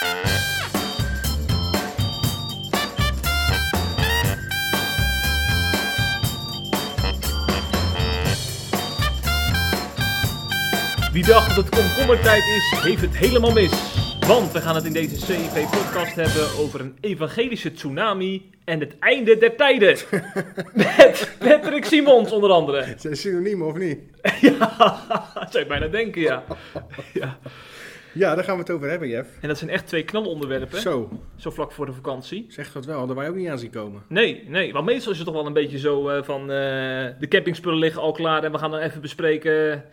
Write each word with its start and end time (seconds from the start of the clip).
Wie 0.00 0.08
dacht 11.24 11.56
dat 11.56 11.64
het 11.64 11.68
komkommertijd 11.68 12.42
is, 12.44 12.78
heeft 12.82 13.00
het 13.00 13.16
helemaal 13.16 13.52
mis. 13.52 13.72
Want 14.26 14.52
we 14.52 14.60
gaan 14.60 14.74
het 14.74 14.84
in 14.84 14.92
deze 14.92 15.16
CIP-podcast 15.16 16.14
hebben 16.14 16.58
over 16.58 16.80
een 16.80 16.96
evangelische 17.00 17.72
tsunami 17.72 18.50
en 18.64 18.80
het 18.80 18.98
einde 18.98 19.36
der 19.38 19.56
tijden. 19.56 19.96
Met 20.72 21.30
Patrick 21.38 21.84
Simons 21.84 22.32
onder 22.32 22.50
andere. 22.50 22.94
Zijn 22.98 23.16
synoniemen 23.16 23.66
of 23.66 23.76
niet? 23.76 23.98
Ja, 24.40 24.76
zou 25.50 25.58
je 25.58 25.66
bijna 25.66 25.86
denken, 25.86 26.20
ja. 26.20 26.44
ja. 27.12 27.38
Ja, 28.12 28.34
daar 28.34 28.44
gaan 28.44 28.54
we 28.54 28.60
het 28.60 28.70
over 28.70 28.90
hebben, 28.90 29.08
Jeff. 29.08 29.28
En 29.40 29.48
dat 29.48 29.58
zijn 29.58 29.70
echt 29.70 29.86
twee 29.86 30.04
knalonderwerpen, 30.04 30.80
zo. 30.80 31.10
Zo, 31.36 31.50
vlak 31.50 31.72
voor 31.72 31.86
de 31.86 31.92
vakantie. 31.92 32.46
zeg 32.48 32.72
dat 32.72 32.84
wel. 32.84 32.98
Hadden 32.98 33.16
wij 33.16 33.28
ook 33.28 33.34
niet 33.36 33.48
aan 33.48 33.58
zien 33.58 33.70
komen. 33.70 34.02
Nee, 34.08 34.44
nee, 34.48 34.72
want 34.72 34.86
meestal 34.86 35.12
is 35.12 35.18
het 35.18 35.26
toch 35.26 35.36
wel 35.36 35.46
een 35.46 35.52
beetje 35.52 35.78
zo 35.78 36.08
eh, 36.08 36.22
van 36.22 36.40
eh, 36.40 36.46
de 37.18 37.26
campingspullen 37.28 37.78
liggen 37.78 38.02
al 38.02 38.12
klaar 38.12 38.44
en 38.44 38.52
we 38.52 38.58
gaan 38.58 38.70
dan 38.70 38.80
even 38.80 39.00
bespreken... 39.00 39.84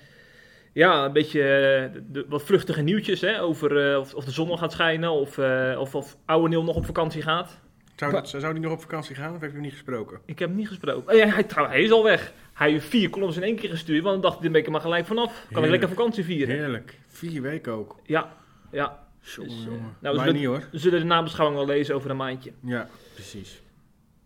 Ja, 0.77 1.05
een 1.05 1.13
beetje 1.13 1.41
eh, 1.41 2.02
de, 2.08 2.25
wat 2.30 2.44
vluchtige 2.44 2.81
nieuwtjes 2.81 3.22
hè, 3.22 3.41
over 3.41 3.91
eh, 3.91 3.99
of, 3.99 4.13
of 4.13 4.25
de 4.25 4.31
zon 4.31 4.47
nog 4.47 4.59
gaat 4.59 4.72
schijnen 4.72 5.11
of, 5.11 5.38
eh, 5.38 5.77
of, 5.80 5.95
of 5.95 6.17
oude 6.25 6.49
Neil 6.49 6.63
nog 6.63 6.75
op 6.75 6.86
vakantie 6.86 7.22
gaat. 7.22 7.59
Zou, 7.95 8.11
dat, 8.11 8.30
zou 8.30 8.53
die 8.53 8.61
nog 8.61 8.72
op 8.72 8.81
vakantie 8.81 9.16
gaan 9.16 9.36
of 9.36 9.39
heb 9.39 9.49
je 9.49 9.55
hem 9.55 9.61
niet 9.61 9.72
gesproken? 9.72 10.20
Ik 10.25 10.39
heb 10.39 10.47
hem 10.47 10.58
niet 10.58 10.67
gesproken. 10.67 11.13
Oh, 11.13 11.17
ja, 11.17 11.27
hij, 11.27 11.45
hij 11.47 11.81
is 11.81 11.91
al 11.91 12.03
weg. 12.03 12.34
Hij 12.57 12.71
heeft 12.71 12.85
vier 12.88 13.09
columns 13.09 13.35
in 13.35 13.43
één 13.43 13.55
keer 13.55 13.70
gestuurd, 13.70 14.03
want 14.03 14.13
dan 14.13 14.21
dacht 14.21 14.35
ik, 14.35 14.41
dit 14.41 14.52
ben 14.52 14.59
ik 14.59 14.66
er 14.66 14.71
maar 14.71 14.81
gelijk 14.81 15.05
vanaf. 15.05 15.25
Kan 15.25 15.41
ik 15.41 15.47
Heerlijk. 15.49 15.71
lekker 15.71 15.89
vakantie 15.89 16.23
vieren. 16.23 16.55
Heerlijk. 16.55 16.99
Vier 17.07 17.41
weken 17.41 17.73
ook. 17.73 17.95
Ja, 18.03 18.33
ja. 18.71 19.05
Jongen, 19.21 19.49
Dus, 19.55 19.59
eh, 19.66 19.70
nou, 19.71 19.81
we 19.81 19.99
Wij 20.02 20.13
zullen- 20.17 20.33
niet 20.36 20.45
hoor. 20.45 20.64
We 20.72 20.77
zullen 20.77 20.99
de 20.99 21.05
nabeschouwing 21.05 21.59
wel 21.59 21.67
lezen 21.75 21.95
over 21.95 22.09
een 22.09 22.17
maandje. 22.17 22.52
Ja, 22.64 22.88
precies. 23.14 23.61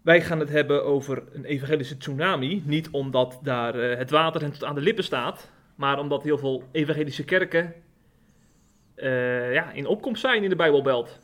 Wij 0.02 0.22
gaan 0.22 0.40
het 0.40 0.50
hebben 0.50 0.86
over 0.86 1.24
een 1.34 1.46
evangelische 1.46 1.98
tsunami. 1.98 2.64
Niet 2.66 2.90
omdat 2.90 3.40
daar 3.44 3.76
eh, 3.76 3.98
het 3.98 4.10
water 4.10 4.42
hen 4.42 4.52
tot 4.52 4.64
aan 4.64 4.76
de 4.76 4.82
lippen 4.82 5.04
staat, 5.04 5.50
maar 5.76 6.00
omdat 6.00 6.24
heel 6.24 6.38
veel 6.38 6.64
evangelische 6.72 7.24
kerken 7.24 7.74
eh, 8.96 9.54
ja, 9.54 9.72
in 9.72 9.86
opkomst 9.88 10.22
zijn 10.22 10.44
in 10.44 10.50
de 10.50 10.56
Bijbelbelt. 10.56 11.20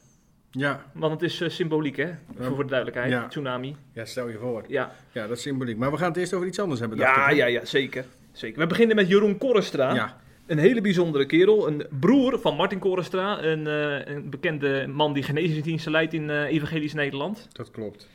Ja, 0.51 0.85
Want 0.91 1.13
het 1.13 1.21
is 1.21 1.41
eh, 1.41 1.49
symboliek, 1.49 1.95
hè? 1.97 2.09
Voor, 2.37 2.45
voor 2.45 2.63
de 2.63 2.69
duidelijkheid. 2.69 3.11
Ja. 3.11 3.27
Tsunami. 3.27 3.75
ja, 3.93 4.05
stel 4.05 4.27
je 4.27 4.37
voor. 4.37 4.63
Ja, 4.67 4.91
Ja, 5.11 5.27
dat 5.27 5.37
is 5.37 5.43
symboliek. 5.43 5.77
Maar 5.77 5.91
we 5.91 5.97
gaan 5.97 6.07
het 6.07 6.17
eerst 6.17 6.33
over 6.33 6.47
iets 6.47 6.59
anders 6.59 6.79
hebben. 6.79 6.97
dacht 6.97 7.15
ja, 7.15 7.27
ik, 7.27 7.29
hè? 7.29 7.35
ja, 7.35 7.45
ja, 7.45 7.65
zeker. 7.65 8.05
zeker. 8.31 8.59
We 8.59 8.67
beginnen 8.67 8.95
met 8.95 9.07
Jeroen 9.07 9.37
Korrestra. 9.37 9.93
Ja, 9.93 10.17
Een 10.45 10.57
hele 10.57 10.81
bijzondere 10.81 11.25
kerel. 11.25 11.67
Een 11.67 11.85
broer 11.99 12.39
van 12.39 12.55
Martin 12.55 12.79
Korrestra. 12.79 13.43
Een, 13.43 13.67
eh, 13.67 14.15
een 14.15 14.29
bekende 14.29 14.87
man 14.87 15.13
die 15.13 15.23
genezingsdiensten 15.23 15.91
leidt 15.91 16.13
in 16.13 16.29
eh, 16.29 16.43
evangelisch 16.43 16.93
Nederland. 16.93 17.47
dat 17.51 17.71
klopt. 17.71 18.07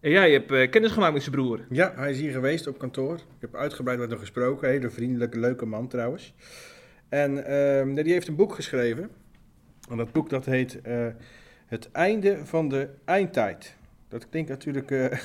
En 0.00 0.10
jij 0.10 0.32
hebt 0.32 0.70
kennis 0.70 0.90
gemaakt 0.92 1.12
met 1.12 1.22
zijn 1.22 1.34
broer. 1.34 1.60
Ja, 1.70 1.92
hij 1.96 2.10
is 2.10 2.20
hier 2.20 2.32
geweest 2.32 2.66
op 2.66 2.78
kantoor. 2.78 3.14
Ik 3.14 3.20
heb 3.40 3.54
uitgebreid 3.54 3.98
met 3.98 4.10
hem 4.10 4.18
gesproken. 4.18 4.68
Hele 4.68 4.90
vriendelijke, 4.90 5.38
leuke 5.38 5.66
man 5.66 5.88
trouwens. 5.88 6.34
En 7.08 7.44
ehm, 7.44 7.94
die 7.94 8.12
heeft 8.12 8.28
een 8.28 8.36
boek 8.36 8.54
geschreven. 8.54 9.10
En 9.90 9.96
dat 9.96 10.12
boek 10.12 10.30
dat 10.30 10.44
heet 10.44 10.80
Het 11.68 11.90
einde 11.92 12.46
van 12.46 12.68
de 12.68 12.88
eindtijd. 13.04 13.74
Dat 14.08 14.28
klinkt 14.28 14.48
natuurlijk 14.50 14.90
eh, 14.90 15.18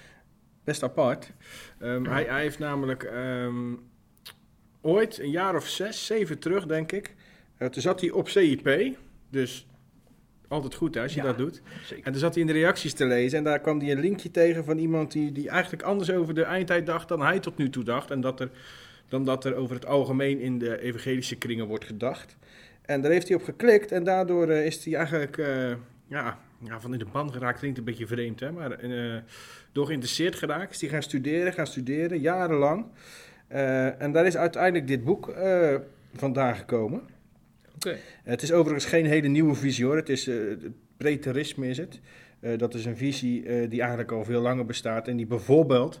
best 0.64 0.82
apart. 0.82 1.32
Ehm, 1.78 2.04
hij, 2.04 2.24
hij 2.24 2.40
heeft 2.40 2.58
namelijk 2.58 3.02
ehm, 3.02 3.74
ooit, 4.80 5.18
een 5.18 5.30
jaar 5.30 5.54
of 5.56 5.66
zes, 5.68 6.06
zeven 6.06 6.38
terug 6.38 6.66
denk 6.66 6.92
ik. 6.92 7.14
eh, 7.56 7.68
toen 7.68 7.82
zat 7.82 8.00
hij 8.00 8.10
op 8.10 8.28
CIP. 8.28 8.96
Dus 9.30 9.66
altijd 10.48 10.74
goed 10.74 10.94
hè, 10.94 11.02
als 11.02 11.14
je 11.14 11.20
Ja. 11.20 11.26
dat 11.26 11.38
doet. 11.38 11.62
Zeker. 11.84 12.04
En 12.04 12.12
toen 12.12 12.20
zat 12.20 12.32
hij 12.34 12.40
in 12.42 12.46
de 12.48 12.52
reacties 12.58 12.92
te 12.92 13.06
lezen 13.06 13.38
en 13.38 13.44
daar 13.44 13.60
kwam 13.60 13.80
hij 13.80 13.90
een 13.90 14.00
linkje 14.00 14.30
tegen 14.30 14.64
van 14.64 14.78
iemand 14.78 15.12
die, 15.12 15.32
die 15.32 15.48
eigenlijk 15.48 15.82
anders 15.82 16.10
over 16.10 16.34
de 16.34 16.42
eindtijd 16.42 16.86
dacht 16.86 17.08
dan 17.08 17.20
hij 17.22 17.40
tot 17.40 17.56
nu 17.56 17.70
toe 17.70 17.84
dacht. 17.84 18.10
En 18.10 18.20
dat 18.20 18.40
er, 18.40 18.50
dan 19.08 19.24
dat 19.24 19.44
er 19.44 19.54
over 19.54 19.74
het 19.74 19.86
algemeen 19.86 20.40
in 20.40 20.58
de 20.58 20.80
evangelische 20.80 21.36
kringen 21.36 21.66
wordt 21.66 21.84
gedacht. 21.84 22.36
En 22.86 23.00
daar 23.00 23.10
heeft 23.10 23.28
hij 23.28 23.36
op 23.36 23.42
geklikt 23.42 23.92
en 23.92 24.04
daardoor 24.04 24.48
eh, 24.48 24.66
is 24.66 24.84
hij 24.84 24.94
eigenlijk 24.94 25.38
eh, 25.38 25.70
ja, 26.06 26.38
ja, 26.64 26.80
van 26.80 26.92
in 26.92 26.98
de 26.98 27.06
band 27.12 27.32
geraakt. 27.32 27.58
Klinkt 27.58 27.78
een 27.78 27.84
beetje 27.84 28.06
vreemd, 28.06 28.40
hè? 28.40 28.52
maar 28.52 28.70
eh, 28.70 29.16
door 29.72 29.86
geïnteresseerd 29.86 30.34
geraakt. 30.34 30.74
Is 30.74 30.80
hij 30.80 30.90
gaan 30.90 31.02
studeren, 31.02 31.52
gaan 31.52 31.66
studeren, 31.66 32.20
jarenlang. 32.20 32.86
En 33.98 34.12
daar 34.12 34.26
is 34.26 34.36
uiteindelijk 34.36 34.86
dit 34.86 35.04
boek 35.04 35.34
vandaan 36.14 36.56
gekomen. 36.56 37.02
Oké. 37.74 37.96
Het 38.24 38.42
is 38.42 38.52
overigens 38.52 38.84
geen 38.84 39.06
hele 39.06 39.28
nieuwe 39.28 39.54
visie 39.54 39.84
hoor. 39.84 39.96
Het 39.96 40.08
is 40.08 40.30
preterisme 40.96 41.68
is 41.68 41.78
het. 41.78 42.00
Dat 42.56 42.74
is 42.74 42.84
een 42.84 42.96
visie 42.96 43.68
die 43.68 43.80
eigenlijk 43.80 44.12
al 44.12 44.24
veel 44.24 44.40
langer 44.40 44.64
bestaat. 44.64 45.08
En 45.08 45.16
die 45.16 45.26
bijvoorbeeld, 45.26 46.00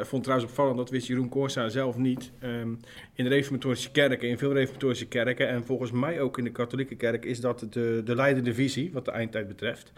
ik 0.00 0.04
vond 0.06 0.22
trouwens 0.22 0.50
opvallend, 0.50 0.76
dat 0.76 0.90
wist 0.90 1.06
Jeroen 1.06 1.28
Korsa 1.28 1.68
zelf 1.68 1.96
niet. 1.96 2.30
ehm, 2.38 2.68
in 3.14 3.24
de 3.24 3.28
reformatorische 3.28 3.90
kerken, 3.90 4.28
in 4.28 4.38
veel 4.38 4.52
reformatorische 4.52 5.06
kerken 5.06 5.48
en 5.48 5.64
volgens 5.64 5.90
mij 5.90 6.20
ook 6.20 6.38
in 6.38 6.44
de 6.44 6.50
katholieke 6.52 6.94
kerk, 6.94 7.24
is 7.24 7.40
dat 7.40 7.66
de, 7.70 8.02
de 8.04 8.14
leidende 8.14 8.54
visie 8.54 8.90
wat 8.92 9.04
de 9.04 9.10
eindtijd 9.10 9.48
betreft. 9.48 9.92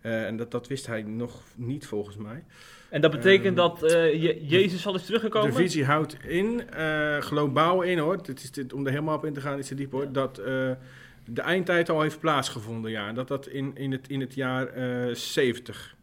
Eh, 0.00 0.26
en 0.26 0.36
dat, 0.36 0.50
dat 0.50 0.66
wist 0.68 0.86
hij 0.86 1.02
nog 1.02 1.42
niet 1.54 1.86
volgens 1.86 2.16
mij. 2.16 2.44
En 2.88 3.00
dat 3.00 3.10
betekent 3.10 3.46
Ehm, 3.58 3.68
dat 3.68 3.82
eh, 3.82 4.22
Je- 4.22 4.46
Jezus 4.46 4.86
al 4.86 4.94
is 4.94 5.04
teruggekomen? 5.04 5.50
De 5.50 5.56
visie 5.56 5.84
houdt 5.84 6.16
in, 6.24 6.62
globaal 7.20 7.82
in 7.82 7.98
hoor, 7.98 8.22
dit 8.22 8.42
is 8.42 8.50
dit, 8.50 8.72
om 8.72 8.84
er 8.86 8.90
helemaal 8.90 9.16
op 9.16 9.24
in 9.24 9.32
te 9.32 9.40
gaan 9.40 9.58
is 9.58 9.66
te 9.68 9.74
diep 9.74 9.92
hoor, 9.92 10.12
dat 10.12 10.34
de 11.24 11.40
eindtijd 11.42 11.88
al 11.90 12.00
heeft 12.02 12.20
plaatsgevonden. 12.20 12.90
Ja, 12.90 13.08
En 13.08 13.14
dat 13.14 13.28
dat 13.28 13.46
in, 13.46 13.70
in, 13.76 13.92
het, 13.92 14.08
in 14.08 14.20
het 14.20 14.34
jaar 14.34 14.66
eh 14.66 15.14
70 15.14 15.96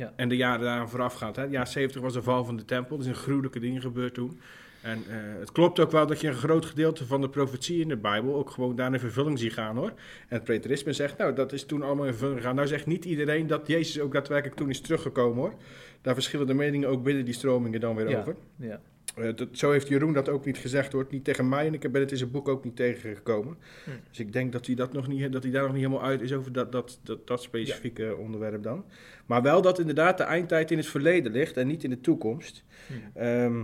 Ja. 0.00 0.12
en 0.16 0.28
de 0.28 0.36
jaren 0.36 0.64
daaraan 0.64 0.88
vooraf 0.90 1.14
gaat. 1.14 1.36
Hè. 1.36 1.42
Het 1.42 1.50
jaar 1.50 1.66
70 1.66 2.00
was 2.00 2.12
de 2.12 2.22
val 2.22 2.44
van 2.44 2.56
de 2.56 2.64
tempel, 2.64 2.96
er 2.96 3.02
zijn 3.02 3.14
gruwelijke 3.14 3.60
dingen 3.60 3.80
gebeurd 3.80 4.14
toen. 4.14 4.40
En 4.82 4.98
eh, 5.08 5.16
het 5.40 5.52
klopt 5.52 5.80
ook 5.80 5.90
wel 5.90 6.06
dat 6.06 6.20
je 6.20 6.28
een 6.28 6.34
groot 6.34 6.64
gedeelte 6.66 7.06
van 7.06 7.20
de 7.20 7.28
profetie 7.28 7.80
in 7.80 7.88
de 7.88 7.96
Bijbel 7.96 8.34
ook 8.34 8.50
gewoon 8.50 8.76
daar 8.76 8.92
in 8.92 9.00
vervulling 9.00 9.38
ziet 9.38 9.52
gaan 9.52 9.76
hoor. 9.76 9.88
En 9.88 9.94
het 10.36 10.44
preterisme 10.44 10.92
zegt, 10.92 11.18
nou 11.18 11.34
dat 11.34 11.52
is 11.52 11.64
toen 11.64 11.82
allemaal 11.82 12.04
in 12.04 12.10
vervulling 12.12 12.38
gegaan. 12.40 12.54
Nou 12.54 12.68
zegt 12.68 12.86
niet 12.86 13.04
iedereen 13.04 13.46
dat 13.46 13.66
Jezus 13.66 14.00
ook 14.00 14.12
daadwerkelijk 14.12 14.56
toen 14.56 14.70
is 14.70 14.80
teruggekomen 14.80 15.36
hoor. 15.36 15.54
Daar 16.02 16.14
verschillen 16.14 16.46
de 16.46 16.54
meningen 16.54 16.88
ook 16.88 17.02
binnen 17.02 17.24
die 17.24 17.34
stromingen 17.34 17.80
dan 17.80 17.94
weer 17.96 18.10
Ja. 18.10 18.18
over. 18.20 18.36
Ja. 18.56 18.80
Eh, 19.14 19.36
dat, 19.36 19.48
zo 19.52 19.70
heeft 19.70 19.88
Jeroen 19.88 20.12
dat 20.12 20.28
ook 20.28 20.44
niet 20.44 20.58
gezegd 20.58 20.92
hoor. 20.92 21.06
Niet 21.10 21.24
tegen 21.24 21.48
mij 21.48 21.66
en 21.66 21.74
ik 21.74 21.92
ben 21.92 22.00
het 22.00 22.10
in 22.10 22.16
zijn 22.16 22.30
boek 22.30 22.48
ook 22.48 22.64
niet 22.64 22.76
tegengekomen. 22.76 23.56
Hm. 23.84 23.90
Dus 24.08 24.18
ik 24.18 24.32
denk 24.32 24.52
dat 24.52 24.66
hij, 24.66 24.74
dat, 24.74 24.92
nog 24.92 25.08
niet, 25.08 25.32
dat 25.32 25.42
hij 25.42 25.52
daar 25.52 25.62
nog 25.62 25.72
niet 25.72 25.82
helemaal 25.82 26.04
uit 26.04 26.20
is 26.20 26.32
over 26.32 26.52
dat, 26.52 26.72
dat, 26.72 27.00
dat, 27.02 27.26
dat 27.26 27.42
specifieke 27.42 28.16
onderwerp 28.16 28.62
dan. 28.62 28.84
Maar 29.26 29.42
wel 29.42 29.62
dat 29.62 29.78
inderdaad 29.78 30.18
de 30.18 30.24
eindtijd 30.24 30.70
in 30.70 30.76
het 30.76 30.86
verleden 30.86 31.32
ligt 31.32 31.56
en 31.56 31.66
niet 31.66 31.84
in 31.84 31.90
de 31.90 32.00
toekomst. 32.00 32.64
Hm. 32.86 33.18
Ehm, 33.18 33.62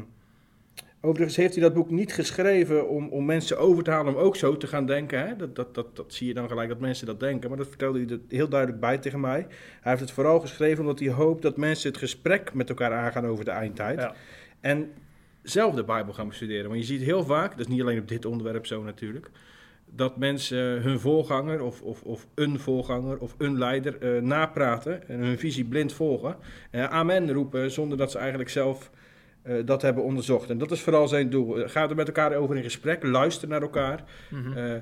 overigens 1.00 1.36
heeft 1.36 1.54
hij 1.54 1.62
dat 1.62 1.74
boek 1.74 1.90
niet 1.90 2.12
geschreven 2.12 2.88
om, 2.88 3.08
om 3.08 3.24
mensen 3.24 3.58
over 3.58 3.84
te 3.84 3.90
halen 3.90 4.14
om 4.14 4.20
ook 4.20 4.36
zo 4.36 4.56
te 4.56 4.66
gaan 4.66 4.86
denken. 4.86 5.26
Hè? 5.26 5.36
Dat, 5.36 5.56
dat, 5.56 5.74
dat, 5.74 5.96
dat 5.96 6.14
zie 6.14 6.26
je 6.26 6.34
dan 6.34 6.48
gelijk 6.48 6.68
dat 6.68 6.80
mensen 6.80 7.06
dat 7.06 7.20
denken. 7.20 7.48
Maar 7.48 7.58
dat 7.58 7.68
vertelde 7.68 7.98
hij 7.98 8.08
er 8.08 8.20
heel 8.28 8.48
duidelijk 8.48 8.80
bij 8.80 8.98
tegen 8.98 9.20
mij. 9.20 9.46
Hij 9.80 9.92
heeft 9.92 10.00
het 10.00 10.10
vooral 10.10 10.40
geschreven 10.40 10.80
omdat 10.80 10.98
hij 10.98 11.08
hoopt 11.08 11.42
dat 11.42 11.56
mensen 11.56 11.90
het 11.90 11.98
gesprek 11.98 12.54
met 12.54 12.68
elkaar 12.68 12.92
aangaan 12.92 13.26
over 13.26 13.44
de 13.44 13.50
eindtijd. 13.50 14.00
Ja. 14.00 14.14
En 14.60 14.92
zelf 15.50 15.74
de 15.74 15.84
Bijbel 15.84 16.12
gaan 16.12 16.28
bestuderen. 16.28 16.68
Want 16.68 16.80
je 16.80 16.86
ziet 16.86 17.02
heel 17.02 17.24
vaak, 17.24 17.50
dat 17.50 17.60
is 17.60 17.66
niet 17.66 17.80
alleen 17.80 17.98
op 18.00 18.08
dit 18.08 18.24
onderwerp 18.24 18.66
zo 18.66 18.82
natuurlijk, 18.82 19.30
dat 19.90 20.16
mensen 20.16 20.58
hun 20.82 21.00
voorganger 21.00 21.60
of, 21.62 21.82
of, 21.82 22.02
of 22.02 22.26
een 22.34 22.58
voorganger 22.58 23.18
of 23.18 23.34
een 23.38 23.58
leider 23.58 23.98
eh, 24.16 24.22
napraten 24.22 25.08
en 25.08 25.18
hun 25.20 25.38
visie 25.38 25.64
blind 25.64 25.92
volgen. 25.92 26.36
En 26.70 26.90
amen 26.90 27.32
roepen 27.32 27.70
zonder 27.70 27.98
dat 27.98 28.10
ze 28.10 28.18
eigenlijk 28.18 28.50
zelf 28.50 28.90
eh, 29.42 29.54
dat 29.64 29.82
hebben 29.82 30.04
onderzocht. 30.04 30.50
En 30.50 30.58
dat 30.58 30.70
is 30.70 30.80
vooral 30.80 31.08
zijn 31.08 31.30
doel. 31.30 31.58
Eh, 31.62 31.68
Ga 31.70 31.88
er 31.88 31.94
met 31.96 32.06
elkaar 32.06 32.34
over 32.34 32.56
in 32.56 32.62
gesprek, 32.62 33.02
luister 33.02 33.48
naar 33.48 33.62
elkaar 33.62 34.04
Mhm. 34.30 34.56
eh, 34.58 34.72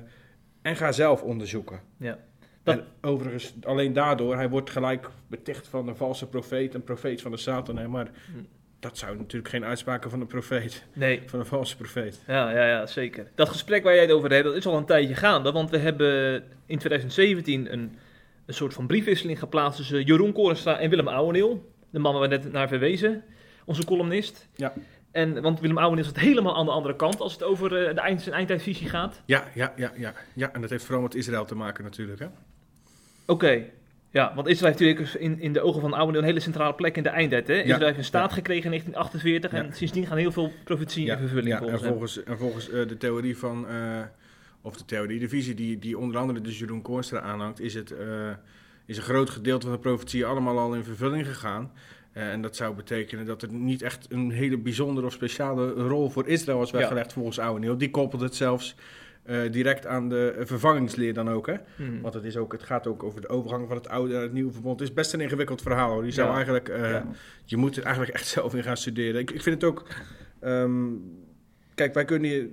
en 0.61 0.75
ga 0.75 0.91
zelf 0.91 1.21
onderzoeken. 1.23 1.79
Ja. 1.97 2.19
Dat- 2.63 2.75
En 2.77 2.83
overigens, 3.01 3.53
alleen 3.63 3.93
daardoor, 3.93 4.35
hij 4.35 4.49
wordt 4.49 4.69
gelijk 4.69 5.09
beticht 5.27 5.67
van 5.67 5.87
een 5.87 5.95
valse 5.95 6.27
profeet, 6.27 6.73
een 6.73 6.83
profeet 6.83 7.21
van 7.21 7.31
de 7.31 7.37
Satan. 7.37 7.77
Hè, 7.77 7.87
maar 7.87 8.05
Hm. 8.33 8.39
Dat 8.85 8.97
zou 8.97 9.17
natuurlijk 9.17 9.49
geen 9.49 9.65
uitspraken 9.65 10.09
van 10.09 10.21
een 10.21 10.27
profeet, 10.27 10.85
Nee. 10.93 11.21
van 11.25 11.39
een 11.39 11.45
valse 11.45 11.75
profeet. 11.77 12.23
Ja, 12.27 12.51
ja, 12.51 12.67
ja, 12.67 12.85
zeker. 12.85 13.27
Dat 13.35 13.49
gesprek 13.49 13.83
waar 13.83 13.93
jij 13.93 14.01
het 14.03 14.11
over 14.11 14.31
hebt, 14.31 14.43
dat 14.43 14.55
is 14.55 14.65
al 14.65 14.77
een 14.77 14.85
tijdje 14.85 15.15
gaande. 15.15 15.51
Want 15.51 15.69
we 15.69 15.77
hebben 15.77 16.43
in 16.65 16.77
2017 16.77 17.73
een, 17.73 17.97
een 18.45 18.53
soort 18.53 18.73
van 18.73 18.87
briefwisseling 18.87 19.39
geplaatst 19.39 19.77
tussen 19.77 20.03
Jeroen 20.03 20.31
Korenstra 20.33 20.79
en 20.79 20.89
Willem 20.89 21.07
Ouweneel. 21.07 21.71
De 21.89 21.99
man 21.99 22.13
waar 22.13 22.21
we 22.21 22.27
net 22.27 22.51
naar 22.51 22.67
verwezen, 22.67 23.23
onze 23.65 23.85
columnist. 23.85 24.47
Ja. 24.55 24.73
En, 25.11 25.41
want 25.41 25.59
Willem 25.59 25.77
Ouweneel 25.77 26.03
zit 26.05 26.19
helemaal 26.19 26.55
aan 26.55 26.65
de 26.65 26.71
andere 26.71 26.95
kant 26.95 27.19
als 27.19 27.33
het 27.33 27.43
over 27.43 27.87
eh, 27.87 27.95
de 27.95 28.01
eind, 28.01 28.21
zijn 28.21 28.35
eindtijdvisie 28.35 28.89
gaat. 28.89 29.21
Ja, 29.25 29.43
ja, 29.53 29.73
ja, 29.75 29.91
ja, 29.97 30.13
ja. 30.33 30.53
En 30.53 30.61
dat 30.61 30.69
heeft 30.69 30.83
vooral 30.85 31.03
met 31.03 31.15
Israël 31.15 31.45
te 31.45 31.55
maken 31.55 31.83
natuurlijk. 31.83 32.19
Hè? 32.19 32.27
Oké. 33.25 33.63
Ja, 34.15 34.31
want 34.35 34.47
Israël 34.47 34.73
heeft 34.73 34.83
natuurlijk 34.83 35.13
in, 35.13 35.39
in 35.39 35.53
de 35.53 35.61
ogen 35.61 35.81
van 35.81 35.93
Ouweneel 35.93 36.21
een 36.21 36.27
hele 36.27 36.39
centrale 36.39 36.73
plek 36.73 36.97
in 36.97 37.03
de 37.03 37.09
eindtijd. 37.09 37.47
Hè? 37.47 37.61
Israël 37.61 37.85
heeft 37.85 37.97
een 37.97 38.03
staat 38.03 38.33
gekregen 38.33 38.73
in 38.73 38.81
1948 38.81 39.51
en 39.51 39.73
sindsdien 39.73 40.05
gaan 40.05 40.17
heel 40.17 40.31
veel 40.31 40.51
profetieën 40.63 41.07
in 41.07 41.17
vervulling 41.17 41.47
ja, 41.47 41.57
volgens 41.57 41.81
en 41.81 41.87
volgens, 41.87 42.23
en 42.23 42.37
volgens 42.37 42.69
eh, 42.69 42.87
de 42.87 42.97
theorie 42.97 43.37
van 43.37 43.67
eh, 43.67 44.01
of 44.61 44.77
de 44.77 44.85
theorie, 44.85 45.19
de 45.19 45.29
visie 45.29 45.53
die, 45.53 45.79
die 45.79 45.97
onder 45.97 46.17
andere 46.17 46.41
dus 46.41 46.59
Jeroen 46.59 46.81
Koornstra 46.81 47.19
aanhangt, 47.19 47.59
is, 47.59 47.73
het, 47.73 47.91
eh, 47.91 48.29
is 48.85 48.97
een 48.97 49.03
groot 49.03 49.29
gedeelte 49.29 49.65
van 49.65 49.75
de 49.75 49.81
profetie 49.81 50.25
allemaal 50.25 50.57
al 50.57 50.73
in 50.73 50.83
vervulling 50.83 51.27
gegaan. 51.27 51.71
En 52.11 52.41
dat 52.41 52.55
zou 52.55 52.75
betekenen 52.75 53.25
dat 53.25 53.41
er 53.41 53.53
niet 53.53 53.81
echt 53.81 54.05
een 54.09 54.31
hele 54.31 54.57
bijzondere 54.57 55.07
of 55.07 55.13
speciale 55.13 55.71
rol 55.71 56.09
voor 56.09 56.27
Israël 56.27 56.57
was 56.57 56.71
weggelegd 56.71 57.13
volgens 57.13 57.39
Oude 57.39 57.59
Nieuw. 57.59 57.77
Die 57.77 57.91
koppelt 57.91 58.21
het 58.21 58.35
zelfs 58.35 58.75
eh, 59.25 59.51
direct 59.51 59.85
aan 59.87 60.09
de 60.09 60.35
vervangingsleer 60.39 61.13
dan 61.13 61.29
ook. 61.29 61.47
Hè? 61.47 61.53
Mhm. 61.77 62.01
Want 62.01 62.13
het, 62.13 62.23
is 62.23 62.37
ook, 62.37 62.51
het 62.51 62.63
gaat 62.63 62.87
ook 62.87 63.03
over 63.03 63.21
de 63.21 63.29
overgang 63.29 63.67
van 63.67 63.77
het 63.77 63.89
oude 63.89 64.13
naar 64.13 64.21
het 64.21 64.33
nieuwe 64.33 64.51
verbond. 64.51 64.79
Het 64.79 64.89
is 64.89 64.95
best 64.95 65.13
een 65.13 65.21
ingewikkeld 65.21 65.61
verhaal. 65.61 65.91
Hoor. 65.91 66.03
Die 66.03 66.11
zou 66.11 66.27
Ja. 66.29 66.33
eigenlijk, 66.35 66.69
eh, 66.69 66.89
Ja. 66.89 67.05
Je 67.45 67.57
moet 67.57 67.77
er 67.77 67.83
eigenlijk 67.83 68.13
echt 68.13 68.27
zelf 68.37 68.55
in 68.55 68.63
gaan 68.63 68.77
studeren. 68.77 69.21
Ik, 69.21 69.31
ik 69.31 69.41
vind 69.41 69.61
het 69.61 69.71
ook... 69.71 69.87
ehm, 70.39 70.83
kijk, 71.75 71.93
wij 71.93 72.05
kunnen 72.05 72.29
hier 72.29 72.47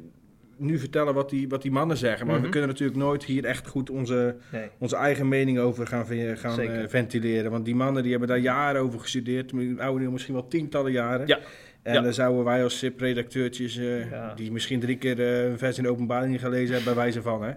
nu 0.57 0.79
vertellen 0.79 1.15
wat 1.15 1.31
die, 1.31 1.49
wat 1.49 1.63
die 1.63 1.71
mannen 1.71 1.97
zeggen. 1.97 2.27
Maar 2.27 2.35
Mhm. 2.37 2.45
we 2.45 2.51
kunnen 2.51 2.69
natuurlijk 2.69 2.99
nooit 2.99 3.25
hier 3.25 3.45
echt 3.45 3.67
goed 3.67 3.91
onze, 3.91 4.37
Nee. 4.53 4.69
onze 4.79 4.97
eigen 4.97 5.29
mening 5.29 5.59
over 5.59 5.87
gaan, 5.87 6.07
gaan 6.37 6.61
eh, 6.61 6.89
ventileren. 6.89 7.51
Want 7.51 7.65
die 7.65 7.75
mannen 7.75 8.03
die 8.03 8.11
hebben 8.11 8.29
daar 8.29 8.39
jaren 8.39 8.81
over 8.81 9.01
gestudeerd. 9.01 9.53
Oude 9.79 10.11
misschien 10.11 10.35
wel 10.35 10.49
tientallen 10.49 10.93
jaren. 10.93 11.27
Ja. 11.27 11.39
En 11.83 11.95
Ja. 11.95 12.01
dan 12.01 12.13
zouden 12.15 12.45
wij 12.45 12.63
als 12.63 12.79
SIP-redacteurtjes, 12.79 13.77
eh, 13.77 14.11
Ja. 14.11 14.35
die 14.35 14.53
misschien 14.53 14.81
drie 14.81 14.97
keer 14.97 15.21
eh, 15.21 15.51
een 15.51 15.59
vers 15.59 15.77
in 15.77 15.83
de 15.83 15.89
openbaring 15.91 16.41
gelezen 16.41 16.75
hebben, 16.75 16.95
bij 16.95 17.03
wijze 17.03 17.23
van, 17.23 17.43
hè, 17.43 17.53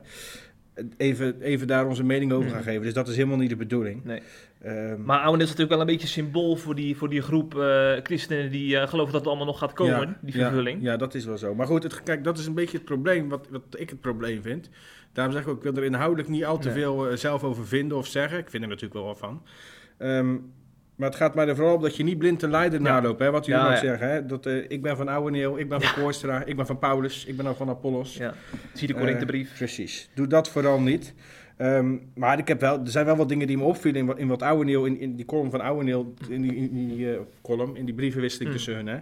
even, 0.97 1.41
even 1.41 1.67
daar 1.67 1.87
onze 1.87 2.03
mening 2.03 2.31
over 2.31 2.49
gaan 2.49 2.59
Mhm. 2.59 2.67
geven. 2.67 2.83
Dus 2.83 2.93
dat 2.93 3.07
is 3.07 3.15
helemaal 3.15 3.37
niet 3.37 3.49
de 3.49 3.55
bedoeling. 3.55 4.03
Nee. 4.03 4.21
Ehm, 4.61 5.03
Maar 5.03 5.27
Owen 5.27 5.39
is 5.39 5.45
natuurlijk 5.45 5.69
wel 5.71 5.79
een 5.79 5.85
beetje 5.85 6.07
symbool 6.07 6.55
voor 6.55 6.75
die, 6.75 6.95
voor 6.97 7.09
die 7.09 7.21
groep 7.21 7.59
eh, 7.59 7.91
christenen 8.03 8.51
die 8.51 8.87
geloven 8.87 9.11
dat 9.11 9.21
het 9.21 9.27
allemaal 9.29 9.45
nog 9.45 9.59
gaat 9.59 9.73
komen, 9.73 9.99
ja, 10.07 10.17
die 10.21 10.33
vervulling. 10.33 10.81
Ja, 10.81 10.97
dat 10.97 11.15
is 11.15 11.25
wel 11.25 11.37
zo. 11.37 11.55
Maar 11.55 11.67
goed, 11.67 11.83
het, 11.83 12.03
kijk, 12.03 12.23
dat 12.23 12.37
is 12.37 12.45
een 12.45 12.53
beetje 12.53 12.77
het 12.77 12.85
probleem, 12.85 13.29
wat, 13.29 13.47
wat 13.51 13.61
ik 13.77 13.89
het 13.89 14.01
probleem 14.01 14.41
vind. 14.41 14.69
Daarom 15.13 15.33
zeg 15.33 15.43
ik 15.43 15.47
ook, 15.49 15.57
ik 15.57 15.63
wil 15.63 15.75
er 15.75 15.83
inhoudelijk 15.83 16.29
niet 16.29 16.45
al 16.45 16.57
te 16.57 16.67
Nee. 16.69 16.77
veel 16.77 17.17
zelf 17.17 17.43
over 17.43 17.67
vinden 17.67 17.97
of 17.97 18.07
zeggen. 18.07 18.37
Ik 18.39 18.49
vind 18.49 18.63
er 18.63 18.69
natuurlijk 18.69 18.95
wel 18.95 19.05
wat 19.05 19.17
van. 19.19 19.41
Ehm, 19.97 20.35
maar 20.95 21.07
het 21.09 21.17
gaat 21.17 21.35
mij 21.35 21.47
er 21.47 21.55
vooral 21.55 21.75
om 21.75 21.81
dat 21.81 21.95
je 21.95 22.03
niet 22.03 22.17
blind 22.17 22.39
te 22.39 22.47
lijden 22.49 22.83
Ja. 22.83 22.89
naloopt. 22.89 23.19
Hè? 23.19 23.31
Wat 23.31 23.45
jullie 23.45 23.61
Ja, 23.61 23.67
ook 23.67 23.73
ja. 23.73 23.79
zeggen. 23.79 24.09
Hè? 24.09 24.25
Dat, 24.25 24.45
eh, 24.45 24.55
ik 24.67 24.81
ben 24.81 24.97
van 24.97 25.07
Oude 25.07 25.31
Neel, 25.31 25.59
ik 25.59 25.69
ben 25.69 25.81
van 25.81 26.03
Koorstra, 26.03 26.43
ik 26.45 26.55
ben 26.55 26.65
van 26.65 26.79
Paulus, 26.79 27.25
ik 27.25 27.37
ben 27.37 27.55
van 27.55 27.69
Apollos. 27.69 28.17
Ja. 28.17 28.33
Zie 28.73 28.87
de 28.87 28.93
Korinthebrief. 28.93 29.51
Eh, 29.51 29.57
precies. 29.57 30.09
Doe 30.13 30.27
dat 30.27 30.49
vooral 30.49 30.79
niet. 30.79 31.13
Ehm, 31.57 31.95
maar 32.15 32.39
ik 32.39 32.47
heb 32.47 32.59
wel, 32.61 32.79
er 32.79 32.89
zijn 32.89 33.05
wel 33.05 33.15
wat 33.15 33.29
dingen 33.29 33.47
die 33.47 33.57
me 33.57 33.63
opvielen 33.63 33.99
in 34.01 34.05
wat, 34.07 34.17
in 34.17 34.27
wat 34.27 34.41
Oude 34.41 34.65
Neel, 34.65 34.85
in, 34.85 34.99
in 34.99 35.15
die 35.15 35.25
column 35.25 35.51
van 35.51 35.61
Oude 35.61 35.83
Neel, 35.83 36.13
in 36.29 36.41
die, 36.41 36.55
in 36.55 36.87
die 36.87 37.11
eh, 37.13 37.19
column, 37.41 37.75
in 37.75 37.85
die 37.85 37.93
brievenwisseling 37.95 38.49
Hmm. 38.49 38.57
tussen 38.57 38.75
hun. 38.75 38.87
Hè. 38.87 38.99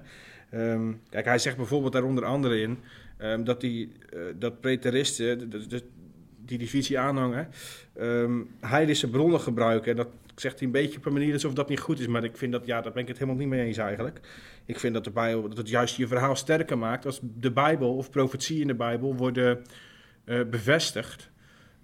Ehm, 0.74 0.92
kijk, 1.10 1.26
hij 1.26 1.38
zegt 1.38 1.58
bijvoorbeeld 1.58 1.94
daar 1.94 2.04
onder 2.04 2.26
andere 2.26 2.62
in 2.62 2.78
ehm, 3.18 3.44
dat, 3.44 3.62
die, 3.62 3.92
dat 4.40 4.60
preteristen, 4.62 5.50
die 6.46 6.58
die 6.58 6.70
visie 6.70 7.00
aanhangen, 7.00 7.48
heidense 8.60 9.10
bronnen 9.10 9.40
gebruiken. 9.40 9.92
En 9.92 9.98
dat 9.98 10.08
zegt 10.36 10.58
hij 10.58 10.68
een 10.68 10.74
beetje 10.74 10.98
op 10.98 11.06
een 11.06 11.14
manier 11.14 11.34
alsof 11.34 11.54
dat 11.54 11.70
niet 11.70 11.80
goed 11.80 12.00
is. 12.00 12.08
Maar 12.08 12.24
ik 12.24 12.38
vind 12.38 12.52
dat, 12.52 12.66
ja, 12.66 12.82
daar 12.82 12.92
ben 12.92 13.02
ik 13.02 13.08
het 13.08 13.18
helemaal 13.18 13.40
niet 13.40 13.50
mee 13.50 13.66
eens 13.66 13.78
eigenlijk. 13.78 14.20
Ik 14.66 14.80
vind 14.80 14.94
dat 14.94 15.04
de 15.04 15.12
Bijbel, 15.12 15.50
dat 15.50 15.58
het 15.58 15.70
juist 15.70 15.96
je 15.96 16.08
verhaal 16.08 16.36
sterker 16.36 16.78
maakt 16.78 17.06
als 17.06 17.20
de 17.22 17.52
Bijbel 17.52 17.96
of 17.96 18.10
profetie 18.10 18.62
in 18.62 18.68
de 18.68 18.76
Bijbel 18.76 19.16
worden 19.16 19.62
eh, 20.26 20.40
bevestigd 20.50 21.32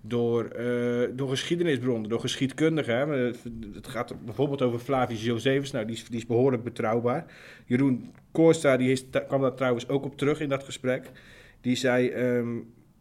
door, 0.01 0.45
eh, 0.45 1.09
door 1.15 1.29
geschiedenisbronnen, 1.29 2.09
door 2.09 2.19
geschiedkundigen. 2.19 2.95
Hè. 2.95 3.15
Het 3.73 3.87
gaat 3.87 4.25
bijvoorbeeld 4.25 4.61
over 4.61 4.79
Flavius 4.79 5.23
Josephus, 5.23 5.71
nou, 5.71 5.85
die, 5.85 5.95
is, 5.95 6.05
die 6.05 6.17
is 6.17 6.25
behoorlijk 6.25 6.63
betrouwbaar. 6.63 7.25
Jeroen 7.65 8.13
Koorstra 8.31 8.77
die 8.77 9.09
kwam 9.27 9.41
daar 9.41 9.55
trouwens 9.55 9.87
ook 9.87 10.05
op 10.05 10.17
terug 10.17 10.39
in 10.39 10.49
dat 10.49 10.63
gesprek. 10.63 11.11
Die 11.61 11.75
zei, 11.75 12.09
ehm, 12.09 12.57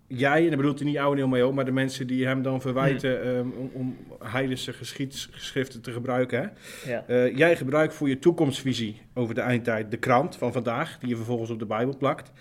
jij, 0.09 0.43
en 0.43 0.49
daar 0.49 0.57
bedoelt 0.57 0.79
hij 0.79 0.89
niet 0.89 0.99
oude 0.99 1.27
mee 1.27 1.43
ook, 1.43 1.55
maar 1.55 1.65
de 1.65 1.73
mensen 1.73 2.07
die 2.07 2.27
hem 2.27 2.43
dan 2.43 2.61
verwijten 2.61 3.23
ehm, 3.23 3.49
om, 3.57 3.71
om 3.73 3.97
heidense 4.23 4.73
te 5.81 5.93
gebruiken. 5.93 6.41
Hè. 6.41 6.49
Ja. 6.91 7.05
Eh, 7.07 7.37
jij 7.37 7.57
gebruikt 7.57 7.95
voor 7.95 8.09
je 8.09 8.19
toekomstvisie 8.19 9.01
over 9.15 9.35
de 9.35 9.41
eindtijd 9.41 9.91
de 9.91 9.97
krant 9.97 10.37
van 10.37 10.53
vandaag, 10.53 10.99
die 10.99 11.09
je 11.09 11.17
vervolgens 11.17 11.51
op 11.51 11.59
de 11.59 11.67
Bijbel 11.67 11.97
plakt. 11.97 12.33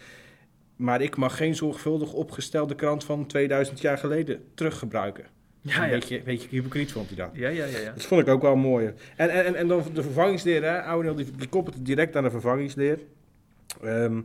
Maar 0.76 1.02
ik 1.02 1.16
mag 1.16 1.38
geen 1.38 1.56
zorgvuldig 1.56 2.14
opgestelde 2.14 2.76
krant 2.76 3.04
van 3.04 3.26
2000 3.26 3.82
jaar 3.82 3.98
geleden 3.98 4.44
teruggebruiken. 4.54 5.26
Ja, 5.62 5.84
een 5.84 5.90
ja. 5.90 5.90
beetje, 5.90 6.22
beetje 6.22 6.48
hypocriet 6.50 6.92
vond 6.92 7.08
hij 7.08 7.18
dat. 7.18 7.30
Ja, 7.34 7.50
ja, 7.50 7.66
ja, 7.66 7.78
ja. 7.78 7.92
Dat 7.92 8.06
vond 8.06 8.22
ik 8.22 8.28
ook 8.28 8.42
wel 8.42 8.56
mooi. 8.56 8.94
En, 9.16 9.30
en, 9.30 9.56
en 9.56 9.68
dan 9.68 9.84
de 9.94 10.04
vervangingsleer, 10.04 10.64
hè? 10.64 10.82
Oude 10.82 11.14
die, 11.14 11.32
die 11.38 11.48
koppelt 11.48 11.76
het 11.76 11.86
direct 11.86 12.16
aan 12.16 12.24
de 12.24 12.30
vervangingsleer. 12.30 13.00
Ehm, 13.82 14.22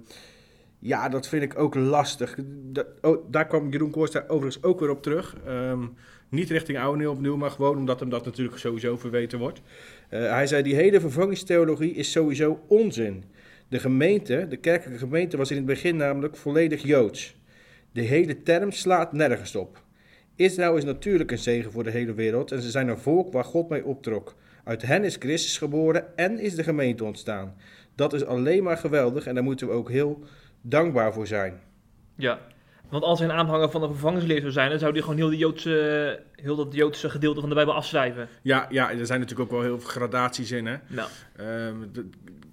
ja, 0.84 1.08
dat 1.08 1.28
vind 1.28 1.42
ik 1.42 1.58
ook 1.58 1.74
lastig. 1.74 2.36
Oh, 3.00 3.30
daar 3.30 3.46
kwam 3.46 3.70
Jeroen 3.70 3.90
Koorstra 3.90 4.24
overigens 4.28 4.62
ook 4.62 4.80
weer 4.80 4.90
op 4.90 5.02
terug. 5.02 5.36
Ehm, 5.46 5.86
niet 6.28 6.50
richting 6.50 6.78
Oude 6.78 7.10
opnieuw, 7.10 7.36
maar 7.36 7.50
gewoon 7.50 7.76
omdat 7.76 8.00
hem 8.00 8.08
dat 8.08 8.24
natuurlijk 8.24 8.58
sowieso 8.58 8.96
verweten 8.96 9.38
wordt. 9.38 9.60
Eh, 10.08 10.30
hij 10.30 10.46
zei, 10.46 10.62
die 10.62 10.74
hele 10.74 11.00
vervangingstheologie 11.00 11.94
is 11.94 12.10
sowieso 12.10 12.60
onzin. 12.68 13.24
De 13.68 13.78
gemeente, 13.78 14.46
de 14.48 14.56
kerkelijke 14.56 15.04
gemeente, 15.04 15.36
was 15.36 15.50
in 15.50 15.56
het 15.56 15.66
begin 15.66 15.96
namelijk 15.96 16.36
volledig 16.36 16.82
Joods. 16.82 17.36
De 17.92 18.00
hele 18.00 18.42
term 18.42 18.72
slaat 18.72 19.12
nergens 19.12 19.56
op. 19.56 19.82
Israël 20.36 20.76
is 20.76 20.84
natuurlijk 20.84 21.30
een 21.30 21.38
zegen 21.38 21.72
voor 21.72 21.84
de 21.84 21.90
hele 21.90 22.14
wereld 22.14 22.52
en 22.52 22.62
ze 22.62 22.70
zijn 22.70 22.88
een 22.88 22.98
volk 22.98 23.32
waar 23.32 23.44
God 23.44 23.68
mee 23.68 23.84
optrok. 23.84 24.34
Uit 24.64 24.82
hen 24.82 25.04
is 25.04 25.16
Christus 25.16 25.58
geboren 25.58 26.16
en 26.16 26.38
is 26.38 26.54
de 26.54 26.62
gemeente 26.62 27.04
ontstaan. 27.04 27.54
Dat 27.94 28.12
is 28.12 28.24
alleen 28.24 28.62
maar 28.62 28.76
geweldig 28.76 29.26
en 29.26 29.34
daar 29.34 29.44
moeten 29.44 29.66
we 29.66 29.72
ook 29.72 29.90
heel 29.90 30.24
dankbaar 30.62 31.12
voor 31.12 31.26
zijn. 31.26 31.60
Ja. 32.16 32.38
Want 32.88 33.04
als 33.04 33.18
hij 33.18 33.28
een 33.28 33.34
aanhanger 33.34 33.70
van 33.70 33.80
de 33.80 33.86
vervangingsleer 33.86 34.40
zou 34.40 34.52
zijn, 34.52 34.70
dan 34.70 34.78
zou 34.78 34.92
hij 34.92 35.00
gewoon 35.00 35.16
heel, 35.16 35.28
de 35.30 35.36
Joodse, 35.36 36.22
heel 36.34 36.56
dat 36.56 36.74
Joodse 36.74 37.10
gedeelte 37.10 37.40
van 37.40 37.48
de 37.48 37.54
Bijbel 37.54 37.74
afschrijven. 37.74 38.28
Ja, 38.42 38.66
ja, 38.70 38.90
er 38.90 39.06
zijn 39.06 39.20
natuurlijk 39.20 39.50
ook 39.50 39.56
wel 39.56 39.66
heel 39.66 39.80
veel 39.80 39.88
gradaties 39.90 40.50
in. 40.50 40.66
Hè? 40.66 40.76
Nou, 40.86 41.08
Ehm, 41.36 41.74
de- 41.92 42.08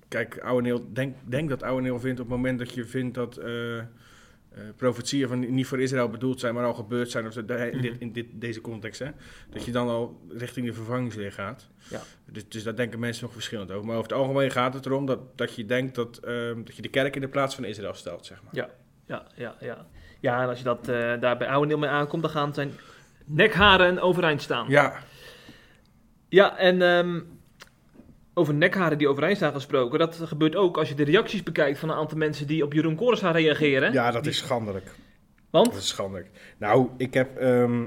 kijk, 0.07 0.37
Oude 0.39 0.61
Neel, 0.67 0.93
denk, 0.93 1.15
denk 1.23 1.49
dat 1.49 1.63
Oude 1.63 1.81
Neel 1.81 1.99
vindt 1.99 2.19
op 2.19 2.27
het 2.27 2.35
moment 2.35 2.59
dat 2.59 2.73
je 2.73 2.85
vindt 2.85 3.15
dat 3.15 3.37
eh 3.37 3.77
eh, 4.51 4.61
profetieën 4.75 5.27
van 5.27 5.53
niet 5.53 5.67
voor 5.67 5.79
Israël 5.81 6.09
bedoeld 6.09 6.39
zijn, 6.39 6.53
maar 6.53 6.65
al 6.65 6.73
gebeurd 6.73 7.11
zijn, 7.11 7.27
of 7.27 7.33
zo, 7.33 7.45
daar- 7.45 7.67
in, 7.67 7.81
dit, 7.81 7.95
in 7.99 8.11
dit, 8.11 8.25
deze 8.33 8.61
context, 8.61 8.99
hè, 8.99 9.07
dat 9.49 9.65
je 9.65 9.71
dan 9.71 9.87
al 9.87 10.21
richting 10.29 10.65
de 10.65 10.73
vervangingsleer 10.73 11.31
gaat. 11.31 11.67
Ja. 11.89 12.01
Dus, 12.25 12.49
dus 12.49 12.63
daar 12.63 12.75
denken 12.75 12.99
mensen 12.99 13.23
nog 13.23 13.33
verschillend 13.33 13.71
over. 13.71 13.85
Maar 13.85 13.97
over 13.97 14.09
het 14.09 14.19
algemeen 14.19 14.51
gaat 14.51 14.73
het 14.73 14.85
erom 14.85 15.05
dat, 15.05 15.37
dat 15.37 15.55
je 15.55 15.65
denkt 15.65 15.95
dat, 15.95 16.17
ehm, 16.17 16.63
dat 16.63 16.75
je 16.75 16.81
de 16.81 16.89
kerk 16.89 17.15
in 17.15 17.21
de 17.21 17.27
plaats 17.27 17.55
van 17.55 17.63
Israël 17.63 17.93
stelt, 17.93 18.25
zeg 18.25 18.41
maar. 18.43 18.53
ja, 18.55 18.69
ja, 19.35 19.55
ja. 19.59 19.87
Ja, 20.21 20.41
en 20.41 20.49
als 20.49 20.57
je 20.57 20.63
dat 20.63 20.87
eh, 20.87 21.19
daar 21.19 21.37
bij 21.37 21.47
oude 21.47 21.67
Neel 21.67 21.77
mee 21.77 21.89
aankomt, 21.89 22.21
dan 22.21 22.31
gaan 22.31 22.53
zijn 22.53 22.71
nekharen 23.25 23.99
overeind 23.99 24.41
staan. 24.41 24.69
Ja, 24.69 24.99
Ja, 26.29 26.57
en 26.57 26.81
ehm, 26.81 27.21
over 28.39 28.53
nekharen 28.53 28.97
die 28.97 29.07
overeind 29.07 29.37
staan 29.37 29.53
gesproken, 29.53 29.99
dat 29.99 30.15
gebeurt 30.23 30.55
ook 30.55 30.77
als 30.77 30.89
je 30.89 30.95
de 30.95 31.03
reacties 31.03 31.43
bekijkt 31.43 31.79
van 31.79 31.89
een 31.89 31.95
aantal 31.95 32.17
mensen 32.17 32.47
die 32.47 32.63
op 32.63 32.73
Jeroen 32.73 32.95
Korstra 32.95 33.31
reageren. 33.31 33.93
ja 33.93 34.11
dat 34.11 34.23
Die- 34.23 34.31
is 34.31 34.37
schandelijk. 34.37 34.91
Want? 35.49 35.65
Dat 35.71 35.75
is 35.81 35.87
schandelijk. 35.87 36.27
Nou, 36.57 36.87
ik 36.97 37.13
heb. 37.13 37.37
ehm, 37.37 37.85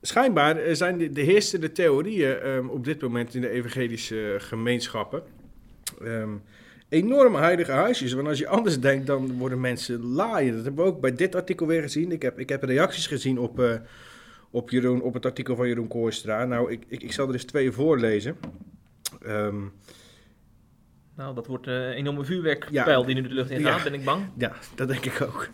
schijnbaar 0.00 0.56
eh, 0.56 0.74
zijn 0.74 0.98
de, 0.98 1.12
de 1.12 1.20
heersende 1.20 1.72
theorieën 1.72 2.38
ehm, 2.40 2.66
op 2.68 2.84
dit 2.84 3.00
moment 3.02 3.34
in 3.34 3.40
de 3.40 3.50
evangelische 3.50 4.34
gemeenschappen. 4.38 5.22
ehm, 6.04 6.30
enorme 6.88 7.38
heilige 7.38 7.70
huisjes. 7.72 8.12
Want 8.12 8.28
als 8.28 8.38
je 8.38 8.48
anders 8.48 8.80
denkt, 8.80 9.06
dan 9.06 9.38
worden 9.38 9.60
mensen 9.60 10.02
laaien. 10.06 10.54
Dat 10.56 10.64
hebben 10.64 10.84
we 10.84 10.90
ook 10.90 11.00
bij 11.00 11.14
dit 11.14 11.34
artikel 11.34 11.66
weer 11.66 11.82
gezien. 11.82 12.12
Ik 12.12 12.22
heb, 12.22 12.38
ik 12.38 12.48
heb 12.48 12.62
reacties 12.62 13.06
gezien 13.06 13.38
op, 13.38 13.60
eh, 13.60 13.72
op, 14.50 14.70
Jeroen, 14.70 15.02
op 15.02 15.14
het 15.14 15.24
artikel 15.26 15.56
van 15.56 15.68
Jeroen 15.68 15.88
Koorstra. 15.88 16.44
Nou, 16.44 16.72
ik, 16.72 16.82
ik, 16.88 17.02
ik 17.02 17.12
zal 17.12 17.26
er 17.28 17.32
eens 17.32 17.44
twee 17.44 17.72
voorlezen. 17.72 18.36
Ehm, 19.22 19.56
Nou, 21.16 21.34
dat 21.34 21.46
wordt 21.46 21.66
een 21.66 21.90
enorme 21.92 22.24
vuurwerkpijl 22.24 23.00
Ja. 23.00 23.06
die 23.06 23.14
nu 23.14 23.22
de 23.22 23.34
lucht 23.34 23.50
in 23.50 23.60
Ja. 23.60 23.72
gaat, 23.72 23.84
ben 23.84 23.94
ik 23.94 24.04
bang. 24.04 24.22
ja, 24.36 24.52
dat 24.74 24.88
denk 24.88 25.04
ik 25.04 25.20
ook. 25.20 25.48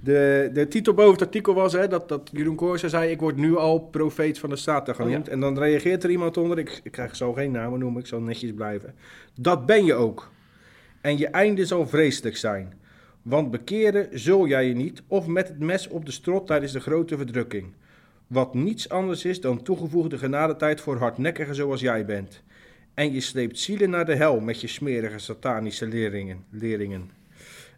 De, 0.00 0.50
de 0.52 0.68
titel 0.68 0.94
boven 0.94 1.12
het 1.12 1.22
artikel 1.22 1.54
was 1.54 1.72
hè, 1.72 1.88
dat, 1.88 2.08
dat 2.08 2.30
Jeroen 2.32 2.56
Koorsa 2.56 2.88
zei: 2.88 3.10
Ik 3.10 3.20
word 3.20 3.36
nu 3.36 3.56
al 3.56 3.80
profeet 3.80 4.38
van 4.38 4.50
de 4.50 4.56
Satan 4.56 4.94
genoemd. 4.94 5.28
En 5.28 5.40
dan 5.40 5.58
reageert 5.58 6.04
er 6.04 6.10
iemand 6.10 6.36
onder. 6.36 6.58
Ik, 6.58 6.80
ik 6.82 6.92
krijg 6.92 7.16
zo 7.16 7.32
geen 7.32 7.50
namen 7.50 7.78
noemen, 7.78 8.00
ik 8.00 8.06
zal 8.06 8.20
netjes 8.20 8.52
blijven. 8.54 8.94
Dat 9.34 9.66
ben 9.66 9.84
je 9.84 9.94
ook. 9.94 10.30
En 11.00 11.18
je 11.18 11.26
einde 11.28 11.66
zal 11.66 11.86
vreselijk 11.86 12.36
zijn. 12.36 12.72
Want 13.22 13.50
bekeren 13.50 14.08
zul 14.18 14.46
jij 14.46 14.66
je 14.68 14.74
niet, 14.74 15.02
of 15.06 15.26
met 15.26 15.48
het 15.48 15.58
mes 15.58 15.88
op 15.88 16.04
de 16.06 16.12
strot 16.12 16.46
tijdens 16.46 16.72
de 16.72 16.80
grote 16.80 17.16
verdrukking. 17.16 17.72
Wat 18.32 18.54
niets 18.54 18.88
anders 18.88 19.24
is 19.24 19.40
dan 19.40 19.62
toegevoegde 19.62 20.18
genadetijd 20.18 20.80
voor 20.80 20.96
hardnekkigen 20.96 21.54
zoals 21.54 21.80
jij 21.80 22.04
bent. 22.04 22.42
En 22.94 23.12
je 23.12 23.20
sleept 23.20 23.58
zielen 23.58 23.90
naar 23.90 24.04
de 24.04 24.14
hel 24.14 24.40
met 24.40 24.60
je 24.60 24.66
smerige 24.66 25.18
satanische 25.18 25.86
leringen. 25.86 26.44
leringen. 26.50 27.10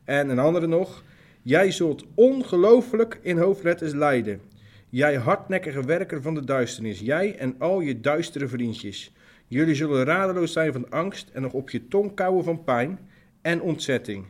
En 0.05 0.29
een 0.29 0.39
andere 0.39 0.67
nog. 0.67 1.03
Jij 1.43 1.71
zult 1.71 2.05
ongelooflijk 2.15 3.19
in 3.23 3.39
hoofdletters 3.39 3.93
lijden. 3.93 4.41
Jij 4.89 5.15
hardnekkige 5.15 5.85
werker 5.85 6.23
van 6.23 6.35
de 6.35 6.45
duisternis. 6.45 7.01
Jij 7.01 7.37
en 7.37 7.55
al 7.59 7.81
je 7.81 8.01
duistere 8.01 8.49
vriendjes. 8.49 9.13
Jullie 9.47 9.75
zullen 9.75 10.05
radeloos 10.05 10.53
zijn 10.53 10.73
van 10.73 10.91
angst 10.91 11.31
en 11.33 11.43
nog 11.43 11.53
op 11.53 11.71
je 11.71 11.89
tong 11.89 12.15
kauwen 12.15 12.45
van 12.45 12.65
pijn. 12.65 12.99
en 13.43 13.61
ontzetting. 13.61 14.27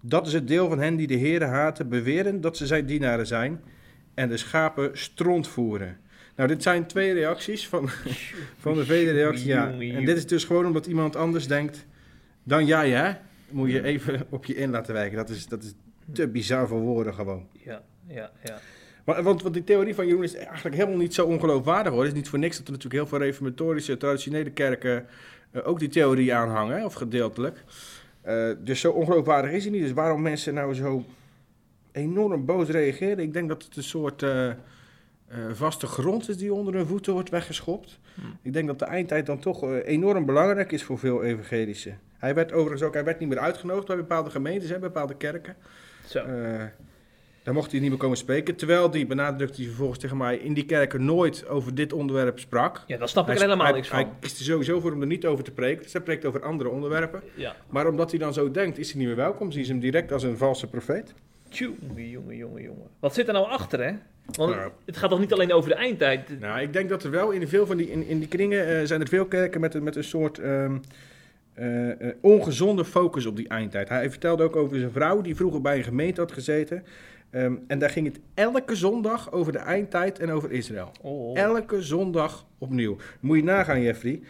Dat 0.00 0.26
is 0.26 0.32
het 0.32 0.48
deel 0.48 0.68
van 0.68 0.78
hen 0.78 0.96
die 0.96 1.06
de 1.06 1.18
Heere 1.18 1.44
haten, 1.44 1.88
beweren 1.88 2.40
dat 2.40 2.56
ze 2.56 2.66
zijn 2.66 2.86
dienaren 2.86 3.26
zijn 3.26 3.60
en 4.14 4.28
de 4.28 4.36
schapen 4.36 4.90
stront 4.92 5.48
voeren. 5.48 5.98
Nou, 6.36 6.48
dit 6.48 6.62
zijn 6.62 6.86
twee 6.86 7.12
reacties 7.12 7.68
van, 7.68 7.88
van 8.64 8.74
de 8.74 8.84
vele 8.84 9.10
reacties. 9.10 9.46
Ja. 9.46 9.70
En 9.78 10.04
dit 10.04 10.16
is 10.16 10.26
dus 10.26 10.44
gewoon 10.44 10.66
omdat 10.66 10.86
iemand 10.86 11.16
anders 11.16 11.46
denkt 11.46 11.86
dan 12.42 12.66
jij, 12.66 12.90
hè? 12.90 13.12
Moet 13.50 13.70
je 13.70 13.82
even 13.82 14.26
op 14.28 14.44
je 14.44 14.54
in 14.54 14.70
laten 14.70 14.94
werken. 14.94 15.16
Dat 15.16 15.28
is, 15.28 15.46
dat 15.46 15.62
is 15.62 15.74
te 16.12 16.28
bizar 16.28 16.68
voor 16.68 16.80
woorden 16.80 17.14
gewoon. 17.14 17.48
Ja, 17.52 17.82
ja, 18.06 18.30
ja. 18.44 18.58
Maar, 19.04 19.22
want, 19.22 19.42
want 19.42 19.54
die 19.54 19.64
theorie 19.64 19.94
van 19.94 20.06
Jeroen 20.06 20.22
is 20.22 20.34
eigenlijk 20.34 20.76
helemaal 20.76 20.98
niet 20.98 21.14
zo 21.14 21.26
ongeloofwaardig 21.26 21.92
hoor. 21.92 22.02
Het 22.02 22.12
is 22.12 22.18
niet 22.18 22.28
voor 22.28 22.38
niks 22.38 22.56
dat 22.56 22.66
er 22.66 22.72
natuurlijk 22.72 23.00
heel 23.02 23.18
veel 23.18 23.26
reformatorische, 23.26 23.96
traditionele 23.96 24.50
kerken 24.50 25.06
eh, 25.50 25.68
ook 25.68 25.78
die 25.78 25.88
theorie 25.88 26.34
aanhangen, 26.34 26.84
of 26.84 26.94
gedeeltelijk. 26.94 27.64
Eh, 28.22 28.50
dus 28.58 28.80
zo 28.80 28.90
ongeloofwaardig 28.90 29.50
is 29.50 29.62
hij 29.62 29.72
niet. 29.72 29.82
Dus 29.82 29.92
waarom 29.92 30.22
mensen 30.22 30.54
nou 30.54 30.74
zo 30.74 31.04
enorm 31.94 32.44
boos 32.44 32.68
reageren? 32.68 33.18
Ik 33.18 33.32
denk 33.32 33.48
dat 33.48 33.62
het 33.64 33.76
een 33.76 33.82
soort 33.82 34.22
eh, 34.22 34.48
eh, 34.48 34.56
vaste 35.52 35.86
grond 35.86 36.28
is 36.28 36.36
die 36.36 36.52
onder 36.52 36.74
hun 36.74 36.86
voeten 36.86 37.12
wordt 37.12 37.30
weggeschopt. 37.30 37.98
Hmm. 38.14 38.38
Ik 38.42 38.52
denk 38.52 38.66
dat 38.66 38.78
de 38.78 38.84
eindtijd 38.84 39.26
dan 39.26 39.38
toch 39.38 39.62
eh, 39.62 39.76
enorm 39.88 40.24
belangrijk 40.26 40.72
is 40.72 40.82
voor 40.82 40.98
veel 40.98 41.22
evangelische. 41.22 41.94
Hij 42.18 42.34
werd 42.34 42.52
overigens 42.52 42.82
ook 42.82 42.94
hij 42.94 43.04
werd 43.04 43.18
niet 43.18 43.28
meer 43.28 43.38
uitgenodigd 43.38 43.86
bij 43.86 43.96
bepaalde 43.96 44.30
gemeentes, 44.30 44.70
hè, 44.70 44.78
bepaalde 44.78 45.14
kerken. 45.16 45.56
Zo. 46.06 46.22
Daar 47.42 47.54
mocht 47.54 47.70
hij 47.70 47.80
niet 47.80 47.88
meer 47.90 47.98
komen 47.98 48.16
spreken. 48.16 48.56
Terwijl 48.56 48.90
die 48.90 49.06
benadrukte 49.06 49.56
hij 49.56 49.66
vervolgens 49.66 49.98
tegen 49.98 50.16
mij 50.16 50.36
in 50.36 50.54
die 50.54 50.64
kerken 50.64 51.04
nooit 51.04 51.48
over 51.48 51.74
dit 51.74 51.92
onderwerp 51.92 52.38
sprak. 52.38 52.82
ja, 52.86 52.96
daar 52.98 53.08
snap 53.08 53.22
ik 53.24 53.28
Hij- 53.30 53.36
er 53.38 53.42
helemaal 53.42 53.66
hij, 53.66 53.74
niks 53.74 53.90
Hij 53.90 54.02
van. 54.02 54.18
kiest 54.20 54.38
er 54.38 54.44
sowieso 54.44 54.80
voor 54.80 54.92
om 54.92 55.00
er 55.00 55.06
niet 55.06 55.26
over 55.26 55.44
te 55.44 55.50
preken. 55.50 55.82
Dus 55.82 55.92
hij 55.92 56.02
preekt 56.02 56.24
over 56.24 56.42
andere 56.42 56.68
onderwerpen. 56.70 57.22
Ja. 57.34 57.56
Maar 57.68 57.86
omdat 57.86 58.10
hij 58.10 58.18
dan 58.18 58.32
zo 58.32 58.50
denkt, 58.50 58.78
is 58.78 58.88
hij 58.90 58.98
niet 58.98 59.06
meer 59.06 59.16
welkom. 59.16 59.52
Zien 59.52 59.64
ze 59.64 59.70
hem 59.70 59.80
direct 59.80 60.12
als 60.12 60.22
een 60.22 60.36
valse 60.36 60.66
profeet. 60.68 61.14
Tjonge, 61.54 62.10
jonge, 62.10 62.36
jonge, 62.36 62.62
jonge. 62.62 62.82
Wat 63.00 63.14
zit 63.14 63.26
er 63.26 63.32
nou 63.32 63.46
achter, 63.46 63.84
hè? 63.84 63.92
Want 64.26 64.54
Nou. 64.54 64.70
het 64.84 64.96
gaat 64.96 65.10
toch 65.10 65.20
niet 65.20 65.32
alleen 65.32 65.52
over 65.52 65.70
de 65.70 65.76
eindtijd? 65.76 66.40
Nou, 66.40 66.60
ik 66.60 66.72
denk 66.72 66.88
dat 66.88 67.04
er 67.04 67.10
wel 67.10 67.30
in 67.30 67.48
veel 67.48 67.66
van 67.66 67.76
die, 67.76 67.90
in, 67.90 68.06
in 68.06 68.18
die 68.18 68.28
kringen 68.28 68.66
eh, 68.66 68.84
zijn 68.86 69.00
er 69.00 69.08
veel 69.08 69.26
kerken 69.26 69.60
met, 69.60 69.74
een- 69.74 69.82
met 69.82 69.96
een 69.96 70.04
soort 70.04 70.38
ehm, 70.38 70.76
eh, 71.54 71.90
eh, 71.90 72.14
ongezonde 72.20 72.84
focus 72.84 73.26
op 73.26 73.36
die 73.36 73.48
eindtijd. 73.48 73.88
Hij 73.88 74.10
vertelde 74.10 74.42
ook 74.42 74.56
over 74.56 74.78
zijn 74.78 74.90
vrouw 74.90 75.20
die 75.20 75.36
vroeger 75.36 75.60
bij 75.60 75.76
een 75.76 75.84
gemeente 75.84 76.20
had 76.20 76.32
gezeten. 76.32 76.84
Ehm, 77.30 77.54
en 77.66 77.78
daar 77.78 77.90
ging 77.90 78.06
het 78.06 78.20
elke 78.34 78.74
zondag 78.74 79.32
over 79.32 79.52
de 79.52 79.58
eindtijd 79.58 80.18
en 80.18 80.30
over 80.30 80.52
Israël. 80.52 80.92
Oh. 81.02 81.38
Elke 81.38 81.82
zondag 81.82 82.46
opnieuw. 82.58 82.96
Moet 83.20 83.36
je 83.36 83.42
nagaan, 83.44 83.82
Jeffrey, 83.82 84.20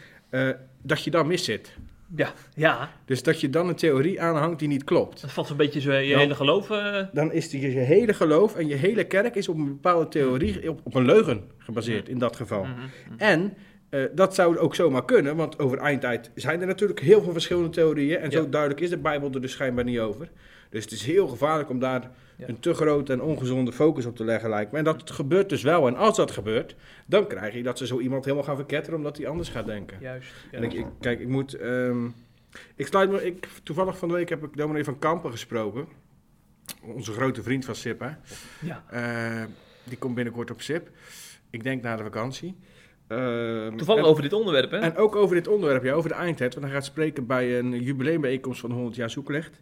dat 0.82 1.04
je 1.04 1.10
dan 1.10 1.26
mis 1.26 1.44
zit. 1.44 1.76
Ja, 2.16 2.32
ja. 2.54 2.90
Dus 3.04 3.22
dat 3.22 3.40
je 3.40 3.50
dan 3.50 3.68
een 3.68 3.74
theorie 3.74 4.20
aanhangt 4.22 4.58
die 4.58 4.68
niet 4.68 4.84
klopt. 4.84 5.20
Dat 5.20 5.32
valt 5.32 5.46
zo'n 5.46 5.56
beetje 5.56 5.80
zo 5.80 5.92
je 5.92 6.10
Dan- 6.10 6.20
hele 6.20 6.34
geloof. 6.34 6.70
eh, 6.70 7.02
Dan 7.12 7.32
is 7.32 7.48
die, 7.48 7.60
je 7.70 7.78
hele 7.78 8.14
geloof 8.14 8.56
en 8.56 8.66
je 8.68 8.74
hele 8.74 9.04
kerk 9.04 9.34
is 9.34 9.48
op 9.48 9.56
een 9.56 9.64
bepaalde 9.64 10.08
theorie, 10.08 10.68
op, 10.70 10.80
op 10.84 10.94
een 10.94 11.04
leugen 11.04 11.42
gebaseerd 11.58 12.08
in 12.08 12.18
dat 12.18 12.36
geval. 12.36 12.64
mhm. 12.64 12.78
En 13.16 13.54
eh, 13.90 14.02
dat 14.14 14.34
zou 14.34 14.58
ook 14.58 14.74
zomaar 14.74 15.04
kunnen, 15.04 15.36
want 15.36 15.58
over 15.58 15.78
eindtijd 15.78 16.30
zijn 16.34 16.60
er 16.60 16.66
natuurlijk 16.66 17.00
heel 17.00 17.22
veel 17.22 17.32
verschillende 17.32 17.68
theorieën. 17.70 18.18
En 18.18 18.30
Ja. 18.30 18.36
zo 18.36 18.48
duidelijk 18.48 18.80
is 18.80 18.90
de 18.90 18.98
Bijbel 18.98 19.30
er 19.32 19.40
dus 19.40 19.52
schijnbaar 19.52 19.84
niet 19.84 19.98
over. 19.98 20.28
Dus 20.74 20.84
het 20.84 20.92
is 20.92 21.02
heel 21.04 21.28
gevaarlijk 21.28 21.70
om 21.70 21.78
daar 21.78 22.10
Ja. 22.36 22.48
een 22.48 22.60
te 22.60 22.74
grote 22.74 23.12
en 23.12 23.22
ongezonde 23.22 23.72
focus 23.72 24.06
op 24.06 24.16
te 24.16 24.24
leggen, 24.24 24.50
lijkt 24.50 24.72
me. 24.72 24.78
En 24.78 24.84
dat 24.84 25.10
gebeurt 25.10 25.48
dus 25.48 25.62
wel. 25.62 25.86
En 25.86 25.96
als 25.96 26.16
dat 26.16 26.30
gebeurt, 26.30 26.76
dan 27.06 27.26
krijg 27.26 27.54
je 27.54 27.62
dat 27.62 27.78
ze 27.78 27.86
zo 27.86 28.00
iemand 28.00 28.24
helemaal 28.24 28.44
gaan 28.46 28.56
verketteren 28.56 28.98
omdat 28.98 29.16
hij 29.16 29.26
anders 29.26 29.48
gaat 29.48 29.66
denken. 29.66 29.96
Juist. 30.00 30.32
En 30.50 30.60
juist. 30.60 30.76
ik, 30.76 30.80
ik- 30.84 30.92
kijk, 31.00 31.20
ik 31.20 31.28
moet. 31.28 31.54
ehm, 31.54 32.06
ik 32.74 32.86
sluit 32.86 33.10
me. 33.10 33.24
Ik, 33.26 33.48
toevallig 33.62 33.98
van 33.98 34.08
de 34.08 34.14
week 34.14 34.28
heb 34.28 34.44
ik 34.44 34.56
dominee 34.56 34.84
van 34.84 34.98
Kampen 34.98 35.30
gesproken. 35.30 35.86
Onze 36.82 37.12
grote 37.12 37.42
vriend 37.42 37.64
van 37.64 37.74
SIP, 37.74 38.00
hè. 38.00 38.10
Ja. 38.60 38.84
Eh, 38.90 39.44
die 39.84 39.98
komt 39.98 40.14
binnenkort 40.14 40.50
op 40.50 40.60
SIP. 40.60 40.90
Ik 41.50 41.62
denk 41.62 41.82
na 41.82 41.96
de 41.96 42.02
vakantie. 42.02 42.56
Ehm, 43.06 43.76
Toevallig 43.76 44.02
en, 44.02 44.08
over 44.08 44.22
dit 44.22 44.32
onderwerp, 44.32 44.70
hè? 44.70 44.78
en 44.78 44.96
ook 44.96 45.16
over 45.16 45.34
dit 45.36 45.48
onderwerp, 45.48 45.82
ja, 45.84 45.92
over 45.92 46.08
de 46.10 46.16
eindtijd. 46.16 46.54
Want 46.54 46.66
hij 46.66 46.74
gaat 46.74 46.84
spreken 46.84 47.26
bij 47.26 47.58
een 47.58 47.82
jubileumbijeenkomst 47.82 48.60
van 48.60 48.70
100 48.70 48.96
jaar 48.96 49.10
zoeklicht. 49.10 49.60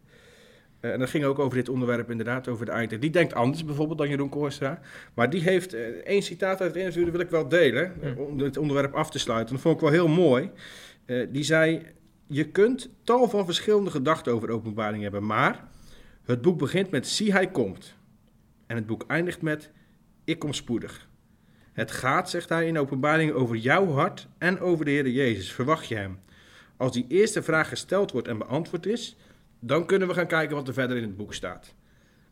Eh, 0.82 0.92
en 0.92 0.98
dat 0.98 1.10
ging 1.10 1.24
ook 1.24 1.38
over 1.38 1.56
dit 1.56 1.68
onderwerp, 1.68 2.10
inderdaad, 2.10 2.48
over 2.48 2.66
de 2.66 2.72
eindtijd. 2.72 3.00
Die 3.00 3.10
denkt 3.10 3.34
anders 3.34 3.64
bijvoorbeeld 3.64 3.98
dan 3.98 4.08
Jeroen 4.08 4.28
Koorstra. 4.28 4.80
Maar 5.14 5.30
die 5.30 5.42
heeft 5.42 5.74
eh, 5.74 5.82
één 5.82 6.22
citaat 6.22 6.60
uit 6.60 6.68
het 6.70 6.78
interview, 6.78 7.02
dat 7.02 7.12
wil 7.12 7.20
ik 7.20 7.30
wel 7.30 7.48
delen. 7.48 7.92
eh, 8.02 8.18
om 8.18 8.38
dit 8.38 8.56
onderwerp 8.56 8.94
af 8.94 9.10
te 9.10 9.18
sluiten. 9.18 9.54
Dat 9.54 9.62
vond 9.62 9.74
ik 9.74 9.80
wel 9.80 9.90
heel 9.90 10.08
mooi. 10.08 10.50
Die 11.28 11.44
zei: 11.44 11.82
Je 12.26 12.48
kunt 12.48 12.90
tal 13.04 13.28
van 13.28 13.44
verschillende 13.44 13.90
gedachten 13.90 14.32
over 14.32 14.50
openbaring 14.50 15.02
hebben. 15.02 15.26
Maar 15.26 15.68
het 16.24 16.42
boek 16.42 16.58
begint 16.58 16.90
met: 16.90 17.06
Zie, 17.06 17.32
hij 17.32 17.50
komt. 17.50 17.94
En 18.66 18.76
het 18.76 18.86
boek 18.86 19.04
eindigt 19.06 19.42
met: 19.42 19.70
Ik 20.24 20.38
kom 20.38 20.52
spoedig. 20.52 21.08
Het 21.72 21.90
gaat, 21.90 22.30
zegt 22.30 22.48
hij 22.48 22.66
in 22.66 22.78
openbaring, 22.78 23.32
over 23.32 23.56
jouw 23.56 23.86
hart 23.86 24.28
en 24.38 24.60
over 24.60 24.84
de 24.84 24.90
Heer 24.90 25.08
Jezus. 25.08 25.52
Verwacht 25.52 25.86
je 25.86 25.94
hem? 25.94 26.18
Als 26.76 26.92
die 26.92 27.04
eerste 27.08 27.42
vraag 27.42 27.68
gesteld 27.68 28.12
wordt 28.12 28.28
en 28.28 28.38
beantwoord 28.38 28.86
is, 28.86 29.16
dan 29.64 29.86
kunnen 29.86 30.08
we 30.08 30.14
gaan 30.14 30.26
kijken 30.26 30.56
wat 30.56 30.68
er 30.68 30.74
verder 30.74 30.96
in 30.96 31.02
het 31.02 31.16
boek 31.16 31.34
staat. 31.34 31.74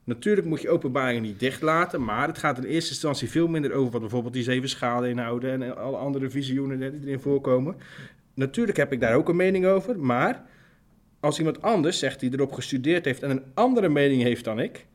Natuurlijk 0.05 0.47
moet 0.47 0.61
je 0.61 0.71
openbaringen 0.71 1.23
niet 1.23 1.41
dichtlaten, 1.41 2.05
maar 2.05 2.27
het 2.27 2.39
gaat 2.39 2.59
in 2.59 2.65
eerste 2.65 2.91
instantie 2.91 3.31
veel 3.31 3.49
minder 3.49 3.73
over 3.73 3.93
wat 3.93 4.01
bijvoorbeeld 4.01 4.33
die 4.33 4.43
zeven 4.43 4.69
schalen 4.69 5.11
inhouden 5.11 5.63
en 5.63 5.77
alle 5.77 5.97
andere 5.97 6.31
visioenen 6.31 6.79
die 6.79 7.01
erin 7.03 7.21
voorkomen. 7.21 7.77
Natuurlijk 8.35 8.77
heb 8.77 8.93
ik 8.93 9.01
daar 9.01 9.15
ook 9.15 9.29
een 9.29 9.37
mening 9.37 9.67
over, 9.67 9.99
maar 9.99 10.45
als 11.21 11.39
iemand 11.39 11.63
anders 11.63 11.99
zegt 11.99 12.21
die 12.21 12.33
erop 12.33 12.53
gestudeerd 12.53 13.05
heeft 13.05 13.23
en 13.23 13.31
een 13.31 13.45
andere 13.55 13.89
mening 13.89 14.23
heeft 14.23 14.45
dan 14.45 14.61
ik, 14.61 14.87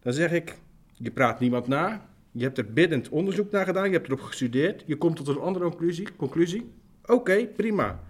dan 0.00 0.12
zeg 0.12 0.32
ik, 0.32 0.58
je 0.92 1.10
praat 1.10 1.40
niemand 1.40 1.66
na, 1.66 2.08
je 2.32 2.42
hebt 2.42 2.58
er 2.58 2.72
biddend 2.72 3.08
onderzoek 3.08 3.50
naar 3.50 3.64
gedaan, 3.64 3.86
je 3.86 3.92
hebt 3.92 4.06
erop 4.06 4.20
gestudeerd, 4.20 4.82
je 4.86 4.96
komt 4.96 5.16
tot 5.16 5.28
een 5.28 5.38
andere 5.38 5.64
conclusie. 5.64 6.08
conclusie. 6.16 6.70
Oké, 7.04 7.46
prima. 7.46 8.00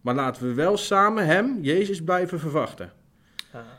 Maar 0.00 0.14
laten 0.14 0.46
we 0.48 0.54
wel 0.54 0.76
samen 0.76 1.26
hem, 1.26 1.58
Jezus, 1.60 2.02
blijven 2.02 2.40
verwachten. 2.40 2.92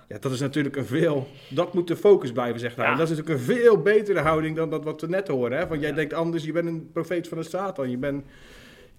Ja, 0.07 0.17
dat 0.19 0.31
is 0.31 0.39
natuurlijk 0.39 0.75
een 0.75 0.85
veel. 0.85 1.27
Dat 1.49 1.73
moet 1.73 1.87
de 1.87 1.95
focus 1.95 2.31
blijven, 2.31 2.61
hij. 2.61 2.85
Ja. 2.85 2.91
En 2.91 2.97
Dat 2.97 3.09
is 3.09 3.17
natuurlijk 3.17 3.39
een 3.39 3.55
veel 3.55 3.77
betere 3.81 4.19
houding 4.19 4.55
dan 4.55 4.69
dat 4.69 4.83
wat 4.83 5.01
we 5.01 5.07
net 5.07 5.27
horen. 5.27 5.57
Hè? 5.57 5.67
Want 5.67 5.81
jij 5.81 5.89
Ja. 5.89 5.95
denkt 5.95 6.13
anders, 6.13 6.43
je 6.43 6.51
bent 6.51 6.67
een 6.67 6.89
profeet 6.93 7.27
van 7.27 7.37
de 7.37 7.43
Satan. 7.43 7.89
Je, 7.89 7.97
bent, 7.97 8.25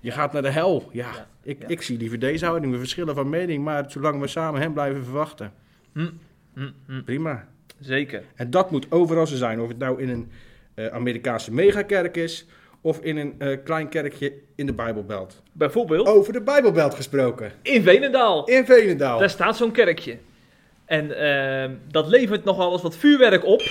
je 0.00 0.10
gaat 0.10 0.32
naar 0.32 0.42
de 0.42 0.50
hel. 0.50 0.88
Ja. 0.92 1.10
Ik, 1.42 1.64
ik 1.66 1.82
zie 1.82 1.98
liever 1.98 2.18
deze 2.18 2.44
houding. 2.46 2.72
We 2.72 2.78
verschillen 2.78 3.14
van 3.14 3.28
mening, 3.28 3.64
maar 3.64 3.84
zolang 3.88 4.20
we 4.20 4.26
samen 4.26 4.60
hem 4.60 4.72
blijven 4.72 5.04
verwachten, 5.04 5.52
Hm, 5.92 6.08
hm, 6.54 6.68
hm. 6.86 7.02
prima. 7.04 7.48
Zeker. 7.80 8.22
En 8.34 8.50
dat 8.50 8.70
moet 8.70 8.86
overal 8.92 9.26
zo 9.26 9.36
zijn. 9.36 9.60
Of 9.60 9.68
het 9.68 9.78
nou 9.78 10.02
in 10.02 10.08
een 10.08 10.30
eh, 10.74 10.86
Amerikaanse 10.86 11.52
megakerk 11.52 12.16
is, 12.16 12.46
of 12.80 13.00
in 13.00 13.16
een 13.16 13.34
eh, 13.38 13.58
klein 13.64 13.88
kerkje 13.88 14.32
in 14.54 14.66
de 14.66 14.72
Bijbelbelt. 14.72 15.42
Bijvoorbeeld 15.52 16.06
Over 16.06 16.32
de 16.32 16.40
Bijbelbelt 16.42 16.94
gesproken. 16.94 17.52
in 17.62 17.82
Venendaal. 17.82 18.44
In 18.48 18.64
Veenendaal. 18.64 19.18
Daar 19.18 19.30
staat 19.30 19.56
zo'n 19.56 19.70
kerkje. 19.72 20.16
En 20.84 21.18
ehm, 21.18 21.74
dat 21.90 22.08
levert 22.08 22.44
nogal 22.44 22.72
eens 22.72 22.82
wat 22.82 22.96
vuurwerk 22.96 23.44
op. 23.44 23.62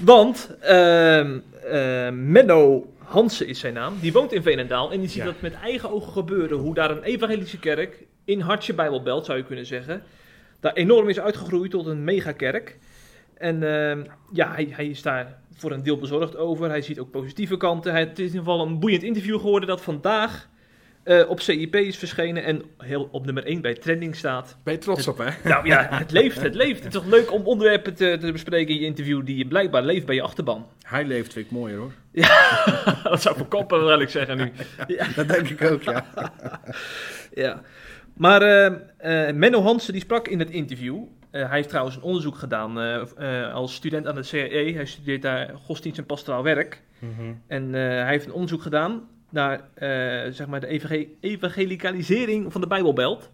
Want 0.00 0.50
ehm 0.60 1.38
eh, 1.70 2.08
Menno 2.10 2.92
Hansen 2.98 3.46
is 3.46 3.58
zijn 3.58 3.74
naam. 3.74 3.94
Die 4.00 4.12
woont 4.12 4.32
in 4.32 4.42
Veenendaal. 4.42 4.92
En 4.92 5.00
die 5.00 5.08
ziet 5.08 5.18
Ja. 5.18 5.24
dat 5.24 5.40
met 5.40 5.54
eigen 5.54 5.90
ogen 5.90 6.12
gebeuren. 6.12 6.58
Hoe 6.58 6.74
daar 6.74 6.90
een 6.90 7.02
evangelische 7.02 7.58
kerk 7.58 8.04
in 8.24 8.40
Hartje 8.40 8.74
Bijbelbelt, 8.74 9.24
zou 9.24 9.38
je 9.38 9.44
kunnen 9.44 9.66
zeggen. 9.66 10.02
Daar 10.60 10.72
enorm 10.72 11.08
is 11.08 11.20
uitgegroeid 11.20 11.70
tot 11.70 11.86
een 11.86 12.04
megakerk. 12.04 12.78
En 13.36 13.62
ehm, 13.62 14.04
ja, 14.32 14.52
hij, 14.52 14.68
hij 14.70 14.86
is 14.86 15.02
daar 15.02 15.38
voor 15.56 15.70
een 15.70 15.82
deel 15.82 15.98
bezorgd 15.98 16.36
over. 16.36 16.68
Hij 16.68 16.82
ziet 16.82 16.98
ook 16.98 17.10
positieve 17.10 17.56
kanten. 17.56 17.92
Hij, 17.92 18.00
het 18.00 18.10
is 18.10 18.18
in 18.18 18.24
ieder 18.24 18.38
geval 18.38 18.66
een 18.66 18.78
boeiend 18.78 19.02
interview 19.02 19.40
geworden 19.40 19.68
dat 19.68 19.80
vandaag 19.80 20.48
eh, 21.02 21.28
op 21.28 21.40
CIP 21.40 21.74
is 21.74 21.96
verschenen. 21.96 22.44
En 22.44 22.62
heel 22.78 23.08
op 23.12 23.24
nummer 23.24 23.44
1 23.44 23.60
bij 23.60 23.74
trending 23.74 24.16
staat. 24.16 24.56
Ben 24.62 24.74
je 24.74 24.80
trots 24.80 25.08
op, 25.08 25.18
hè? 25.18 25.30
Nou 25.50 25.66
ja, 25.66 25.86
het 25.90 26.10
leeft, 26.10 26.40
het 26.40 26.54
leeft. 26.54 26.84
Het 26.84 26.94
is 26.94 27.00
toch 27.00 27.10
leuk 27.10 27.32
om 27.32 27.42
onderwerpen 27.42 27.94
te, 27.94 28.16
te 28.20 28.32
bespreken 28.32 28.74
in 28.74 28.80
je 28.80 28.86
interview 28.86 29.26
die 29.26 29.36
je 29.36 29.46
blijkbaar 29.46 29.82
leeft 29.82 30.06
bij 30.06 30.14
je 30.14 30.22
achterban. 30.22 30.66
Hij 30.82 31.04
leeft, 31.04 31.32
vind 31.32 31.46
ik 31.46 31.52
mooier 31.52 31.78
hoor. 31.78 31.92
dat 33.02 33.22
zou 33.22 33.36
voor 33.36 33.46
koppen 33.46 33.78
wel 33.78 33.90
eigenlijk 33.90 34.10
zeggen 34.10 34.36
nu. 34.36 34.52
Ja. 34.96 35.06
Dat 35.16 35.28
denk 35.28 35.48
ik 35.48 35.62
ook, 35.62 35.82
ja. 35.82 36.06
Ja. 37.34 37.62
Maar 38.16 38.42
eh, 38.42 38.66
eh, 39.28 39.34
Menno 39.34 39.62
Hansen 39.62 39.92
die 39.92 40.02
sprak 40.02 40.28
in 40.28 40.38
het 40.38 40.50
interview. 40.50 41.02
Eh, 41.36 41.46
hij 41.46 41.56
heeft 41.56 41.68
trouwens 41.68 41.96
een 41.96 42.02
onderzoek 42.02 42.36
gedaan 42.36 42.80
eh, 42.80 43.02
eh, 43.16 43.54
als 43.54 43.74
student 43.74 44.06
aan 44.06 44.14
de 44.14 44.20
CRE. 44.20 44.72
Hij 44.74 44.86
studeert 44.86 45.22
daar 45.22 45.54
godsdienst 45.54 45.98
en 45.98 46.06
pastoraal 46.06 46.42
werk. 46.42 46.82
En 47.46 47.74
eh, 47.74 47.80
hij 47.80 48.08
heeft 48.08 48.26
een 48.26 48.32
onderzoek 48.32 48.62
gedaan 48.62 49.08
naar 49.30 49.68
zeg 50.30 50.46
maar 50.46 50.60
de 50.60 50.66
evangel- 50.66 51.06
evangelicalisering 51.20 52.52
van 52.52 52.60
de 52.60 52.66
Bijbelbelt. 52.66 53.30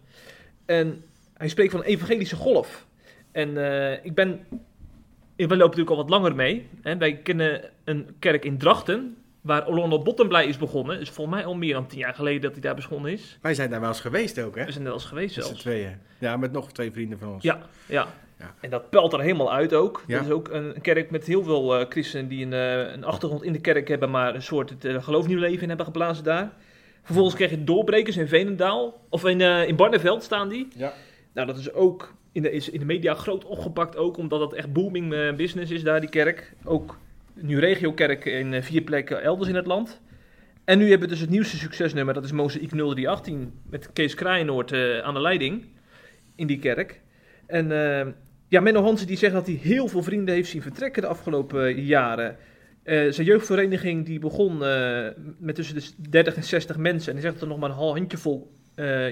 En 0.65 1.03
hij 1.33 1.47
spreekt 1.47 1.71
van 1.71 1.79
een 1.79 1.85
evangelische 1.85 2.35
golf. 2.35 2.85
En 3.31 3.49
ik 4.03 4.13
ben 4.15 4.45
wij 5.35 5.47
lopen 5.47 5.57
natuurlijk 5.57 5.89
al 5.89 5.95
wat 5.95 6.09
langer 6.09 6.35
mee. 6.35 6.67
Hè. 6.81 6.97
Wij 6.97 7.17
kennen 7.17 7.61
een 7.83 8.15
kerk 8.19 8.45
in 8.45 8.57
Drachten, 8.57 9.17
waar 9.43 9.67
Orlando 9.67 10.01
Bottomblij 10.01 10.45
is 10.45 10.57
begonnen. 10.57 10.99
is 10.99 11.09
volgens 11.09 11.35
mij 11.35 11.45
al 11.45 11.55
meer 11.55 11.73
dan 11.73 11.87
tien 11.87 11.99
jaar 11.99 12.13
geleden 12.13 12.41
dat 12.41 12.51
hij 12.51 12.61
daar 12.61 12.75
begonnen 12.75 13.11
is. 13.11 13.37
Wij 13.41 13.53
zijn 13.53 13.69
daar 13.69 13.79
wel 13.79 13.89
eens 13.89 13.99
geweest 13.99 14.39
ook, 14.41 14.55
hè? 14.55 14.65
We 14.65 14.71
zijn 14.71 14.83
er 14.83 14.89
wel 14.89 14.99
eens 14.99 15.09
geweest 15.09 15.35
Met 15.35 15.45
z'n 15.45 15.49
zelfs. 15.49 15.63
tweeën. 15.63 15.97
Ja, 16.19 16.37
met 16.37 16.51
nog 16.51 16.71
twee 16.71 16.91
vrienden 16.91 17.19
van 17.19 17.33
ons. 17.33 17.43
Ja, 17.43 17.59
ja. 17.85 18.07
Ja. 18.39 18.53
En 18.59 18.69
dat 18.69 18.89
pelt 18.89 19.13
er 19.13 19.19
helemaal 19.21 19.51
uit 19.53 19.73
ook. 19.73 20.03
Ja. 20.07 20.17
Dat 20.17 20.25
is 20.25 20.31
ook 20.31 20.49
een 20.49 20.81
kerk 20.81 21.11
met 21.11 21.25
heel 21.25 21.43
veel 21.43 21.79
eh, 21.79 21.85
christenen 21.89 22.27
die 22.27 22.45
een, 22.45 22.53
eh, 22.53 22.93
een 22.93 23.03
achtergrond 23.03 23.43
in 23.43 23.53
de 23.53 23.59
kerk 23.61 23.87
hebben, 23.87 24.11
maar 24.11 24.35
een 24.35 24.41
soort 24.41 24.69
het 24.69 24.85
eh, 24.85 25.03
geloof 25.03 25.27
nieuw 25.27 25.39
leven 25.39 25.61
in 25.61 25.67
hebben 25.67 25.85
geblazen 25.85 26.23
daar. 26.23 26.51
Vervolgens 27.03 27.35
krijg 27.35 27.51
je 27.51 27.63
doorbrekers 27.63 28.17
in 28.17 28.27
Veenendaal, 28.27 29.01
of 29.09 29.25
in, 29.25 29.41
eh, 29.41 29.67
in 29.67 29.75
Barneveld 29.75 30.23
staan 30.23 30.49
die. 30.49 30.67
Ja. 30.75 30.93
Nou, 31.33 31.47
dat 31.47 31.57
is 31.57 31.73
ook 31.73 32.13
in 32.31 32.41
de, 32.41 32.51
is 32.51 32.69
in 32.69 32.79
de 32.79 32.85
media 32.85 33.13
groot 33.13 33.45
opgepakt, 33.45 33.97
ook 33.97 34.17
omdat 34.17 34.39
dat 34.39 34.53
echt 34.53 34.73
booming 34.73 35.13
eh, 35.13 35.33
business 35.33 35.71
is 35.71 35.83
daar, 35.83 35.99
die 35.99 36.09
kerk. 36.09 36.53
Ook 36.63 36.97
nu 37.33 37.59
regiokerk 37.59 38.25
in 38.25 38.53
eh, 38.53 38.61
vier 38.61 38.81
plekken 38.81 39.21
elders 39.21 39.49
in 39.49 39.55
het 39.55 39.65
land. 39.65 40.01
En 40.65 40.77
nu 40.77 40.89
hebben 40.89 41.07
we 41.07 41.13
dus 41.13 41.21
het 41.21 41.29
nieuwste 41.29 41.57
succesnummer, 41.57 42.13
dat 42.13 42.23
is 42.23 42.31
Mozaïek 42.31 42.69
0318, 42.69 43.53
met 43.69 43.93
Kees 43.93 44.15
Kraaienoord 44.15 44.71
eh, 44.71 44.99
aan 44.99 45.13
de 45.13 45.21
leiding 45.21 45.65
in 46.35 46.47
die 46.47 46.59
kerk. 46.59 47.01
En 47.45 47.71
eh, 47.71 48.07
ja, 48.47 48.59
Menno 48.59 48.83
Hansen 48.83 49.07
die 49.07 49.17
zegt 49.17 49.33
dat 49.33 49.45
hij 49.45 49.55
heel 49.55 49.87
veel 49.87 50.03
vrienden 50.03 50.35
heeft 50.35 50.49
zien 50.49 50.61
vertrekken 50.61 51.01
de 51.01 51.07
afgelopen 51.07 51.81
jaren. 51.81 52.37
Zijn 52.83 53.23
jeugdvereniging 53.23 54.05
die 54.05 54.19
begon 54.19 54.57
met 55.37 55.55
tussen 55.55 55.75
de 55.75 56.09
30 56.09 56.35
en 56.35 56.43
60 56.43 56.77
mensen. 56.77 57.07
En 57.07 57.13
hij 57.13 57.21
zegt 57.21 57.33
dat 57.33 57.43
er 57.43 57.49
nog 57.49 57.59
maar 57.59 57.69
een 57.69 57.95
handjevol 57.95 58.51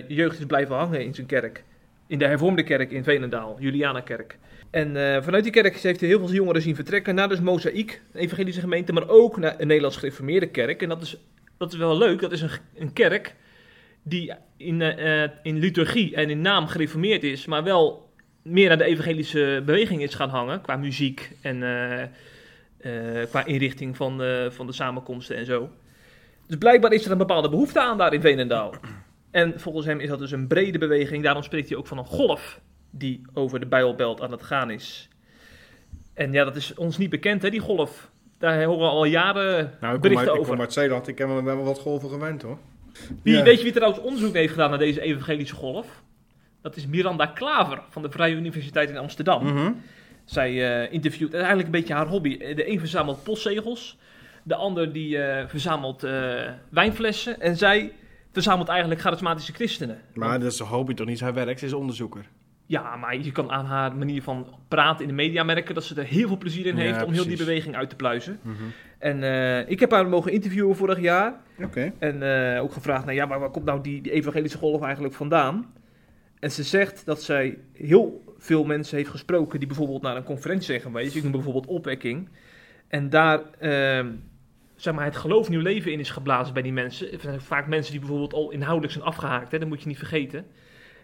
jeugd 0.07 0.39
is 0.39 0.45
blijven 0.45 0.75
hangen 0.75 1.03
in 1.03 1.13
zijn 1.13 1.27
kerk. 1.27 1.63
In 2.07 2.19
de 2.19 2.25
hervormde 2.25 2.63
kerk 2.63 2.91
in 2.91 3.03
Veenendaal, 3.03 3.55
Julianakerk. 3.59 4.37
En 4.71 5.15
eh, 5.15 5.23
vanuit 5.23 5.43
die 5.43 5.51
kerk 5.51 5.77
heeft 5.77 5.99
hij 5.99 6.09
heel 6.09 6.19
veel 6.19 6.31
jongeren 6.31 6.61
zien 6.61 6.75
vertrekken 6.75 7.15
naar 7.15 7.29
dus 7.29 7.39
Mozaïek, 7.39 8.01
een 8.11 8.21
evangelische 8.21 8.61
gemeente, 8.61 8.93
maar 8.93 9.07
ook 9.07 9.37
naar 9.37 9.55
een 9.57 9.67
Nederlands 9.67 9.97
gereformeerde 9.97 10.47
kerk. 10.47 10.81
En 10.81 10.89
dat 10.89 11.01
is, 11.01 11.17
dat 11.57 11.73
is 11.73 11.77
wel 11.77 11.97
leuk, 11.97 12.21
dat 12.21 12.31
is 12.31 12.41
een, 12.41 12.49
een 12.75 12.93
kerk 12.93 13.35
die 14.03 14.33
in, 14.57 14.81
eh, 14.81 15.29
in 15.43 15.57
liturgie 15.57 16.15
en 16.15 16.29
in 16.29 16.41
naam 16.41 16.67
gereformeerd 16.67 17.23
is, 17.23 17.45
maar 17.45 17.63
wel 17.63 18.09
meer 18.41 18.67
naar 18.67 18.77
de 18.77 18.83
evangelische 18.83 19.63
beweging 19.65 20.01
is 20.01 20.13
gaan 20.13 20.29
hangen, 20.29 20.61
qua 20.61 20.75
muziek 20.75 21.31
en 21.41 21.63
eh, 22.77 23.23
qua 23.29 23.45
inrichting 23.45 23.97
van 23.97 24.17
de, 24.17 24.47
van 24.51 24.65
de 24.65 24.73
samenkomsten 24.73 25.35
en 25.35 25.45
zo. 25.45 25.69
Dus 26.47 26.57
blijkbaar 26.57 26.93
is 26.93 27.05
er 27.05 27.11
een 27.11 27.17
bepaalde 27.17 27.49
behoefte 27.49 27.81
aan 27.81 27.97
daar 27.97 28.13
in 28.13 28.21
Veenendaal. 28.21 28.73
En 29.31 29.59
volgens 29.59 29.85
hem 29.85 29.99
is 29.99 30.09
dat 30.09 30.19
dus 30.19 30.31
een 30.31 30.47
brede 30.47 30.77
beweging, 30.77 31.23
daarom 31.23 31.43
spreekt 31.43 31.69
hij 31.69 31.77
ook 31.77 31.87
van 31.87 31.97
een 31.97 32.05
golf 32.05 32.59
die 32.91 33.21
over 33.33 33.59
de 33.59 33.65
Bijbelbelt 33.65 34.21
aan 34.21 34.31
het 34.31 34.43
gaan 34.43 34.69
is. 34.71 35.09
En 36.13 36.31
ja, 36.31 36.43
dat 36.43 36.55
is 36.55 36.73
ons 36.73 36.97
niet 36.97 37.09
bekend, 37.09 37.41
hè, 37.41 37.49
die 37.49 37.59
golf. 37.59 38.09
Daar 38.37 38.63
horen 38.63 38.79
we 38.79 38.91
al 38.91 39.05
jaren 39.05 39.77
Nou, 39.81 39.95
ik 39.95 40.01
berichten 40.01 40.27
uit, 40.27 40.35
ik 40.35 40.41
over. 40.41 40.51
kom 40.51 40.61
uit 40.61 40.73
Zeeland. 40.73 41.07
Ik 41.07 41.17
heb 41.17 41.27
me 41.27 41.43
wel 41.43 41.63
wat 41.63 41.79
golven 41.79 42.09
gewend, 42.09 42.41
hoor. 42.41 42.57
Wie, 43.23 43.35
Ja. 43.35 43.43
Weet 43.43 43.57
je 43.57 43.63
wie 43.63 43.73
trouwens 43.73 44.01
onderzoek 44.03 44.33
heeft 44.33 44.51
gedaan 44.51 44.69
naar 44.69 44.79
deze 44.79 45.01
evangelische 45.01 45.55
golf? 45.55 46.01
Dat 46.61 46.75
is 46.75 46.87
Miranda 46.87 47.25
Klaver 47.25 47.81
van 47.89 48.01
de 48.01 48.11
Vrije 48.11 48.35
Universiteit 48.35 48.89
in 48.89 48.97
Amsterdam. 48.97 49.43
Mhm. 49.43 49.71
Zij 50.25 50.83
eh, 50.83 50.93
interviewt, 50.93 51.33
eigenlijk 51.33 51.65
een 51.65 51.71
beetje 51.71 51.93
haar 51.93 52.07
hobby. 52.07 52.37
De 52.37 52.69
een 52.69 52.79
verzamelt 52.79 53.23
postzegels, 53.23 53.97
de 54.43 54.55
ander 54.55 54.93
die 54.93 55.17
eh, 55.17 55.47
verzamelt 55.47 56.03
eh, 56.03 56.49
wijnflessen 56.69 57.41
en 57.41 57.57
zij 57.57 57.93
verzamelt 58.31 58.67
eigenlijk 58.67 59.01
charismatische 59.01 59.53
christenen. 59.53 60.01
Maar 60.13 60.39
dat 60.39 60.51
is 60.51 60.59
een 60.59 60.65
hobby 60.65 60.93
toch 60.93 61.07
niet? 61.07 61.17
Zij 61.17 61.33
werkt, 61.33 61.59
ze 61.59 61.65
is 61.65 61.73
onderzoeker. 61.73 62.25
Ja, 62.71 62.95
maar 62.95 63.17
je 63.17 63.31
kan 63.31 63.51
aan 63.51 63.65
haar 63.65 63.95
manier 63.95 64.23
van 64.23 64.47
praten 64.67 65.01
in 65.01 65.07
de 65.07 65.13
media 65.13 65.43
merken 65.43 65.75
dat 65.75 65.83
ze 65.83 65.95
er 65.95 66.05
heel 66.05 66.27
veel 66.27 66.37
plezier 66.37 66.65
in 66.65 66.75
Ja, 66.75 66.81
heeft 66.81 67.03
om 67.03 67.11
heel 67.11 67.27
die 67.27 67.37
beweging 67.37 67.75
uit 67.75 67.89
te 67.89 67.95
pluizen. 67.95 68.39
Mhm. 68.41 68.63
En 68.97 69.23
eh, 69.23 69.69
ik 69.69 69.79
heb 69.79 69.91
haar 69.91 70.07
mogen 70.07 70.31
interviewen 70.31 70.75
vorig 70.75 70.99
jaar. 70.99 71.33
Oké. 71.63 71.93
En 71.99 72.23
eh, 72.53 72.61
ook 72.61 72.73
gevraagd, 72.73 73.05
nou 73.05 73.17
ja, 73.17 73.25
maar 73.25 73.39
waar 73.39 73.49
komt 73.49 73.65
nou 73.65 73.81
die, 73.81 74.01
die 74.01 74.11
evangelische 74.11 74.57
golf 74.57 74.81
eigenlijk 74.81 75.13
vandaan? 75.13 75.73
En 76.39 76.51
ze 76.51 76.63
zegt 76.63 77.05
dat 77.05 77.23
zij 77.23 77.57
heel 77.73 78.23
veel 78.37 78.63
mensen 78.63 78.97
heeft 78.97 79.09
gesproken 79.09 79.59
die 79.59 79.67
bijvoorbeeld 79.67 80.01
naar 80.01 80.15
een 80.15 80.23
conferentie 80.23 80.65
zijn 80.65 80.81
geweest. 80.81 81.15
Ik 81.15 81.23
noem 81.23 81.31
bijvoorbeeld 81.31 81.67
opwekking. 81.67 82.29
En 82.87 83.09
daar, 83.09 83.41
ehm, 83.59 84.07
zeg 84.75 84.93
maar, 84.93 85.05
het 85.05 85.15
geloof 85.15 85.49
nieuw 85.49 85.61
leven 85.61 85.91
in 85.91 85.99
is 85.99 86.09
geblazen 86.09 86.53
bij 86.53 86.63
die 86.63 86.73
mensen. 86.73 87.07
Vaak 87.41 87.67
mensen 87.67 87.91
die 87.91 87.99
bijvoorbeeld 87.99 88.33
al 88.33 88.51
inhoudelijk 88.51 88.93
zijn 88.93 89.05
afgehaakt, 89.05 89.51
hè, 89.51 89.59
dat 89.59 89.67
moet 89.67 89.81
je 89.81 89.87
niet 89.87 89.97
vergeten. 89.97 90.45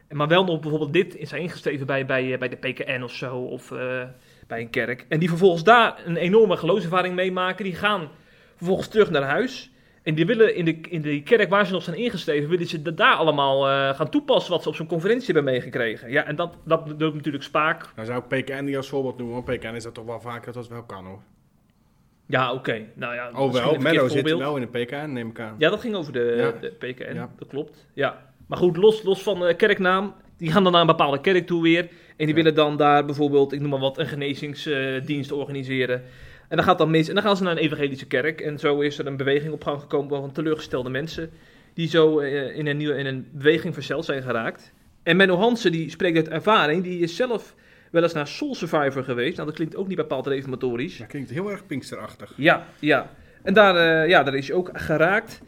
Maar 0.09 0.27
wel 0.27 0.43
nog 0.43 0.59
bijvoorbeeld 0.59 0.93
dit 0.93 1.15
is 1.15 1.33
ingesteven 1.33 1.85
bij, 1.85 2.05
bij, 2.05 2.33
eh, 2.33 2.39
bij 2.39 2.49
de 2.49 2.55
PKN 2.55 3.01
of 3.03 3.11
zo, 3.11 3.35
of 3.37 3.71
eh, 3.71 4.03
bij 4.47 4.61
een 4.61 4.69
kerk. 4.69 5.05
En 5.09 5.19
die 5.19 5.29
vervolgens 5.29 5.63
daar 5.63 6.01
een 6.05 6.17
enorme 6.17 6.57
geloofservaring 6.57 7.15
meemaken. 7.15 7.63
Die 7.63 7.75
gaan 7.75 8.09
vervolgens 8.55 8.87
terug 8.87 9.09
naar 9.09 9.21
huis. 9.23 9.71
En 10.03 10.15
die 10.15 10.25
willen 10.25 10.55
in 10.55 10.65
de, 10.65 10.79
in 10.81 11.01
de 11.01 11.21
kerk 11.23 11.49
waar 11.49 11.65
ze 11.65 11.71
nog 11.71 11.83
zijn 11.83 11.97
ingesteven, 11.97 12.49
willen 12.49 12.67
ze 12.67 12.93
daar 12.93 13.15
allemaal 13.15 13.67
eh, 13.69 13.95
gaan 13.95 14.09
toepassen 14.09 14.51
wat 14.51 14.63
ze 14.63 14.69
op 14.69 14.75
zo'n 14.75 14.87
conferentie 14.87 15.25
hebben 15.25 15.43
meegekregen. 15.43 16.11
Ja, 16.11 16.23
en 16.25 16.35
dat, 16.35 16.57
dat 16.65 16.99
doet 16.99 17.13
natuurlijk 17.13 17.43
spaak. 17.43 17.91
Nou 17.95 18.07
zou 18.07 18.23
ik 18.27 18.43
PKN 18.45 18.63
niet 18.63 18.75
als 18.77 18.89
voorbeeld 18.89 19.17
noemen, 19.17 19.43
want 19.43 19.57
PKN 19.57 19.75
is 19.75 19.83
dat 19.83 19.93
toch 19.93 20.05
wel 20.05 20.19
vaker 20.19 20.45
dat 20.45 20.53
dat 20.53 20.67
wel 20.67 20.83
kan, 20.83 21.05
hoor. 21.05 21.21
Ja, 22.25 22.53
oké. 22.53 22.85
Nou 22.93 23.13
ja, 23.13 23.31
Oh 23.35 23.53
wel, 23.53 23.77
Menno 23.77 24.07
zit 24.07 24.37
wel 24.37 24.55
in 24.57 24.69
de 24.71 24.79
PKN, 24.79 25.11
neem 25.11 25.29
ik 25.29 25.39
aan. 25.39 25.55
Ja, 25.57 25.69
dat 25.69 25.79
ging 25.79 25.95
over 25.95 26.13
de, 26.13 26.33
Ja. 26.37 26.51
de 26.61 26.67
PKN, 26.69 27.13
Ja. 27.13 27.29
dat 27.37 27.47
klopt. 27.47 27.87
Ja. 27.93 28.25
Maar 28.47 28.57
goed, 28.57 28.77
los, 28.77 29.03
los 29.03 29.23
van 29.23 29.39
de 29.39 29.53
kerknaam, 29.55 30.13
die 30.37 30.51
gaan 30.51 30.63
dan 30.63 30.71
naar 30.71 30.81
een 30.81 30.87
bepaalde 30.87 31.21
kerk 31.21 31.47
toe 31.47 31.61
weer. 31.61 31.81
En 31.81 32.25
die 32.25 32.27
Ja. 32.27 32.33
willen 32.33 32.55
dan 32.55 32.77
daar 32.77 33.05
bijvoorbeeld, 33.05 33.53
ik 33.53 33.59
noem 33.59 33.69
maar 33.69 33.79
wat, 33.79 33.97
een 33.97 34.07
genezingsdienst 34.07 35.31
organiseren. 35.31 36.03
En 36.49 36.55
dan 36.55 36.65
gaat 36.65 36.77
dat 36.77 36.87
mis. 36.87 37.07
En 37.07 37.13
dan 37.13 37.23
gaan 37.23 37.37
ze 37.37 37.43
naar 37.43 37.51
een 37.51 37.57
evangelische 37.63 38.05
kerk. 38.07 38.41
En 38.41 38.59
zo 38.59 38.79
is 38.79 38.99
er 38.99 39.07
een 39.07 39.17
beweging 39.17 39.53
op 39.53 39.63
gang 39.63 39.81
gekomen 39.81 40.19
van 40.19 40.31
teleurgestelde 40.31 40.89
mensen. 40.89 41.29
Die 41.73 41.87
zo 41.89 42.19
eh, 42.19 42.57
in, 42.57 42.67
een 42.67 42.77
nieuwe, 42.77 42.97
in 42.97 43.05
een 43.05 43.27
beweging 43.31 43.73
verzeld 43.73 44.05
zijn 44.05 44.21
geraakt. 44.21 44.73
En 45.03 45.17
Menno 45.17 45.35
Hansen, 45.37 45.71
die 45.71 45.89
spreekt 45.89 46.17
uit 46.17 46.27
ervaring. 46.29 46.83
Die 46.83 46.99
is 46.99 47.15
zelf 47.15 47.55
wel 47.91 48.03
eens 48.03 48.13
naar 48.13 48.27
Soul 48.27 48.55
Survivor 48.55 49.03
geweest. 49.03 49.35
Nou, 49.35 49.47
dat 49.47 49.55
klinkt 49.55 49.75
ook 49.75 49.87
niet 49.87 49.97
bepaald 49.97 50.27
reformatorisch. 50.27 50.97
Dat 50.97 51.07
klinkt 51.07 51.29
heel 51.29 51.51
erg 51.51 51.65
Pinksterachtig. 51.65 52.33
Ja, 52.35 52.65
ja. 52.79 53.09
En 53.43 53.53
daar, 53.53 53.75
eh, 53.75 54.09
ja, 54.09 54.23
daar 54.23 54.35
is 54.35 54.47
hij 54.47 54.57
ook 54.57 54.69
geraakt. 54.73 55.41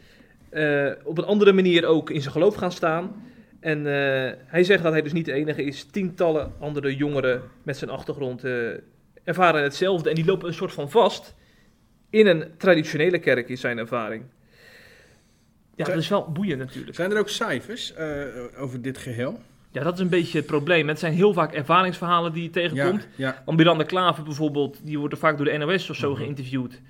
Eh, 0.50 0.90
op 1.04 1.18
een 1.18 1.24
andere 1.24 1.52
manier 1.52 1.86
ook 1.86 2.10
in 2.10 2.20
zijn 2.20 2.32
geloof 2.32 2.54
gaan 2.54 2.72
staan. 2.72 3.22
En 3.60 3.78
eh, 3.78 4.32
hij 4.46 4.64
zegt 4.64 4.82
dat 4.82 4.92
hij 4.92 5.02
dus 5.02 5.12
niet 5.12 5.24
de 5.24 5.32
enige 5.32 5.64
is. 5.64 5.84
Tientallen 5.84 6.52
andere 6.60 6.96
jongeren 6.96 7.42
met 7.62 7.76
zijn 7.76 7.90
achtergrond 7.90 8.44
eh, 8.44 8.52
ervaren 9.24 9.62
hetzelfde. 9.62 10.08
En 10.08 10.14
die 10.14 10.24
lopen 10.24 10.48
een 10.48 10.54
soort 10.54 10.72
van 10.72 10.90
vast 10.90 11.34
in 12.10 12.26
een 12.26 12.44
traditionele 12.56 13.18
kerk, 13.18 13.48
is 13.48 13.60
zijn 13.60 13.78
ervaring. 13.78 14.24
Ja, 15.76 15.84
dat 15.84 15.96
is 15.96 16.08
wel 16.08 16.30
boeiend 16.32 16.58
natuurlijk. 16.58 16.96
Zijn 16.96 17.10
er 17.10 17.18
ook 17.18 17.28
cijfers 17.28 17.94
over 18.58 18.82
dit 18.82 18.98
geheel? 18.98 19.40
Ja, 19.70 19.82
dat 19.82 19.94
is 19.94 20.00
een 20.00 20.08
beetje 20.08 20.38
het 20.38 20.46
probleem. 20.46 20.88
Het 20.88 20.98
zijn 20.98 21.12
heel 21.12 21.32
vaak 21.32 21.52
ervaringsverhalen 21.52 22.32
die 22.32 22.42
je 22.42 22.50
tegenkomt. 22.50 23.08
ja. 23.16 23.42
Want 23.44 23.58
Miranda 23.58 23.84
Klaver 23.84 24.24
bijvoorbeeld, 24.24 24.78
die 24.82 24.98
wordt 24.98 25.14
er 25.14 25.20
vaak 25.20 25.36
door 25.36 25.46
de 25.46 25.56
NOS 25.56 25.90
of 25.90 25.96
zo 25.96 26.10
Mhm. 26.10 26.20
geïnterviewd. 26.20 26.80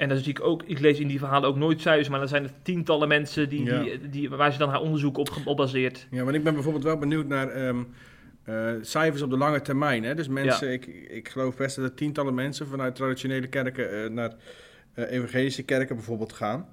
En 0.00 0.08
dan 0.08 0.18
zie 0.18 0.28
ik 0.28 0.40
ook, 0.42 0.62
ik 0.66 0.78
lees 0.78 0.98
in 0.98 1.08
die 1.08 1.18
verhalen 1.18 1.48
ook 1.48 1.56
nooit 1.56 1.80
cijfers, 1.80 2.08
maar 2.08 2.18
dan 2.18 2.28
zijn 2.28 2.42
het 2.42 2.52
tientallen 2.62 3.08
mensen 3.08 3.48
die, 3.48 3.64
Ja. 3.64 3.82
die, 3.82 4.08
die, 4.08 4.28
waar 4.30 4.52
ze 4.52 4.58
dan 4.58 4.68
haar 4.68 4.80
onderzoek 4.80 5.16
op, 5.18 5.30
ge- 5.30 5.40
op 5.44 5.56
baseert. 5.56 6.06
Ja, 6.10 6.24
want 6.24 6.36
ik 6.36 6.44
ben 6.44 6.54
bijvoorbeeld 6.54 6.84
wel 6.84 6.98
benieuwd 6.98 7.26
naar 7.26 7.48
ehm, 7.48 7.82
eh, 8.44 8.70
cijfers 8.80 9.22
op 9.22 9.30
de 9.30 9.36
lange 9.36 9.60
termijn. 9.60 10.04
Hè? 10.04 10.14
Dus 10.14 10.28
mensen, 10.28 10.72
ik, 10.72 10.86
ik 11.10 11.28
geloof 11.28 11.56
best 11.56 11.76
dat 11.76 11.84
er 11.84 11.94
tientallen 11.94 12.34
mensen 12.34 12.66
vanuit 12.66 12.94
traditionele 12.94 13.46
kerken 13.46 14.02
eh, 14.04 14.10
naar 14.10 14.32
eh, 14.94 15.10
evangelische 15.10 15.62
kerken 15.62 15.96
bijvoorbeeld 15.96 16.32
gaan. 16.32 16.66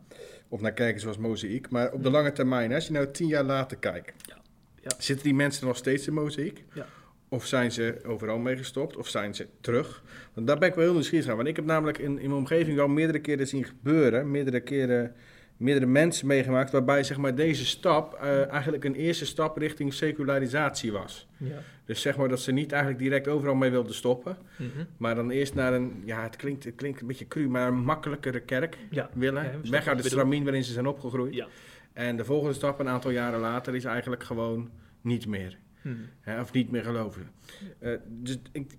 Of 0.49 0.61
naar 0.61 0.73
kerken 0.73 1.01
zoals 1.01 1.17
Mozaïek. 1.17 1.69
Maar 1.69 1.91
op 1.91 2.03
de 2.03 2.09
lange 2.09 2.31
termijn, 2.31 2.69
hè, 2.69 2.75
als 2.75 2.87
je 2.87 2.93
nou 2.93 3.11
tien 3.11 3.27
jaar 3.27 3.43
later 3.43 3.77
kijkt, 3.77 4.13
Ja. 4.27 4.37
Ja. 4.81 4.89
zitten 4.97 5.25
die 5.25 5.35
mensen 5.35 5.67
nog 5.67 5.77
steeds 5.77 6.07
in 6.07 6.13
Mozaïek? 6.13 6.63
Ja. 6.73 6.85
Of 7.29 7.45
zijn 7.45 7.71
ze 7.71 7.99
overal 8.05 8.37
mee 8.37 8.57
gestopt? 8.57 8.97
Of 8.97 9.07
zijn 9.07 9.35
ze 9.35 9.47
terug? 9.61 10.03
Want 10.33 10.47
daar 10.47 10.57
ben 10.57 10.69
ik 10.69 10.75
wel 10.75 10.83
heel 10.83 10.93
nieuwsgierig 10.93 11.27
naar. 11.27 11.35
Want 11.35 11.47
ik 11.47 11.55
heb 11.55 11.65
namelijk 11.65 11.97
in, 11.97 12.05
in 12.05 12.13
mijn 12.29 12.31
omgeving 12.31 12.75
wel 12.75 12.87
meerdere 12.87 13.19
keren 13.19 13.47
zien 13.47 13.63
gebeuren. 13.63 14.31
Meerdere 14.31 14.59
keren 14.59 15.15
meerdere 15.57 15.85
mensen 15.85 16.27
meegemaakt 16.27 16.71
waarbij 16.71 17.03
zeg 17.03 17.17
maar, 17.17 17.35
deze 17.35 17.65
stap 17.65 18.13
eh, 18.13 18.47
eigenlijk 18.51 18.83
een 18.83 18.95
eerste 18.95 19.25
stap 19.25 19.57
richting 19.57 19.93
secularisatie 19.93 20.91
was. 20.91 21.27
Ja. 21.37 21.55
Dus 21.85 22.01
zeg 22.01 22.17
maar 22.17 22.27
dat 22.29 22.39
ze 22.39 22.51
niet 22.51 22.71
eigenlijk 22.71 23.01
direct 23.03 23.27
overal 23.27 23.55
mee 23.55 23.69
wilden 23.69 23.93
stoppen, 23.95 24.37
Mhm. 24.57 24.69
maar 24.97 25.15
dan 25.15 25.29
eerst 25.29 25.55
naar 25.55 25.73
een, 25.73 26.01
ja 26.05 26.23
het 26.23 26.35
klinkt, 26.35 26.63
het 26.63 26.75
klinkt 26.75 27.01
een 27.01 27.07
beetje 27.07 27.27
cru, 27.27 27.47
maar 27.49 27.67
een 27.67 27.83
makkelijkere 27.83 28.39
kerk 28.39 28.77
ja. 28.89 29.09
willen. 29.13 29.43
Ja, 29.43 29.69
Weg 29.69 29.87
uit 29.87 30.03
de 30.03 30.09
stramien 30.09 30.43
waarin 30.43 30.63
ze 30.63 30.73
zijn 30.73 30.87
opgegroeid. 30.87 31.33
Ja. 31.33 31.47
En 31.93 32.17
de 32.17 32.25
volgende 32.25 32.53
stap 32.53 32.79
een 32.79 32.89
aantal 32.89 33.11
jaren 33.11 33.39
later 33.39 33.75
is 33.75 33.83
eigenlijk 33.85 34.23
gewoon 34.23 34.69
niet 35.01 35.27
meer. 35.27 35.57
Mhm. 35.87 36.01
Hè, 36.21 36.41
of 36.41 36.51
niet 36.51 36.71
meer 36.71 36.83
geloven. 36.83 37.31
Eh, 37.79 37.91
dus 38.07 38.37
ik, 38.51 38.71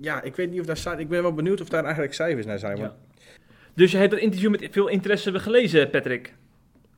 ja, 0.00 0.22
ik 0.22 0.36
weet 0.36 0.50
niet 0.50 0.60
of 0.60 0.66
daar 0.66 0.76
staat. 0.76 0.98
Ik 0.98 1.08
ben 1.08 1.22
wel 1.22 1.34
benieuwd 1.34 1.60
of 1.60 1.68
daar 1.68 1.82
eigenlijk 1.82 2.14
cijfers 2.14 2.46
naar 2.46 2.58
zijn. 2.58 2.78
Want. 2.78 2.92
Dus 3.74 3.90
je 3.90 3.98
hebt 3.98 4.12
het 4.12 4.20
interview 4.20 4.50
met 4.50 4.68
veel 4.70 4.88
interesse 4.88 5.38
gelezen, 5.38 5.90
Patrick, 5.90 6.34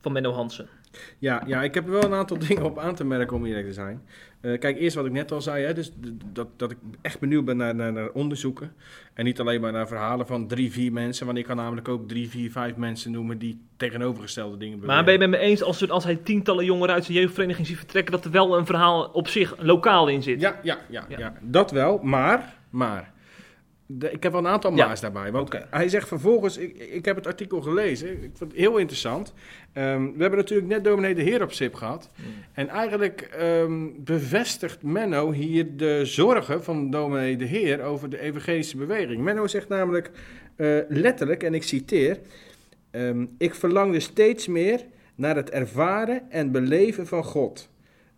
van 0.00 0.12
Menno 0.12 0.32
Hansen. 0.32 0.68
Ja, 1.18 1.42
ja, 1.46 1.62
ik 1.62 1.74
heb 1.74 1.84
er 1.84 1.92
wel 1.92 2.04
een 2.04 2.14
aantal 2.14 2.38
dingen 2.48 2.64
op 2.64 2.78
aan 2.78 2.94
te 2.94 3.04
merken 3.04 3.36
om 3.36 3.46
eerlijk 3.46 3.66
te 3.66 3.72
zijn. 3.72 4.02
Eh, 4.40 4.58
kijk, 4.58 4.78
eerst 4.78 4.96
wat 4.96 5.06
ik 5.06 5.12
net 5.12 5.32
al 5.32 5.42
zei, 5.42 5.64
hè, 5.64 5.74
dus 5.74 5.92
dat, 6.32 6.48
dat 6.56 6.70
ik 6.70 6.76
echt 7.00 7.20
benieuwd 7.20 7.44
ben 7.44 7.56
naar, 7.56 7.74
naar, 7.74 7.92
naar 7.92 8.10
onderzoeken. 8.10 8.72
En 9.14 9.24
niet 9.24 9.40
alleen 9.40 9.60
maar 9.60 9.72
naar 9.72 9.88
verhalen 9.88 10.26
van 10.26 10.46
drie, 10.46 10.72
vier 10.72 10.92
mensen. 10.92 11.26
Want 11.26 11.38
ik 11.38 11.44
kan 11.44 11.56
namelijk 11.56 11.88
ook 11.88 12.08
drie, 12.08 12.28
vier, 12.28 12.50
vijf 12.50 12.76
mensen 12.76 13.12
noemen 13.12 13.38
die 13.38 13.60
tegenovergestelde 13.76 14.56
dingen 14.56 14.78
beweren. 14.78 14.94
Maar 14.94 15.04
ben 15.04 15.12
je 15.12 15.28
met 15.28 15.30
me 15.30 15.46
eens 15.46 15.62
als, 15.62 15.88
als 15.90 16.04
hij 16.04 16.16
tientallen 16.16 16.64
jongeren 16.64 16.94
uit 16.94 17.04
zijn 17.04 17.18
jeugdvereniging 17.18 17.66
ziet 17.66 17.76
vertrekken, 17.76 18.12
dat 18.12 18.24
er 18.24 18.30
wel 18.30 18.58
een 18.58 18.66
verhaal 18.66 19.04
op 19.04 19.28
zich 19.28 19.54
lokaal 19.58 20.08
in 20.08 20.22
zit? 20.22 20.40
Ja, 20.40 20.60
ja, 20.62 20.78
ja, 20.88 21.04
Ja. 21.08 21.18
ja. 21.18 21.34
dat 21.40 21.70
wel. 21.70 21.98
Maar, 22.02 22.54
maar. 22.70 23.12
De, 23.92 24.10
ik 24.10 24.22
heb 24.22 24.32
wel 24.32 24.40
een 24.40 24.46
aantal 24.46 24.74
Ja. 24.74 24.86
maars 24.86 25.00
daarbij. 25.00 25.32
Want 25.32 25.58
hij 25.70 25.88
zegt 25.88 26.08
vervolgens, 26.08 26.56
ik, 26.56 26.78
ik 26.78 27.04
heb 27.04 27.16
het 27.16 27.26
artikel 27.26 27.60
gelezen. 27.62 28.10
Ik 28.10 28.30
vond 28.34 28.50
het 28.52 28.60
heel 28.60 28.76
interessant. 28.76 29.32
Ehm, 29.72 30.02
we 30.04 30.20
hebben 30.20 30.38
natuurlijk 30.38 30.68
net 30.68 30.84
dominee 30.84 31.14
de 31.14 31.22
Heer 31.22 31.42
op 31.42 31.52
SIP 31.52 31.74
gehad. 31.74 32.10
Mm. 32.16 32.24
En 32.52 32.68
eigenlijk 32.68 33.20
ehm, 33.20 33.88
bevestigt 33.96 34.82
Menno 34.82 35.32
hier 35.32 35.76
de 35.76 36.04
zorgen 36.04 36.64
van 36.64 36.90
dominee 36.90 37.36
de 37.36 37.44
Heer 37.44 37.82
over 37.82 38.10
de 38.10 38.20
evangelische 38.20 38.76
beweging. 38.76 39.22
Menno 39.22 39.46
zegt 39.46 39.68
namelijk 39.68 40.10
eh, 40.56 40.76
letterlijk, 40.88 41.42
en 41.42 41.54
ik 41.54 41.62
citeer... 41.62 42.18
ehm, 42.90 43.26
ik 43.38 43.54
verlangde 43.54 44.00
steeds 44.00 44.46
meer 44.46 44.84
naar 45.14 45.36
het 45.36 45.50
ervaren 45.50 46.30
en 46.30 46.50
beleven 46.52 47.06
van 47.06 47.24
God. 47.24 47.68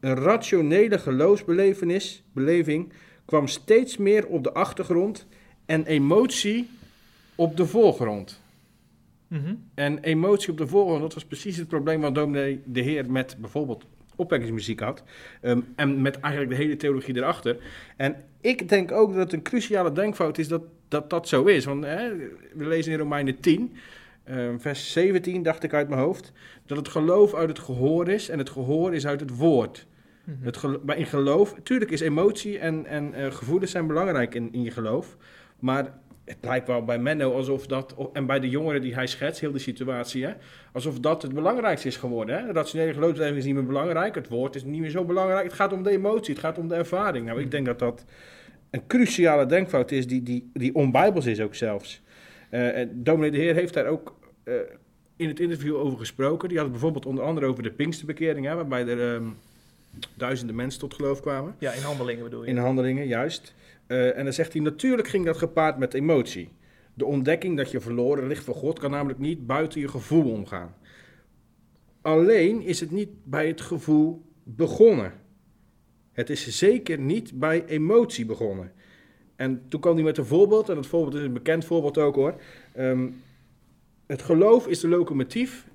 Een 0.01 0.15
rationele 0.17 0.99
geloofsbelevenis, 0.99 2.25
beleving, 2.35 2.93
kwam 3.25 3.47
steeds 3.47 3.97
meer 3.97 4.27
op 4.27 4.45
de 4.45 4.53
achtergrond 4.53 5.27
en 5.67 5.87
emotie 5.87 6.69
op 7.35 7.57
de 7.57 7.67
voorgrond. 7.67 8.41
Mhm. 9.29 9.55
En 9.75 9.99
emotie 9.99 10.51
op 10.51 10.59
de 10.59 10.67
voorgrond, 10.67 11.01
dat 11.01 11.15
was 11.15 11.25
precies 11.25 11.57
het 11.57 11.69
probleem 11.69 12.01
wat 12.01 12.15
dominee 12.15 12.61
de 12.65 12.81
Heer 12.81 13.11
met 13.11 13.37
bijvoorbeeld 13.39 13.85
opwekkingsmuziek 14.17 14.81
had. 14.81 15.03
Ehm, 15.41 15.61
en 15.77 16.03
met 16.03 16.21
eigenlijk 16.21 16.57
de 16.57 16.63
hele 16.63 16.77
theologie 16.77 17.17
erachter. 17.17 17.57
En 17.97 18.17
ik 18.41 18.69
denk 18.69 18.93
ook 18.93 19.09
dat 19.09 19.23
het 19.23 19.33
een 19.33 19.43
cruciale 19.43 19.93
denkfout 19.93 20.39
is 20.39 20.49
dat 20.49 20.63
dat, 20.93 21.11
dat 21.11 21.29
zo 21.29 21.45
is. 21.45 21.65
Want 21.65 21.85
hè, 21.85 22.17
we 22.53 22.67
lezen 22.67 22.93
in 22.93 22.99
Romeinen 22.99 23.41
10, 23.41 23.73
ehm, 24.25 24.59
vers 24.59 24.93
17, 24.93 25.43
dacht 25.43 25.63
ik 25.63 25.75
uit 25.75 25.89
mijn 25.89 26.01
hoofd, 26.01 26.33
dat 26.67 26.77
het 26.77 26.89
geloof 26.89 27.35
uit 27.35 27.49
het 27.49 27.59
gehoor 27.59 28.09
is 28.09 28.29
en 28.29 28.39
het 28.39 28.51
gehoor 28.51 28.95
is 28.95 29.07
uit 29.07 29.21
het 29.21 29.37
woord. 29.37 29.87
Mhm. 30.25 30.45
Het 30.45 30.85
maar 30.85 30.99
in 30.99 31.07
geloof, 31.07 31.55
natuurlijk 31.57 31.91
is 31.91 32.01
emotie 32.01 32.59
en, 32.59 32.87
en 32.87 33.15
eh, 33.15 33.33
gevoelens 33.33 33.71
zijn 33.71 33.87
belangrijk 33.87 34.35
in, 34.35 34.53
in 34.53 34.63
je 34.63 34.71
geloof. 34.71 35.17
Maar 35.63 35.95
het 36.25 36.37
lijkt 36.41 36.67
wel 36.67 36.85
bij 36.85 36.99
Menno 36.99 37.33
alsof 37.33 37.67
dat, 37.67 37.95
en 38.13 38.27
bij 38.27 38.41
de 38.41 38.49
jongeren 38.49 38.81
die 38.81 38.95
hij 38.95 39.07
schetst, 39.07 39.41
heel 39.41 39.53
de 39.53 39.59
situatie, 39.59 40.25
hè, 40.25 40.33
alsof 40.73 41.01
dat 41.01 41.23
het 41.23 41.35
belangrijkste 41.35 41.89
is 41.89 41.97
geworden. 41.97 42.39
Hè? 42.39 42.47
De 42.47 42.53
rationele 42.53 42.93
geloofsbeleving 42.93 43.39
is 43.39 43.45
niet 43.45 43.55
meer 43.55 43.67
belangrijk, 43.67 44.15
het 44.15 44.29
woord 44.29 44.55
is 44.55 44.65
niet 44.65 44.81
meer 44.81 44.91
zo 44.91 45.05
belangrijk. 45.05 45.45
Het 45.45 45.53
gaat 45.53 45.73
om 45.73 45.83
de 45.83 45.91
emotie, 45.91 46.35
het 46.35 46.43
gaat 46.43 46.59
om 46.59 46.69
de 46.69 46.75
ervaring. 46.75 47.27
Nou, 47.27 47.41
ik 47.41 47.51
denk 47.51 47.67
dat 47.67 47.79
dat 47.79 48.05
een 48.71 48.87
cruciale 48.87 49.47
denkfout 49.47 49.91
is, 49.91 50.07
die, 50.07 50.23
die, 50.23 50.51
die 50.53 50.75
onbijbels 50.75 51.27
is 51.27 51.41
ook 51.41 51.55
zelfs. 51.55 52.03
En 52.51 53.03
dominee 53.03 53.31
de 53.31 53.39
Heer 53.39 53.55
heeft 53.55 53.75
daar 53.75 53.87
ook 53.87 54.19
eh, 54.45 54.55
in 55.17 55.29
het 55.29 55.41
interview 55.41 55.77
over 55.77 55.99
gesproken. 55.99 56.49
Die 56.49 56.57
had 56.57 56.67
het 56.67 56.75
bijvoorbeeld 56.75 57.07
onder 57.07 57.25
andere 57.25 57.47
over 57.47 57.63
de 57.63 57.71
Pinksterbekering, 57.71 58.47
hè, 58.47 58.55
waarbij 58.55 58.87
er 58.87 59.15
ehm, 59.15 59.27
duizenden 60.15 60.57
mensen 60.57 60.81
tot 60.81 60.95
geloof 60.95 61.21
kwamen. 61.21 61.55
Ja, 61.59 61.73
in 61.73 61.83
handelingen 61.83 62.25
bedoel 62.25 62.43
je. 62.43 62.49
In 62.49 62.57
handelingen, 62.57 63.07
juist. 63.07 63.55
Eh, 63.87 64.19
en 64.19 64.25
dan 64.25 64.33
zegt 64.33 64.53
hij, 64.53 64.63
natuurlijk 64.63 65.09
ging 65.09 65.25
dat 65.25 65.37
gepaard 65.37 65.79
met 65.79 65.95
emotie. 65.95 66.49
De 66.95 67.05
ontdekking 67.05 67.57
dat 67.57 67.71
je 67.71 67.81
verloren 67.81 68.27
ligt 68.27 68.45
voor 68.45 68.55
God 68.55 68.79
kan 68.79 68.91
namelijk 68.91 69.19
niet 69.19 69.47
buiten 69.47 69.81
je 69.81 69.89
gevoel 69.89 70.33
omgaan. 70.33 70.75
Alleen 72.01 72.63
is 72.63 72.81
het 72.81 72.91
niet 72.91 73.11
bij 73.25 73.47
het 73.47 73.61
gevoel 73.61 74.23
begonnen. 74.43 75.13
Het 76.13 76.31
is 76.31 76.59
zeker 76.59 76.99
niet 76.99 77.39
bij 77.39 77.65
emotie 77.67 78.27
begonnen. 78.27 78.73
En 79.37 79.63
toen 79.69 79.81
kwam 79.81 79.95
hij 79.95 80.05
met 80.05 80.19
een 80.19 80.25
voorbeeld, 80.25 80.69
en 80.69 80.75
dat 80.75 80.87
voorbeeld 80.87 81.15
is 81.15 81.23
een 81.23 81.33
bekend 81.33 81.65
voorbeeld 81.65 81.99
ook 81.99 82.15
hoor. 82.15 82.35
Ehm, 82.73 83.09
het 84.07 84.23
geloof 84.23 84.67
is 84.67 84.81
de 84.81 84.89
locomotief 84.89 85.67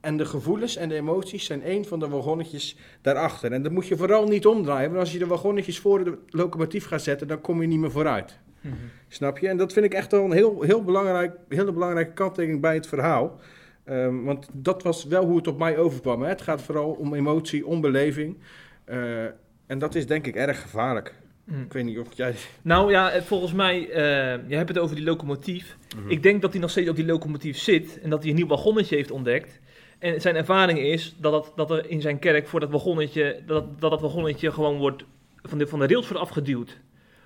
en 0.00 0.16
de 0.16 0.24
gevoelens 0.24 0.76
en 0.76 0.88
de 0.88 0.94
emoties 0.94 1.44
zijn 1.44 1.70
een 1.70 1.84
van 1.84 1.98
de 1.98 2.08
wagonnetjes 2.08 2.76
daarachter. 3.02 3.52
En 3.52 3.62
dat 3.62 3.72
moet 3.72 3.86
je 3.86 3.96
vooral 3.96 4.26
niet 4.26 4.46
omdraaien, 4.46 4.88
want 4.88 5.00
als 5.00 5.12
je 5.12 5.18
de 5.18 5.26
wagonnetjes 5.26 5.78
voor 5.78 6.04
de 6.04 6.18
locomotief 6.28 6.86
gaat 6.86 7.02
zetten, 7.02 7.28
dan 7.28 7.40
kom 7.40 7.60
je 7.60 7.66
niet 7.66 7.78
meer 7.78 7.90
vooruit. 7.90 8.38
Mhm. 8.60 8.74
Snap 9.08 9.38
je? 9.38 9.48
En 9.48 9.56
dat 9.56 9.72
vind 9.72 9.84
ik 9.84 9.94
echt 9.94 10.10
wel 10.10 10.24
een 10.24 10.32
heel, 10.32 10.62
heel 10.62 10.84
belangrijk, 10.84 11.36
hele 11.48 11.72
belangrijke 11.72 12.12
kanttekening 12.12 12.60
bij 12.60 12.74
het 12.74 12.86
verhaal. 12.86 13.40
Ehm, 13.84 14.22
want 14.22 14.48
dat 14.52 14.82
was 14.82 15.04
wel 15.04 15.24
hoe 15.24 15.36
het 15.36 15.46
op 15.46 15.58
mij 15.58 15.78
overkwam. 15.78 16.22
Hè? 16.22 16.28
Het 16.28 16.42
gaat 16.42 16.62
vooral 16.62 16.90
om 16.90 17.14
emotie, 17.14 17.66
om 17.66 17.80
beleving. 17.80 18.38
Eh, 18.84 19.24
en 19.66 19.78
dat 19.78 19.94
is 19.94 20.06
denk 20.06 20.26
ik 20.26 20.36
erg 20.36 20.60
gevaarlijk. 20.60 21.14
Mhm. 21.44 21.62
Ik 21.62 21.72
weet 21.72 21.84
niet 21.84 21.98
of 21.98 22.06
jij... 22.14 22.34
Nou 22.62 22.90
ja, 22.90 23.10
eh, 23.10 23.22
volgens 23.22 23.52
mij, 23.52 23.90
eh 23.90 24.48
je 24.48 24.56
hebt 24.56 24.68
het 24.68 24.78
over 24.78 24.96
die 24.96 25.04
locomotief. 25.04 25.76
Ik 26.08 26.22
denk 26.22 26.42
dat 26.42 26.52
hij 26.52 26.60
nog 26.60 26.70
steeds 26.70 26.88
op 26.88 26.96
die 26.96 27.06
locomotief 27.06 27.58
zit 27.58 28.00
en 28.00 28.10
dat 28.10 28.20
hij 28.20 28.30
een 28.30 28.36
nieuw 28.36 28.46
wagonnetje 28.46 28.96
heeft 28.96 29.10
ontdekt. 29.10 29.60
En 29.98 30.20
zijn 30.20 30.36
ervaring 30.36 30.78
is 30.78 31.14
dat, 31.20 31.32
het, 31.32 31.52
dat 31.56 31.70
er 31.70 31.90
in 31.90 32.00
zijn 32.00 32.18
kerk 32.18 32.48
voor 32.48 32.60
dat 32.60 32.70
wagonnetje, 32.70 33.42
dat 33.46 33.80
dat, 33.80 33.90
dat 33.90 34.00
wagonnetje 34.00 34.52
gewoon 34.52 34.78
wordt 34.78 35.04
van 35.42 35.58
de, 35.58 35.66
van 35.66 35.78
de 35.78 35.86
rails 35.86 36.08
wordt 36.08 36.22
afgeduwd. 36.22 36.78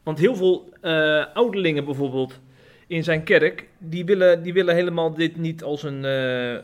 Want 0.03 0.19
heel 0.19 0.37
veel 0.37 0.73
eh 0.81 1.25
ouderlingen 1.35 1.85
bijvoorbeeld 1.85 2.41
in 2.87 3.05
zijn 3.05 3.23
kerk, 3.25 3.69
die 3.79 4.05
willen, 4.05 4.43
die 4.43 4.53
willen 4.53 4.75
helemaal 4.75 5.15
dit 5.15 5.37
niet 5.37 5.63
als 5.63 5.83
een... 5.83 6.05
eh, 6.05 6.57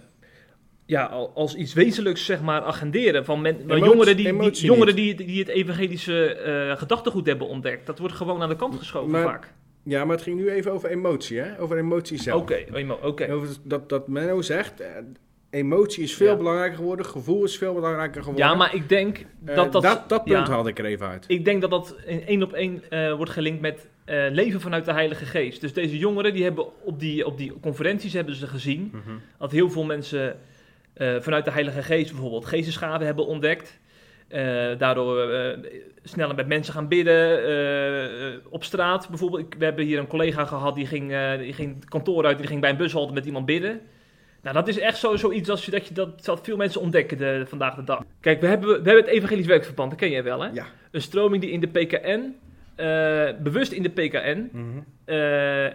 ja, 0.87 1.05
al- 1.05 1.33
als 1.35 1.55
iets 1.55 1.73
wezenlijks 1.73 2.25
zeg 2.25 2.41
maar 2.43 2.63
agenderen. 2.63 3.25
Van 3.25 3.41
men, 3.41 3.57
Emotie- 3.61 3.85
jongeren, 3.85 4.17
die, 4.17 4.51
jongeren 4.67 4.97
die, 4.97 5.15
die 5.15 5.39
het 5.39 5.49
evangelische 5.49 6.35
eh, 6.35 6.77
gedachtegoed 6.79 7.27
hebben 7.27 7.47
ontdekt. 7.47 7.87
Dat 7.87 7.99
wordt 7.99 8.15
gewoon 8.15 8.43
aan 8.43 8.49
de 8.49 8.57
kant 8.57 8.75
geschoven 8.75 9.11
Maar- 9.11 9.23
vaak. 9.23 9.53
Ja, 9.83 10.05
maar 10.05 10.15
het 10.15 10.25
ging 10.25 10.37
nu 10.37 10.51
even 10.51 10.73
over 10.73 10.89
emotie, 10.91 11.39
hè? 11.39 11.61
Over 11.61 11.79
emotie 11.79 12.23
zelf. 12.23 12.41
Oké, 12.43 12.65
oké. 13.03 13.33
Over 13.33 13.49
dat, 13.63 13.89
dat 13.89 14.09
Menno 14.09 14.43
zegt, 14.43 14.83
emotie 15.51 16.03
is 16.03 16.15
veel 16.15 16.27
Ja. 16.31 16.37
belangrijker 16.37 16.77
geworden, 16.77 17.07
gevoel 17.07 17.45
is 17.45 17.59
veel 17.59 17.75
belangrijker 17.75 18.23
geworden. 18.23 18.47
Ja, 18.49 18.55
maar 18.55 18.75
ik 18.75 18.89
denk 18.89 19.19
Eh, 19.45 19.57
dat 19.57 19.73
dat... 19.73 19.83
dat, 19.83 20.09
dat 20.09 20.25
punt 20.25 20.47
ja. 20.47 20.53
haalde 20.53 20.69
ik 20.71 20.79
er 20.79 20.85
even 20.85 21.07
uit. 21.09 21.25
Ik 21.29 21.45
denk 21.45 21.61
dat 21.61 21.71
dat 21.71 21.97
in 22.07 22.27
één 22.27 22.43
op 22.43 22.53
één 22.53 22.83
eh, 22.91 23.13
wordt 23.15 23.31
gelinkt 23.33 23.61
met 23.61 23.89
eh, 24.05 24.25
leven 24.31 24.61
vanuit 24.61 24.85
de 24.85 24.93
Heilige 24.93 25.25
Geest. 25.25 25.61
Dus 25.61 25.73
deze 25.73 25.99
jongeren 25.99 26.33
die 26.35 26.43
hebben 26.43 26.67
op 26.85 27.01
die, 27.01 27.27
op 27.27 27.39
die 27.39 27.53
conferenties 27.61 28.13
hebben 28.13 28.35
ze 28.35 28.47
gezien 28.47 28.91
Mhm. 28.93 29.17
dat 29.39 29.53
heel 29.53 29.71
veel 29.71 29.85
mensen 29.85 30.37
vanuit 31.21 31.45
de 31.45 31.51
Heilige 31.51 31.83
Geest 31.83 32.11
bijvoorbeeld 32.13 32.47
geestesgaven 32.47 33.07
hebben 33.07 33.27
ontdekt. 33.27 33.79
Daardoor 34.79 35.29
sneller 36.03 36.35
met 36.35 36.47
mensen 36.47 36.75
gaan 36.75 36.89
bidden. 36.89 38.43
op 38.51 38.65
straat 38.65 39.09
bijvoorbeeld. 39.09 39.43
Ik, 39.47 39.55
we 39.59 39.65
hebben 39.65 39.85
hier 39.85 39.99
een 39.99 40.07
collega 40.07 40.45
gehad 40.45 40.75
die 40.75 40.87
ging, 40.87 41.13
die 41.39 41.53
ging 41.53 41.75
het 41.75 41.89
kantoor 41.89 42.27
uit. 42.27 42.39
Die 42.39 42.47
ging 42.47 42.61
bij 42.61 42.71
een 42.71 42.77
bushalte 42.77 43.13
met 43.13 43.27
iemand 43.27 43.47
bidden. 43.47 43.81
Nou, 44.53 44.65
dat 44.65 44.69
is 44.77 44.79
echt 44.79 44.99
zo, 44.99 45.17
zoiets 45.17 45.51
als 45.51 45.65
je, 45.65 45.71
dat, 45.71 45.87
je, 45.87 45.95
dat, 45.95 46.25
dat 46.25 46.41
veel 46.43 46.57
mensen 46.57 46.81
ontdekken 46.81 47.19
de, 47.19 47.45
vandaag 47.49 47.75
de 47.75 47.85
dag. 47.85 48.03
Kijk, 48.21 48.41
we 48.41 48.47
hebben, 48.47 48.69
we 48.69 48.75
hebben 48.75 48.97
het 49.05 49.07
Evangelisch 49.07 49.47
Werkverband, 49.47 49.91
dat 49.91 49.99
ken 49.99 50.11
jij 50.11 50.23
wel 50.23 50.41
hè? 50.41 50.49
Ja. 50.53 50.67
Een 50.91 51.03
stroming 51.03 51.43
die 51.43 51.51
in 51.51 51.61
de 51.61 51.67
PKN, 51.67 52.35
eh, 52.77 53.29
bewust 53.43 53.73
in 53.73 53.83
de 53.83 53.89
PKN, 53.89 54.49
Mhm. 54.53 54.79
eh, 55.05 55.15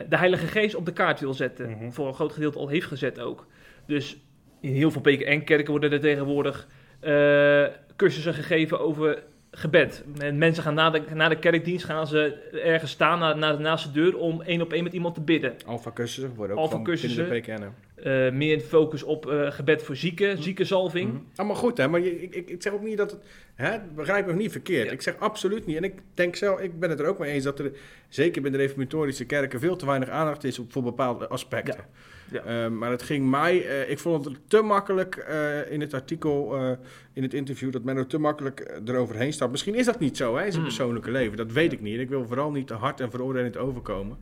de 0.10 0.18
Heilige 0.18 0.48
Geest 0.48 0.76
op 0.76 0.86
de 0.86 0.94
kaart 0.94 1.20
wil 1.20 1.34
zetten. 1.34 1.70
Mhm. 1.70 1.92
Voor 1.92 2.08
een 2.08 2.14
groot 2.14 2.34
gedeelte 2.34 2.58
al 2.58 2.68
heeft 2.68 2.88
gezet 2.88 3.20
ook. 3.20 3.48
Dus 3.88 4.18
in 4.62 4.74
heel 4.74 4.92
veel 4.92 5.02
PKN-kerken 5.02 5.72
worden 5.72 5.92
er 5.92 6.00
tegenwoordig 6.00 6.68
eh, 7.00 7.64
cursussen 7.96 8.34
gegeven 8.34 8.80
over 8.80 9.24
gebed. 9.52 10.04
En 10.20 10.38
mensen 10.38 10.64
gaan 10.64 10.74
na 10.74 10.90
de, 10.90 11.02
na 11.14 11.30
de 11.30 11.40
kerkdienst 11.40 11.86
gaan 11.86 12.08
ze 12.08 12.34
ergens 12.64 12.92
staan 12.92 13.20
na, 13.20 13.34
na, 13.34 13.58
naast 13.58 13.86
de 13.86 13.92
deur 14.02 14.18
om 14.18 14.42
één 14.42 14.62
op 14.62 14.74
één 14.74 14.84
met 14.84 14.94
iemand 14.94 15.14
te 15.16 15.22
bidden. 15.22 15.54
Alpha-cursussen 15.66 16.36
worden 16.36 16.56
ook 16.56 16.62
Alpha 16.62 16.76
binnen 16.78 16.96
de 16.96 17.00
cursussen. 17.02 17.42
PKN. 17.42 17.93
Eh, 18.04 18.32
meer 18.32 18.60
focus 18.60 19.04
op 19.04 19.30
eh, 19.30 19.52
gebed 19.52 19.84
voor 19.84 19.96
zieken, 19.96 20.44
ziekenzalving. 20.44 21.10
Mhm. 21.14 21.22
Allemaal 21.36 21.56
goed, 21.56 21.78
hè? 21.78 21.88
Maar 21.88 22.00
je- 22.00 22.22
ik, 22.22 22.36
ik, 22.36 22.50
ik 22.50 22.62
zeg 22.62 22.74
ook 22.74 22.82
niet 22.84 22.98
dat 22.98 23.12
het... 23.12 23.20
Hè, 23.56 23.78
begrijp 23.96 24.26
me 24.26 24.34
niet 24.34 24.52
verkeerd. 24.52 24.86
Ja. 24.86 24.92
Ik 24.92 25.02
zeg 25.02 25.18
absoluut 25.20 25.66
niet. 25.66 25.78
En 25.78 25.84
ik 25.84 25.94
denk 26.14 26.36
zelf, 26.36 26.60
ik 26.60 26.80
ben 26.80 26.90
het 26.90 27.00
er 27.00 27.06
ook 27.06 27.20
mee 27.20 27.32
eens 27.32 27.44
dat 27.44 27.60
er, 27.60 27.72
zeker 28.10 28.42
bij 28.42 28.52
de 28.52 28.58
reformatorische 28.58 29.26
kerken, 29.26 29.60
veel 29.60 29.76
te 29.76 29.86
weinig 29.86 30.10
aandacht 30.10 30.44
is 30.44 30.60
op, 30.60 30.72
voor 30.72 30.84
bepaalde 30.84 31.28
aspecten. 31.28 31.86
Ja. 32.32 32.44
Eh, 32.44 32.70
maar 32.70 32.92
het 32.92 33.04
ging 33.04 33.30
mij, 33.30 33.68
eh, 33.68 33.90
ik 33.90 34.00
vond 34.00 34.26
het 34.26 34.36
te 34.48 34.62
makkelijk 34.62 35.16
eh, 35.16 35.72
in 35.72 35.82
het 35.82 35.94
artikel, 35.94 36.56
eh, 36.56 36.72
in 37.14 37.24
het 37.24 37.34
interview, 37.34 37.72
dat 37.72 37.84
men 37.84 37.98
er 37.98 38.08
te 38.08 38.18
makkelijk 38.18 38.80
eroverheen 38.86 39.34
stapt. 39.34 39.52
Misschien 39.52 39.76
is 39.76 39.86
dat 39.86 40.00
niet 40.00 40.18
zo, 40.18 40.36
hè, 40.36 40.46
in 40.46 40.52
zijn 40.52 40.64
Mm. 40.64 40.68
persoonlijke 40.70 41.12
leven. 41.12 41.38
Dat 41.38 41.52
weet 41.52 41.72
ik 41.74 41.82
niet. 41.82 42.00
Ik 42.00 42.10
wil 42.10 42.26
vooral 42.28 42.52
niet 42.52 42.68
te 42.68 42.74
hard 42.74 43.00
en 43.00 43.12
veroordelend 43.12 43.58
overkomen. 43.58 44.18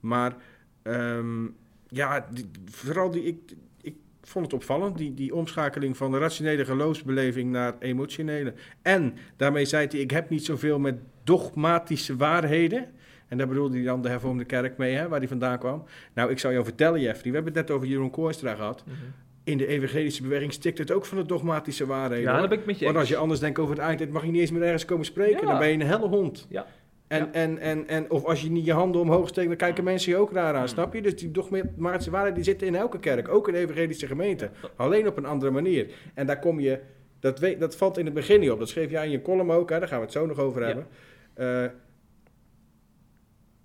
Maar 0.00 0.36
ehm, 0.82 1.44
ja, 1.90 2.26
die- 2.32 2.50
vooral 2.64 3.10
die, 3.10 3.22
ik, 3.24 3.36
ik 3.82 3.94
vond 4.22 4.44
het 4.44 4.54
opvallend, 4.54 4.98
die, 4.98 5.14
die 5.14 5.34
omschakeling 5.34 5.96
van 5.96 6.10
de 6.10 6.18
rationele 6.18 6.64
geloofsbeleving 6.64 7.50
naar 7.50 7.74
emotionele. 7.78 8.52
En 8.82 9.14
daarmee 9.36 9.64
zei 9.64 9.86
hij, 9.90 10.00
ik 10.00 10.10
heb 10.10 10.30
niet 10.30 10.44
zoveel 10.44 10.78
met 10.78 10.94
dogmatische 11.24 12.16
waarheden. 12.16 12.86
En 13.28 13.38
daar 13.38 13.48
bedoelde 13.48 13.74
hij 13.76 13.84
dan 13.84 14.02
de 14.02 14.08
hervormde 14.08 14.44
kerk 14.44 14.76
mee, 14.76 14.94
hè, 14.94 15.08
waar 15.08 15.18
hij 15.18 15.28
vandaan 15.28 15.58
kwam. 15.58 15.84
Nou, 16.14 16.30
ik 16.30 16.38
zou 16.38 16.52
jou 16.52 16.64
vertellen, 16.64 17.00
Jeffrey, 17.00 17.30
we 17.30 17.36
hebben 17.36 17.54
het 17.54 17.66
net 17.66 17.76
over 17.76 17.88
Jeroen 17.88 18.10
Kooistra 18.10 18.54
gehad. 18.54 18.84
Mhm. 18.86 18.96
in 19.44 19.58
de 19.58 19.66
evangelische 19.66 20.22
beweging 20.22 20.52
stikt 20.52 20.78
het 20.78 20.90
ook 20.90 21.04
van 21.04 21.18
de 21.18 21.26
dogmatische 21.26 21.86
waarheden. 21.86 22.32
Ja, 22.32 22.40
dat 22.40 22.48
ben 22.48 22.58
ik 22.58 22.66
met 22.66 22.78
je 22.78 22.84
Want 22.84 22.96
als 22.96 23.08
je 23.08 23.16
anders 23.16 23.40
denkt 23.40 23.58
over 23.58 23.74
het 23.76 23.84
eind, 23.84 24.10
mag 24.10 24.24
je 24.24 24.30
niet 24.30 24.40
eens 24.40 24.50
meer 24.50 24.62
ergens 24.62 24.84
komen 24.84 25.04
spreken. 25.04 25.40
Ja. 25.40 25.46
Dan 25.46 25.58
ben 25.58 25.68
je 25.68 25.74
een 25.74 25.80
helle 25.80 26.08
hond. 26.08 26.46
Ja. 26.48 26.66
En, 27.10 27.18
Ja. 27.18 27.28
En, 27.32 27.58
en, 27.58 27.88
en, 27.88 28.10
of 28.10 28.24
als 28.24 28.42
je 28.42 28.50
niet 28.50 28.64
je 28.64 28.72
handen 28.72 29.00
omhoog 29.00 29.28
steekt, 29.28 29.48
dan 29.48 29.56
kijken 29.56 29.84
mensen 29.84 30.12
je 30.12 30.18
ook 30.18 30.32
raar 30.32 30.54
aan, 30.54 30.68
snap 30.68 30.94
je? 30.94 31.02
Dus 31.02 31.16
die 31.16 31.30
dogmatische 31.30 32.10
waarheden 32.10 32.34
die 32.34 32.44
zitten 32.44 32.66
in 32.66 32.74
elke 32.74 32.98
kerk, 32.98 33.28
ook 33.28 33.48
in 33.48 33.54
de 33.54 33.60
evangelische 33.60 34.06
gemeente. 34.06 34.50
Alleen 34.76 35.06
op 35.06 35.16
een 35.16 35.24
andere 35.24 35.50
manier. 35.50 35.86
En 36.14 36.26
daar 36.26 36.38
kom 36.38 36.60
je, 36.60 36.78
dat, 37.20 37.38
weet, 37.38 37.60
dat 37.60 37.76
valt 37.76 37.98
in 37.98 38.04
het 38.04 38.14
begin 38.14 38.40
niet 38.40 38.50
op. 38.50 38.58
Dat 38.58 38.68
schreef 38.68 38.90
jij 38.90 39.04
in 39.04 39.10
je 39.10 39.22
column 39.22 39.50
ook, 39.50 39.70
hè? 39.70 39.78
daar 39.78 39.88
gaan 39.88 39.98
we 39.98 40.04
het 40.04 40.12
zo 40.12 40.26
nog 40.26 40.38
over 40.38 40.60
Ja. 40.60 40.66
hebben. 40.66 40.86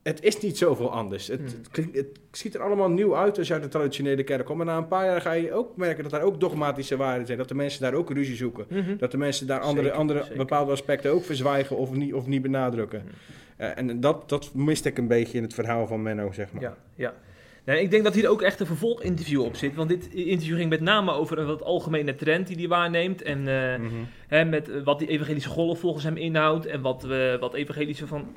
Het 0.06 0.24
is 0.24 0.40
niet 0.40 0.58
zoveel 0.58 0.92
anders. 0.92 1.28
Het, 1.28 1.38
Hmm. 1.40 1.48
het, 1.48 1.70
klinkt- 1.72 1.96
het 1.98 2.08
ziet 2.32 2.56
er 2.56 2.62
allemaal 2.62 2.90
nieuw 2.90 3.16
uit 3.16 3.38
als 3.38 3.48
je 3.48 3.54
uit 3.54 3.64
de 3.64 3.70
traditionele 3.70 4.24
kerk 4.24 4.46
komt. 4.46 4.58
Maar 4.58 4.66
na 4.68 4.78
een 4.78 4.88
paar 4.88 5.06
jaar 5.06 5.22
ga 5.22 5.32
je 5.32 5.54
ook 5.54 5.78
merken 5.78 6.04
dat 6.04 6.12
daar 6.12 6.22
ook 6.22 6.40
dogmatische 6.40 6.98
waarheden 6.98 7.26
zijn. 7.26 7.38
Dat 7.38 7.48
de 7.48 7.56
mensen 7.56 7.82
daar 7.82 7.94
ook 7.94 8.12
ruzie 8.12 8.36
zoeken. 8.36 8.66
Mhm. 8.70 8.98
Dat 8.98 9.12
de 9.12 9.18
mensen 9.18 9.48
daar 9.48 9.60
andere, 9.60 9.84
Zeker, 9.86 10.00
andere 10.00 10.22
zeker. 10.22 10.38
bepaalde 10.38 10.72
aspecten 10.72 11.12
ook 11.12 11.24
verzwijgen 11.24 11.78
of 11.78 11.92
niet, 11.92 12.14
of 12.14 12.28
niet 12.28 12.42
benadrukken. 12.42 13.04
Eh, 13.58 13.78
en 13.78 14.00
dat, 14.00 14.30
dat 14.30 14.54
miste 14.54 14.90
ik 14.90 14.98
een 14.98 15.08
beetje 15.08 15.38
in 15.38 15.44
het 15.44 15.54
verhaal 15.54 15.88
van 15.88 16.02
Menno, 16.02 16.32
zeg 16.32 16.52
maar. 16.52 16.62
Ja, 16.62 16.78
ja. 16.96 17.14
Nee, 17.66 17.82
ik 17.82 17.92
denk 17.92 18.04
dat 18.04 18.14
hier 18.16 18.30
ook 18.30 18.42
echt 18.42 18.60
een 18.60 18.66
vervolginterview 18.66 19.42
op 19.42 19.56
zit. 19.56 19.76
Want 19.76 19.90
dit 19.90 20.14
interview 20.14 20.56
ging 20.58 20.70
met 20.70 20.82
name 20.82 21.12
over 21.12 21.38
een 21.40 21.46
wat 21.48 21.64
algemene 21.64 22.16
trend 22.16 22.48
die 22.48 22.58
hij 22.58 22.68
waarneemt. 22.68 23.22
En 23.22 23.48
eh, 23.48 23.80
Mhm. 23.80 23.94
hè, 24.28 24.46
met 24.46 24.70
eh, 24.70 24.84
wat 24.84 25.00
die 25.00 25.08
evangelische 25.08 25.50
golf 25.50 25.80
volgens 25.80 26.04
hem 26.04 26.18
inhoudt. 26.18 26.66
En 26.66 26.82
wat, 26.82 27.04
we 27.04 27.38
wat 27.40 27.54
evangelische 27.54 28.08
van 28.08 28.28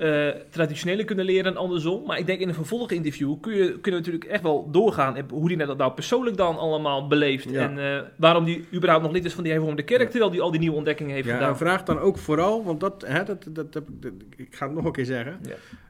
eh, 0.00 0.28
traditionele 0.50 1.04
kunnen 1.04 1.24
leren 1.24 1.52
en 1.52 1.56
andersom. 1.58 2.06
Maar 2.06 2.18
ik 2.18 2.26
denk 2.26 2.40
in 2.40 2.48
een 2.48 2.54
vervolginterview 2.54 3.40
kun 3.40 3.54
je, 3.54 3.64
kunnen 3.80 4.00
we 4.00 4.06
natuurlijk 4.06 4.24
echt 4.24 4.42
wel 4.42 4.68
doorgaan. 4.70 5.16
En 5.16 5.26
hoe 5.30 5.52
hij 5.54 5.66
dat 5.66 5.76
nou 5.78 5.92
persoonlijk 5.92 6.36
dan 6.36 6.58
allemaal 6.58 7.06
beleeft. 7.08 7.50
Ja. 7.50 7.60
En 7.70 7.78
eh, 7.78 8.00
waarom 8.16 8.44
die 8.44 8.64
überhaupt 8.74 9.04
nog 9.04 9.12
lid 9.12 9.24
is 9.24 9.32
van 9.34 9.42
die 9.44 9.52
hervormde 9.52 9.82
kerk. 9.82 10.00
Ja. 10.02 10.08
Terwijl 10.08 10.30
hij 10.30 10.40
al 10.40 10.50
die 10.50 10.60
nieuwe 10.60 10.76
ontdekkingen 10.76 11.14
heeft 11.14 11.26
Ja, 11.26 11.34
gedaan. 11.34 11.48
en 11.50 11.56
vraag 11.56 11.82
dan 11.82 11.98
ook 11.98 12.18
vooral, 12.18 12.64
want 12.64 12.80
dat, 12.80 13.04
hè, 13.06 13.24
dat, 13.24 13.46
dat, 13.50 13.64
ik- 13.76 14.02
dat- 14.02 14.12
ik 14.36 14.54
ga 14.56 14.66
het 14.66 14.74
nog 14.74 14.84
een 14.84 14.92
keer 14.92 15.04
zeggen, 15.04 15.40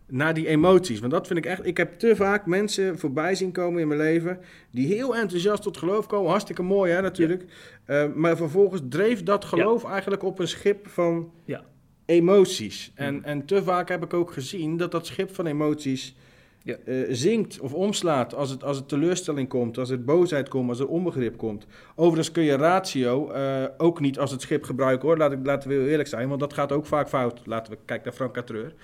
naar 0.07 0.35
die 0.35 0.47
emoties. 0.47 1.01
Want 1.01 1.13
dat 1.13 1.27
vind 1.27 1.39
ik 1.39 1.47
echt, 1.47 1.67
ik 1.67 1.77
heb 1.77 1.99
te 1.99 2.17
vaak 2.17 2.47
mensen 2.47 2.99
voorbij 2.99 3.35
zien 3.35 3.53
komen 3.53 3.81
in 3.81 3.89
mijn 3.89 4.01
leven, 4.01 4.39
die 4.71 4.87
heel 4.87 5.17
enthousiast 5.17 5.63
tot 5.63 5.77
geloof 5.77 6.07
komen. 6.07 6.31
Hartstikke 6.31 6.63
mooi 6.63 6.93
hè, 6.93 7.01
natuurlijk. 7.03 7.45
Eh, 7.85 8.05
maar 8.15 8.37
vervolgens 8.37 8.81
dreef 8.89 9.23
dat 9.23 9.45
geloof 9.45 9.85
eigenlijk 9.85 10.23
op 10.23 10.39
een 10.39 10.49
schip 10.49 10.89
van 10.89 11.31
Ja. 11.45 11.63
Emoties. 12.11 12.91
En, 12.95 13.15
Mhm. 13.15 13.25
en 13.25 13.45
te 13.47 13.63
vaak 13.63 13.89
heb 13.89 14.05
ik 14.05 14.15
ook 14.15 14.33
gezien 14.33 14.77
dat 14.77 14.91
dat 14.91 15.07
schip 15.07 15.35
van 15.35 15.47
emoties 15.47 16.15
Ja. 16.63 16.77
eh, 16.85 16.97
zinkt 17.09 17.61
of 17.61 17.75
omslaat 17.75 18.35
als 18.35 18.51
het, 18.51 18.65
als 18.65 18.77
het 18.77 18.89
teleurstelling 18.89 19.49
komt, 19.49 19.79
als 19.79 19.89
het 19.89 20.05
boosheid 20.05 20.49
komt, 20.49 20.69
als 20.69 20.79
er 20.79 20.89
onbegrip 20.89 21.37
komt. 21.37 21.67
Overigens 21.95 22.31
kun 22.33 22.43
je 22.43 22.57
ratio 22.57 23.31
eh, 23.31 23.65
ook 23.77 24.01
niet 24.01 24.19
als 24.19 24.31
het 24.31 24.41
schip 24.41 24.65
gebruiken 24.65 25.09
hoor, 25.09 25.17
Laat 25.17 25.33
ik, 25.33 25.39
laten 25.43 25.69
we 25.69 25.75
heel 25.75 25.87
eerlijk 25.87 26.09
zijn, 26.09 26.29
want 26.29 26.41
dat 26.41 26.53
gaat 26.53 26.73
ook 26.73 26.87
vaak 26.87 27.09
fout. 27.09 27.41
Laten 27.47 27.73
we 27.73 27.79
kijken 27.85 28.05
naar 28.07 28.15
Frank 28.17 28.33
Catreur. 28.35 28.75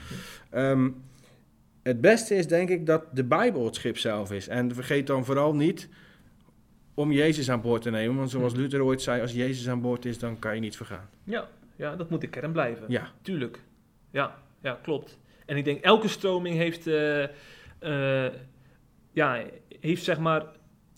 Ehm, 0.50 0.88
het 1.82 2.00
beste 2.00 2.34
is 2.34 2.46
denk 2.46 2.68
ik 2.68 2.86
dat 2.86 3.02
de 3.12 3.24
Bijbel 3.24 3.64
het 3.64 3.74
schip 3.74 3.98
zelf 3.98 4.32
is. 4.32 4.48
En 4.48 4.74
vergeet 4.74 5.06
dan 5.06 5.24
vooral 5.24 5.54
niet 5.54 5.88
om 6.94 7.12
Jezus 7.12 7.50
aan 7.50 7.60
boord 7.60 7.82
te 7.82 7.90
nemen. 7.90 8.16
Want 8.16 8.30
zoals 8.30 8.54
Luther 8.54 8.82
ooit 8.84 9.02
zei, 9.02 9.20
als 9.20 9.32
Jezus 9.32 9.68
aan 9.68 9.80
boord 9.80 10.04
is, 10.04 10.18
dan 10.18 10.38
kan 10.38 10.54
je 10.54 10.60
niet 10.60 10.76
vergaan. 10.76 11.08
Ja, 11.24 11.48
ja, 11.76 11.96
dat 11.96 12.10
moet 12.10 12.20
de 12.20 12.26
kern 12.28 12.52
blijven. 12.52 12.84
Ja, 12.88 13.10
Tuurlijk. 13.22 13.58
Ja, 14.10 14.38
ja, 14.62 14.78
klopt. 14.82 15.18
En 15.46 15.56
ik 15.56 15.64
denk 15.64 15.80
elke 15.84 16.08
stroming 16.08 16.56
heeft, 16.56 16.86
eh, 16.86 17.22
eh, 17.78 18.32
ja, 19.12 19.42
heeft 19.80 20.04
zeg 20.04 20.18
maar 20.18 20.42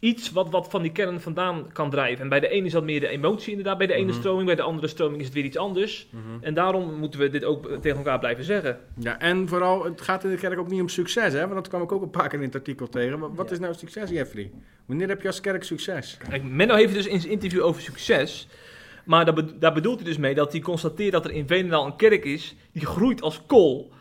iets 0.00 0.30
wat, 0.32 0.50
wat 0.50 0.70
van 0.70 0.82
die 0.82 0.92
kern 0.92 1.20
vandaan 1.20 1.72
kan 1.72 1.90
drijven. 1.90 2.22
En 2.22 2.28
bij 2.28 2.40
de 2.40 2.48
ene 2.48 2.66
is 2.66 2.72
dat 2.72 2.84
meer 2.84 3.00
de 3.00 3.08
emotie 3.08 3.50
inderdaad, 3.50 3.78
bij 3.78 3.86
de 3.86 3.92
ene 3.94 4.10
Mhm. 4.10 4.18
stroming, 4.18 4.46
bij 4.46 4.54
de 4.54 4.62
andere 4.62 4.86
stroming 4.88 5.18
is 5.20 5.24
het 5.26 5.34
weer 5.34 5.44
iets 5.44 5.56
anders. 5.56 6.08
En 6.40 6.54
daarom 6.54 6.94
moeten 6.98 7.20
we 7.20 7.28
dit 7.28 7.44
ook 7.44 7.66
tegen 7.80 7.96
elkaar 7.98 8.18
blijven 8.18 8.44
zeggen. 8.44 8.78
Ja, 8.98 9.18
en 9.18 9.48
vooral, 9.48 9.84
het 9.84 10.00
gaat 10.00 10.24
in 10.24 10.30
de 10.30 10.36
kerk 10.36 10.58
ook 10.58 10.68
niet 10.70 10.80
om 10.80 10.88
succes, 10.88 11.32
hè? 11.32 11.40
Want 11.40 11.54
dat 11.54 11.68
kwam 11.68 11.82
ik 11.82 11.92
ook 11.92 12.02
een 12.02 12.10
paar 12.10 12.28
keer 12.28 12.38
in 12.38 12.44
het 12.44 12.54
artikel 12.54 12.88
tegen. 12.88 13.18
Wat, 13.18 13.30
wat 13.34 13.46
Ja. 13.48 13.52
is 13.52 13.58
nou 13.58 13.74
succes, 13.74 14.10
Jeffrey? 14.10 14.50
Wanneer 14.86 15.08
heb 15.08 15.20
je 15.22 15.26
als 15.28 15.40
kerk 15.40 15.62
succes? 15.64 16.16
Kijk, 16.28 16.42
Menno 16.42 16.74
heeft 16.74 16.94
dus 16.94 17.06
in 17.06 17.20
zijn 17.20 17.32
interview 17.32 17.62
over 17.62 17.82
succes. 17.82 18.48
Maar 19.08 19.24
daar, 19.24 19.34
be- 19.34 19.58
daar 19.58 19.72
bedoelt 19.72 19.96
hij 19.96 20.04
dus 20.04 20.16
mee 20.16 20.34
dat 20.34 20.52
hij 20.52 20.60
constateert 20.60 21.12
dat 21.12 21.24
er 21.24 21.30
in 21.30 21.46
Veenendaal 21.46 21.86
een 21.86 21.96
kerk 21.96 22.24
is 22.24 22.54
die 22.72 22.86
groeit 22.86 23.22
als 23.22 23.42
kool. 23.46 23.92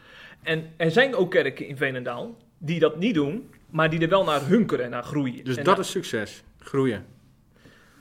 En 0.43 0.73
er 0.77 0.91
zijn 0.91 1.15
ook 1.15 1.31
kerken 1.31 1.67
in 1.67 1.77
Veenendaal 1.77 2.37
die 2.57 2.79
dat 2.79 2.99
niet 2.99 3.13
doen, 3.13 3.49
maar 3.69 3.89
die 3.89 3.99
er 3.99 4.09
wel 4.09 4.23
naar 4.23 4.45
hunkeren 4.45 4.85
en 4.85 4.91
naar 4.91 5.03
groeien. 5.03 5.43
Dus 5.43 5.55
En 5.57 5.63
dat 5.63 5.79
is 5.79 5.91
succes, 5.91 6.43
groeien. 6.59 7.05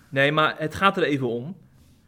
Nee, 0.08 0.32
maar 0.32 0.54
het 0.58 0.74
gaat 0.74 0.96
er 0.96 1.02
even 1.02 1.28
om. 1.28 1.56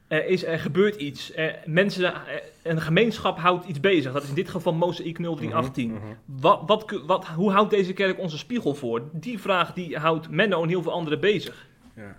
Er, 0.08 0.26
is, 0.26 0.44
er 0.44 0.58
gebeurt 0.58 0.96
iets. 0.96 1.34
Er, 1.34 1.58
mensen, 1.66 2.14
een 2.62 2.80
gemeenschap 2.80 3.38
houdt 3.38 3.64
iets 3.66 3.80
bezig. 3.80 4.12
Dat 4.12 4.22
is 4.22 4.28
in 4.28 4.34
dit 4.34 4.48
geval 4.48 4.72
Mozaïek 4.72 5.16
0318. 5.18 5.90
Mhm, 5.92 6.04
mhm. 6.04 6.12
Wat, 6.40 7.00
wat, 7.06 7.26
hoe 7.26 7.50
houdt 7.50 7.70
deze 7.70 7.92
kerk 7.92 8.18
onze 8.18 8.38
spiegel 8.38 8.74
voor? 8.74 9.02
Die 9.12 9.38
vraag 9.38 9.72
die 9.72 9.96
houdt 9.96 10.30
Menno 10.30 10.62
en 10.62 10.68
heel 10.68 10.82
veel 10.82 10.92
anderen 10.92 11.20
bezig. 11.20 11.66
Ja. 11.94 12.16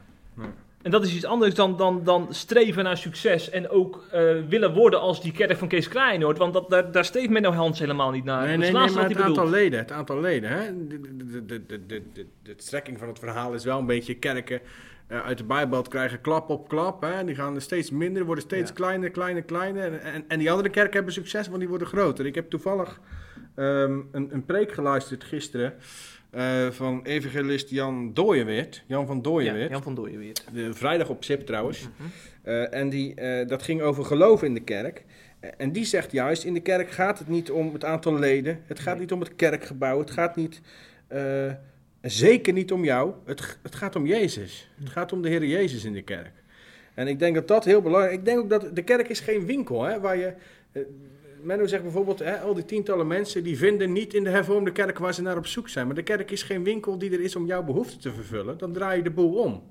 En 0.89 0.95
dat 0.95 1.05
is 1.05 1.15
iets 1.15 1.25
anders 1.25 1.53
dan, 1.53 1.77
dan, 1.77 2.03
dan 2.03 2.27
streven 2.29 2.83
naar 2.83 2.97
succes 2.97 3.49
en 3.49 3.69
ook 3.69 4.05
eh, 4.11 4.21
willen 4.49 4.73
worden 4.73 4.99
als 4.99 5.21
die 5.21 5.31
kerk 5.31 5.57
van 5.57 5.67
Kees 5.67 5.87
Kraaienoord. 5.87 6.37
Want 6.37 6.53
dat, 6.53 6.69
daar, 6.69 6.91
daar 6.91 7.05
streeft 7.05 7.29
Menno 7.29 7.51
Hans 7.51 7.79
helemaal 7.79 8.11
niet 8.11 8.23
naar. 8.23 8.45
Nee, 8.47 8.57
nee, 8.57 8.71
nee, 8.71 8.89
maar 8.91 9.03
het 9.03 9.07
bedoelt. 9.07 9.27
aantal 9.27 9.49
leden, 9.49 9.79
het 9.79 9.91
aantal 9.91 10.19
leden, 10.19 10.49
hè? 10.49 10.87
De, 10.87 11.01
de, 11.01 11.45
de, 11.45 11.45
de, 11.45 11.85
de, 11.85 12.01
de, 12.13 12.25
de 12.43 12.53
strekking 12.57 12.99
van 12.99 13.07
het 13.07 13.19
verhaal 13.19 13.53
is 13.53 13.63
wel 13.63 13.79
een 13.79 13.85
beetje 13.85 14.13
kerken 14.15 14.59
eh, 15.07 15.25
uit 15.25 15.37
de 15.37 15.43
Bijbel 15.43 15.81
krijgen 15.81 16.21
klap 16.21 16.49
op 16.49 16.67
klap, 16.67 17.01
hè? 17.01 17.23
Die 17.25 17.35
gaan 17.35 17.55
er 17.55 17.61
steeds 17.61 17.91
minder, 17.91 18.25
worden 18.25 18.43
steeds 18.43 18.69
Ja. 18.69 18.75
kleiner, 18.75 19.09
kleiner, 19.09 19.43
kleiner. 19.43 19.83
En, 19.83 20.01
en, 20.01 20.23
en 20.27 20.39
die 20.39 20.51
andere 20.51 20.69
kerken 20.69 20.93
hebben 20.93 21.13
succes, 21.13 21.47
want 21.47 21.59
die 21.59 21.69
worden 21.69 21.87
groter. 21.87 22.25
Ik 22.25 22.35
heb 22.35 22.49
toevallig 22.49 22.99
ehm, 23.55 23.99
een, 24.11 24.29
een 24.31 24.45
preek 24.45 24.71
geluisterd 24.71 25.23
gisteren 25.23 25.73
eh, 26.29 26.69
van 26.69 27.01
evangelist 27.03 27.69
Jan 27.69 28.13
Dooyeweert, 28.13 28.83
Jan 28.85 29.05
van 29.07 29.15
Ja, 29.15 29.21
Dooyeweert. 29.21 29.71
Jan 29.71 29.83
van 29.83 29.95
Dooyeweert. 29.95 30.43
De 30.53 30.73
vrijdag 30.73 31.09
op 31.09 31.23
SIP 31.23 31.45
trouwens. 31.45 31.81
Mhm. 31.81 32.09
Eh, 32.41 32.73
en 32.73 32.89
die, 32.89 33.15
eh, 33.15 33.47
dat 33.47 33.63
ging 33.63 33.81
over 33.81 34.05
geloof 34.05 34.43
in 34.43 34.53
de 34.53 34.59
kerk. 34.59 35.03
En 35.57 35.71
die 35.71 35.85
zegt 35.85 36.11
juist, 36.11 36.43
in 36.43 36.53
de 36.53 36.59
kerk 36.59 36.91
gaat 36.91 37.19
het 37.19 37.27
niet 37.27 37.51
om 37.51 37.73
het 37.73 37.85
aantal 37.85 38.19
leden. 38.19 38.59
Het 38.65 38.79
gaat 38.79 38.93
Nee. 38.93 39.01
niet 39.01 39.11
om 39.11 39.19
het 39.19 39.35
kerkgebouw. 39.35 39.99
Het 39.99 40.11
gaat 40.11 40.35
niet, 40.35 40.61
zeker 42.01 42.53
niet 42.53 42.71
om 42.71 42.83
jou. 42.83 43.13
Het, 43.25 43.57
het 43.61 43.75
gaat 43.75 43.95
om 43.95 44.05
Jezus. 44.05 44.69
Het 44.79 44.89
gaat 44.89 45.13
om 45.13 45.21
de 45.21 45.29
Heer 45.29 45.45
Jezus 45.45 45.83
in 45.83 45.93
de 45.93 46.01
kerk. 46.01 46.31
En 46.93 47.07
ik 47.07 47.19
denk 47.19 47.35
dat 47.35 47.47
dat 47.47 47.65
heel 47.65 47.81
belangrijk 47.81 48.13
is. 48.13 48.19
Ik 48.19 48.25
denk 48.25 48.39
ook 48.39 48.49
dat 48.49 48.75
de 48.75 48.83
kerk 48.83 49.09
is 49.09 49.19
geen 49.19 49.45
winkel 49.45 49.83
hè, 49.83 49.99
waar 49.99 50.17
je... 50.17 50.33
Menno 51.41 51.65
zegt 51.65 51.83
bijvoorbeeld, 51.83 52.19
hè, 52.19 52.39
al 52.39 52.53
die 52.53 52.65
tientallen 52.65 53.07
mensen 53.07 53.43
die 53.43 53.57
vinden 53.57 53.91
niet 53.91 54.13
in 54.13 54.23
de 54.23 54.29
hervormde 54.29 54.71
kerk 54.71 54.97
waar 54.97 55.13
ze 55.13 55.21
naar 55.21 55.37
op 55.37 55.47
zoek 55.47 55.69
zijn. 55.69 55.85
Maar 55.85 55.95
de 55.95 56.03
kerk 56.03 56.31
is 56.31 56.43
geen 56.43 56.63
winkel 56.63 56.97
die 56.97 57.11
er 57.11 57.21
is 57.21 57.35
om 57.35 57.45
jouw 57.45 57.63
behoeften 57.63 57.99
te 57.99 58.13
vervullen. 58.13 58.57
Dan 58.57 58.73
draai 58.73 58.97
je 58.97 59.03
de 59.03 59.11
boel 59.11 59.33
om. 59.33 59.63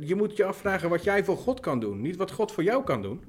Je 0.00 0.14
moet 0.14 0.36
je 0.36 0.44
afvragen 0.44 0.88
wat 0.88 1.04
jij 1.04 1.24
voor 1.24 1.36
God 1.36 1.60
kan 1.60 1.80
doen, 1.80 2.00
niet 2.00 2.16
wat 2.16 2.30
God 2.30 2.52
voor 2.52 2.62
jou 2.62 2.84
kan 2.84 3.02
doen. 3.02 3.22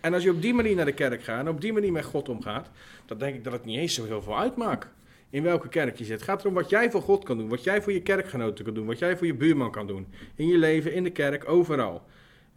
En 0.00 0.14
als 0.14 0.22
je 0.22 0.30
op 0.30 0.42
die 0.42 0.54
manier 0.54 0.76
naar 0.76 0.84
de 0.84 0.92
kerk 0.92 1.22
gaat 1.22 1.40
en 1.40 1.48
op 1.48 1.60
die 1.60 1.72
manier 1.72 1.92
met 1.92 2.04
God 2.04 2.28
omgaat, 2.28 2.70
dan 3.06 3.18
denk 3.18 3.34
ik 3.34 3.44
dat 3.44 3.52
het 3.52 3.64
niet 3.64 3.78
eens 3.78 3.94
zo 3.94 4.04
heel 4.04 4.22
veel 4.22 4.38
uitmaakt. 4.38 4.88
In 5.30 5.42
welke 5.42 5.68
kerk 5.68 5.98
je 5.98 6.04
zit. 6.04 6.14
Het 6.14 6.22
gaat 6.22 6.40
erom 6.40 6.54
wat 6.54 6.70
jij 6.70 6.90
voor 6.90 7.02
God 7.02 7.24
kan 7.24 7.38
doen, 7.38 7.48
wat 7.48 7.64
jij 7.64 7.82
voor 7.82 7.92
je 7.92 8.02
kerkgenoten 8.02 8.64
kan 8.64 8.74
doen, 8.74 8.86
wat 8.86 8.98
jij 8.98 9.16
voor 9.16 9.26
je 9.26 9.34
buurman 9.34 9.70
kan 9.70 9.86
doen. 9.86 10.06
In 10.34 10.46
je 10.46 10.58
leven, 10.58 10.92
in 10.92 11.04
de 11.04 11.10
kerk, 11.10 11.48
overal. 11.48 12.02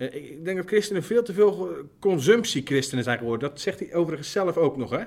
Eh, 0.10 0.14
ik- 0.16 0.46
denk 0.46 0.58
dat 0.58 0.68
christenen 0.68 1.04
veel 1.04 1.24
te 1.24 1.34
veel 1.34 1.70
eh, 1.72 1.78
consumptiechristenen 2.00 3.04
zijn 3.04 3.18
geworden. 3.18 3.50
Dat 3.50 3.62
zegt 3.62 3.80
hij 3.80 3.94
overigens 3.94 4.32
zelf 4.32 4.58
ook 4.58 4.78
nog. 4.78 4.90
Hè? 4.90 5.04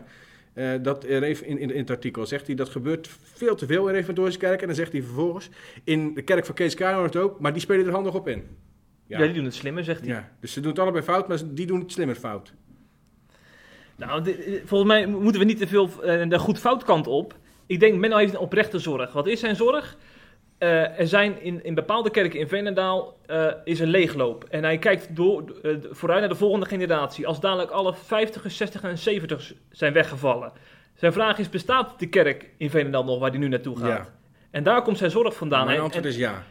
Eh, 0.54 0.82
dat 0.82 1.04
er 1.04 1.22
even 1.22 1.46
in, 1.46 1.58
in, 1.58 1.70
in 1.70 1.78
het 1.80 1.90
artikel 1.90 2.26
zegt 2.26 2.46
hij 2.46 2.56
dat 2.56 2.68
gebeurt 2.68 3.08
veel 3.22 3.54
te 3.54 3.66
veel 3.66 3.88
in 3.88 3.94
Reformatorische 3.94 4.38
kerk. 4.40 4.60
En 4.60 4.66
dan 4.66 4.76
zegt 4.76 4.92
hij 4.92 5.02
vervolgens 5.02 5.48
in 5.84 6.14
de 6.14 6.22
kerk 6.22 6.46
van 6.46 6.54
Kees 6.54 6.74
Kaarnoord 6.74 7.16
ook, 7.16 7.40
maar 7.40 7.52
die 7.52 7.60
spelen 7.62 7.86
er 7.86 7.92
handig 7.92 8.14
op 8.14 8.28
in. 8.28 8.44
Ja. 9.06 9.18
die 9.18 9.32
doen 9.32 9.44
het 9.44 9.54
slimmer, 9.54 9.84
zegt 9.84 10.00
hij. 10.00 10.08
Ja, 10.08 10.30
dus 10.40 10.52
ze 10.52 10.60
doen 10.60 10.70
het 10.70 10.80
allebei 10.80 11.04
fout, 11.04 11.28
maar 11.28 11.38
die 11.50 11.66
doen 11.66 11.80
het 11.80 11.92
slimmer 11.92 12.16
fout. 12.16 12.52
Nou, 13.96 14.22
dit- 14.22 14.62
volgens 14.64 14.90
mij 14.90 15.06
moeten 15.06 15.40
we 15.40 15.46
niet 15.46 15.58
te 15.58 15.66
veel 15.66 15.90
eh, 16.02 16.28
de 16.28 16.38
goed-fout 16.38 16.84
kant 16.84 17.06
op. 17.06 17.38
Ik 17.66 17.80
denk, 17.80 17.98
Menno 17.98 18.16
heeft 18.16 18.32
een 18.32 18.38
oprechte 18.38 18.78
zorg. 18.78 19.12
Wat 19.12 19.26
is 19.26 19.40
zijn 19.40 19.56
zorg? 19.56 19.96
Eh, 20.64 20.98
er 20.98 21.06
zijn 21.06 21.42
in, 21.42 21.64
in 21.64 21.74
bepaalde 21.74 22.10
kerken 22.10 22.40
in 22.40 22.48
Veenendaal 22.48 23.16
eh, 23.26 23.46
is 23.64 23.80
een 23.80 23.88
leegloop. 23.88 24.44
En 24.44 24.62
hij 24.62 24.78
kijkt 24.78 25.16
door, 25.16 25.44
eh, 25.62 25.76
vooruit 25.90 26.20
naar 26.20 26.28
de 26.28 26.34
volgende 26.34 26.66
generatie. 26.66 27.26
Als 27.26 27.40
dadelijk 27.40 27.70
alle 27.70 27.94
50ers, 27.94 28.56
60 28.56 28.82
en 28.82 28.98
70 28.98 29.52
zijn 29.70 29.92
weggevallen. 29.92 30.52
Zijn 30.94 31.12
vraag 31.12 31.38
is, 31.38 31.48
bestaat 31.48 31.98
de 31.98 32.06
kerk 32.08 32.50
in 32.56 32.70
Veenendaal 32.70 33.04
nog 33.04 33.18
waar 33.18 33.30
hij 33.30 33.38
nu 33.38 33.48
naartoe 33.48 33.78
gaat? 33.78 33.88
Ja. 33.88 34.08
En 34.50 34.62
daar 34.62 34.82
komt 34.82 34.98
zijn 34.98 35.10
zorg 35.10 35.36
vandaan. 35.36 35.66
Mijn 35.66 35.80
antwoord 35.80 36.04
en- 36.04 36.10
is 36.10 36.16
ja. 36.16 36.42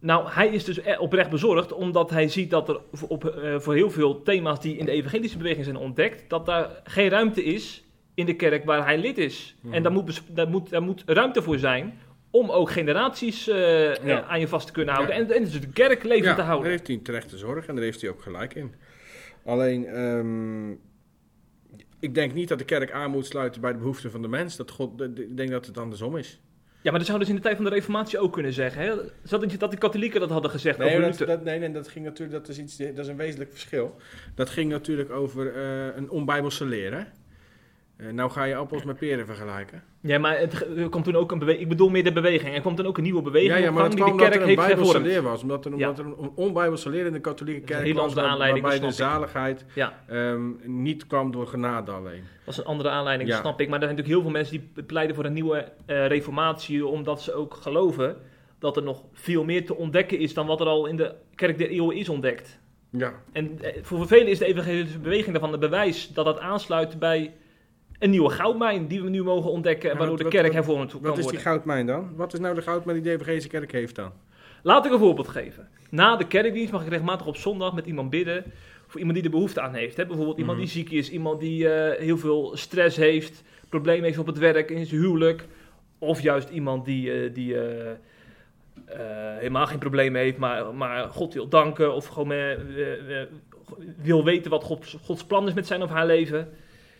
nou, 0.00 0.28
hij 0.30 0.48
is 0.48 0.64
dus 0.64 0.78
e- 0.78 0.96
oprecht 0.96 1.30
bezorgd, 1.30 1.72
omdat 1.72 2.10
hij 2.10 2.28
ziet 2.28 2.50
dat 2.50 2.68
er 2.68 2.80
voor- 2.92 3.08
op, 3.08 3.34
voor 3.56 3.74
heel 3.74 3.90
veel 3.90 4.22
thema's 4.22 4.60
die 4.60 4.76
in 4.76 4.84
de 4.84 4.90
evangelische 4.92 5.38
beweging 5.38 5.64
zijn 5.64 5.76
ontdekt, 5.76 6.30
dat 6.30 6.46
daar 6.46 6.80
geen 6.84 7.08
ruimte 7.08 7.44
is 7.44 7.84
in 8.14 8.26
de 8.26 8.36
kerk 8.36 8.64
waar 8.64 8.84
hij 8.84 8.98
lid 8.98 9.18
is. 9.18 9.56
Mhm. 9.60 9.74
En 9.74 9.82
daar 9.82 9.92
moet, 9.92 10.22
daar, 10.28 10.48
moet, 10.48 10.70
daar 10.70 10.82
moet 10.82 11.02
ruimte 11.06 11.42
voor 11.42 11.58
zijn 11.58 11.98
om 12.30 12.50
ook 12.50 12.70
generaties 12.70 13.48
eh, 13.48 13.94
Ja. 13.94 14.22
aan 14.22 14.40
je 14.40 14.48
vast 14.48 14.66
te 14.66 14.72
kunnen 14.72 14.94
houden. 14.94 15.16
Ja. 15.16 15.22
En, 15.22 15.30
en 15.32 15.42
dus 15.42 15.60
de 15.60 15.68
kerk 15.68 16.02
levend 16.02 16.24
ja, 16.24 16.30
te 16.30 16.36
daar 16.36 16.46
houden. 16.46 16.70
heeft 16.70 16.86
hij 16.86 16.96
een 16.96 17.02
terechte 17.02 17.38
zorg 17.38 17.66
en 17.66 17.74
daar 17.74 17.84
heeft 17.84 18.00
hij 18.00 18.10
ook 18.10 18.22
gelijk 18.22 18.54
in. 18.54 18.74
Alleen, 19.44 19.86
ehm, 19.86 20.70
ik 22.00 22.14
denk 22.14 22.32
niet 22.34 22.48
dat 22.48 22.58
de 22.58 22.64
kerk 22.64 22.92
aan 22.92 23.10
moet 23.10 23.26
sluiten 23.26 23.60
bij 23.60 23.72
de 23.72 23.78
behoeften 23.78 24.10
van 24.10 24.22
de 24.22 24.28
mens. 24.28 24.56
Dat 24.56 24.70
God, 24.70 25.00
ik 25.00 25.36
denk 25.36 25.50
dat 25.50 25.66
het 25.66 25.78
andersom 25.78 26.16
is. 26.16 26.40
Ja, 26.82 26.90
maar 26.90 26.98
dat 26.98 27.08
zouden 27.08 27.26
ze 27.26 27.32
in 27.32 27.38
de 27.40 27.44
tijd 27.46 27.56
van 27.60 27.64
de 27.70 27.74
reformatie 27.76 28.18
ook 28.18 28.32
kunnen 28.32 28.52
zeggen. 28.52 28.82
Hè? 28.82 28.94
Zodat 29.22 29.58
dat 29.60 29.70
de 29.70 29.76
katholieken 29.76 30.20
dat 30.20 30.30
hadden 30.30 30.50
gezegd 30.50 30.78
Nee, 30.78 30.88
over 30.98 31.18
dat, 31.18 31.28
dat, 31.28 31.44
nee, 31.44 31.58
nee, 31.58 31.70
dat 31.70 31.88
ging 31.88 32.04
natuurlijk, 32.04 32.38
dat 32.38 32.48
is, 32.48 32.58
iets, 32.58 32.76
dat 32.76 32.98
is 32.98 33.06
een 33.08 33.16
wezenlijk 33.16 33.50
verschil. 33.50 33.96
Dat 34.34 34.50
ging 34.50 34.70
natuurlijk 34.70 35.10
over 35.10 35.54
eh, 35.54 35.96
een 35.96 36.10
onbijbelse 36.10 36.64
leer. 36.64 36.92
Hè? 36.94 37.02
Eh, 38.06 38.12
nou 38.12 38.30
ga 38.30 38.44
je 38.44 38.56
appels 38.56 38.84
met 38.84 38.96
peren 38.98 39.26
vergelijken. 39.26 39.82
Ja, 40.00 40.18
maar 40.18 40.38
het, 40.38 40.66
er 40.76 40.88
kwam 40.88 41.02
toen 41.02 41.16
ook 41.16 41.32
een 41.32 41.38
beweging. 41.38 41.62
Ik 41.62 41.68
bedoel 41.68 41.88
meer 41.88 42.04
de 42.04 42.12
beweging. 42.12 42.54
Er 42.54 42.60
kwam 42.60 42.74
toen 42.74 42.86
ook 42.86 42.96
een 42.96 43.02
nieuwe 43.02 43.22
beweging 43.22 43.52
Ja, 43.52 43.58
ja, 43.58 43.68
op 43.68 43.74
maar 43.74 43.82
gang 43.82 43.94
die 43.94 44.04
de 44.04 44.14
kerk 44.14 44.34
er 44.34 44.40
een 44.42 44.46
heeft 44.48 44.66
hervormd. 44.66 45.06
leer 45.06 45.22
was. 45.22 45.42
Omdat 45.42 45.64
er, 45.64 45.72
omdat 45.72 45.98
er 45.98 46.04
een 46.04 46.30
onbijbelse 46.34 46.90
leer 46.90 47.06
in 47.06 47.12
de 47.12 47.20
katholieke 47.20 47.60
kerk 47.60 47.82
hele 47.84 48.00
was. 48.00 48.14
waar- 48.14 48.24
aanleiding, 48.24 48.64
waarbij 48.66 48.88
de 48.88 48.94
zaligheid 48.94 49.64
ehm, 50.08 50.40
niet 50.82 51.06
kwam 51.06 51.30
door 51.30 51.46
genade 51.46 51.90
alleen. 51.90 52.22
dat 52.44 52.54
is 52.54 52.60
een 52.60 52.64
andere 52.66 52.88
aanleiding, 52.88 53.32
snap 53.32 53.60
ik. 53.60 53.68
Maar 53.68 53.78
er 53.80 53.84
zijn 53.86 53.96
natuurlijk 53.96 54.08
heel 54.08 54.20
veel 54.22 54.30
mensen 54.30 54.60
die 54.74 54.84
pleiten 54.84 55.14
voor 55.14 55.24
een 55.24 55.32
nieuwe 55.32 55.72
eh, 55.86 56.06
reformatie. 56.06 56.86
Omdat 56.86 57.22
ze 57.22 57.32
ook 57.32 57.54
geloven 57.54 58.16
dat 58.58 58.76
er 58.76 58.82
nog 58.82 59.02
veel 59.12 59.44
meer 59.44 59.66
te 59.66 59.76
ontdekken 59.76 60.18
is 60.18 60.34
dan 60.34 60.46
wat 60.46 60.60
er 60.60 60.66
al 60.66 60.86
in 60.86 60.96
de 60.96 61.14
kerk 61.34 61.58
der 61.58 61.68
eeuwen 61.68 61.96
is 61.96 62.08
ontdekt. 62.08 62.58
Ja, 62.90 63.12
En 63.32 63.58
eh, 63.60 63.72
voor 63.82 64.06
velen 64.06 64.26
is 64.28 64.38
de 64.38 64.44
evangelische 64.46 64.98
beweging 64.98 65.30
daarvan 65.30 65.50
het 65.50 65.60
bewijs 65.60 66.08
dat 66.08 66.24
dat 66.24 66.40
aansluit 66.40 66.98
bij 66.98 67.32
een 67.98 68.10
nieuwe 68.10 68.30
goudmijn 68.30 68.86
die 68.86 69.02
we 69.02 69.08
nu 69.08 69.22
mogen 69.22 69.50
ontdekken. 69.50 69.90
En 69.90 69.96
waardoor 69.96 70.16
wat- 70.16 70.24
de 70.26 70.30
kerk 70.32 70.44
wat- 70.46 70.54
hervormd 70.54 70.90
kan 70.90 71.00
wat 71.00 71.10
is 71.10 71.14
die 71.16 71.24
worden. 71.24 71.40
goudmijn 71.42 71.86
dan? 71.86 72.10
Wat 72.16 72.32
is 72.32 72.38
nou 72.40 72.54
de 72.54 72.62
goudmijn 72.62 72.96
die 72.96 73.06
de 73.06 73.12
evangelische 73.12 73.48
kerk 73.48 73.72
heeft 73.72 73.94
dan? 73.94 74.12
Laat 74.62 74.86
ik 74.86 74.92
een 74.92 74.98
voorbeeld 74.98 75.28
geven. 75.28 75.68
Na 75.90 76.16
de 76.16 76.26
kerkdienst 76.26 76.72
mag 76.72 76.82
ik 76.82 76.88
regelmatig 76.88 77.26
op 77.26 77.36
zondag 77.36 77.74
met 77.74 77.86
iemand 77.86 78.10
bidden. 78.10 78.44
Voor 78.86 78.98
iemand 78.98 79.16
die 79.16 79.24
er 79.26 79.32
behoefte 79.32 79.60
aan 79.60 79.74
heeft. 79.74 79.96
Hè? 79.96 80.06
Bijvoorbeeld 80.06 80.38
iemand 80.38 80.56
Mhm. 80.58 80.66
die 80.66 80.76
ziek 80.76 80.90
is, 80.90 81.10
iemand 81.10 81.40
die 81.40 81.68
eh, 81.68 82.00
heel 82.00 82.18
veel 82.18 82.56
stress 82.56 82.96
heeft, 82.96 83.42
problemen 83.68 84.04
heeft 84.04 84.18
op 84.18 84.26
het 84.26 84.38
werk, 84.38 84.70
in 84.70 84.86
zijn 84.86 85.00
huwelijk. 85.00 85.46
Of 85.98 86.20
juist 86.20 86.48
iemand 86.48 86.84
die, 86.84 87.12
eh, 87.12 87.34
die 87.34 87.58
eh, 87.60 87.90
helemaal 89.38 89.66
geen 89.66 89.78
problemen 89.78 90.20
heeft, 90.20 90.38
maar, 90.38 90.74
maar 90.74 91.08
God 91.08 91.34
wil 91.34 91.48
danken. 91.48 91.94
Of 91.94 92.06
gewoon 92.06 92.32
wil 93.96 94.24
weten 94.24 94.50
wat 94.50 94.64
Gods, 94.64 94.96
Gods 95.02 95.24
plan 95.24 95.46
is 95.48 95.54
met 95.54 95.66
zijn 95.66 95.82
of 95.82 95.90
haar 95.90 96.06
leven. 96.06 96.48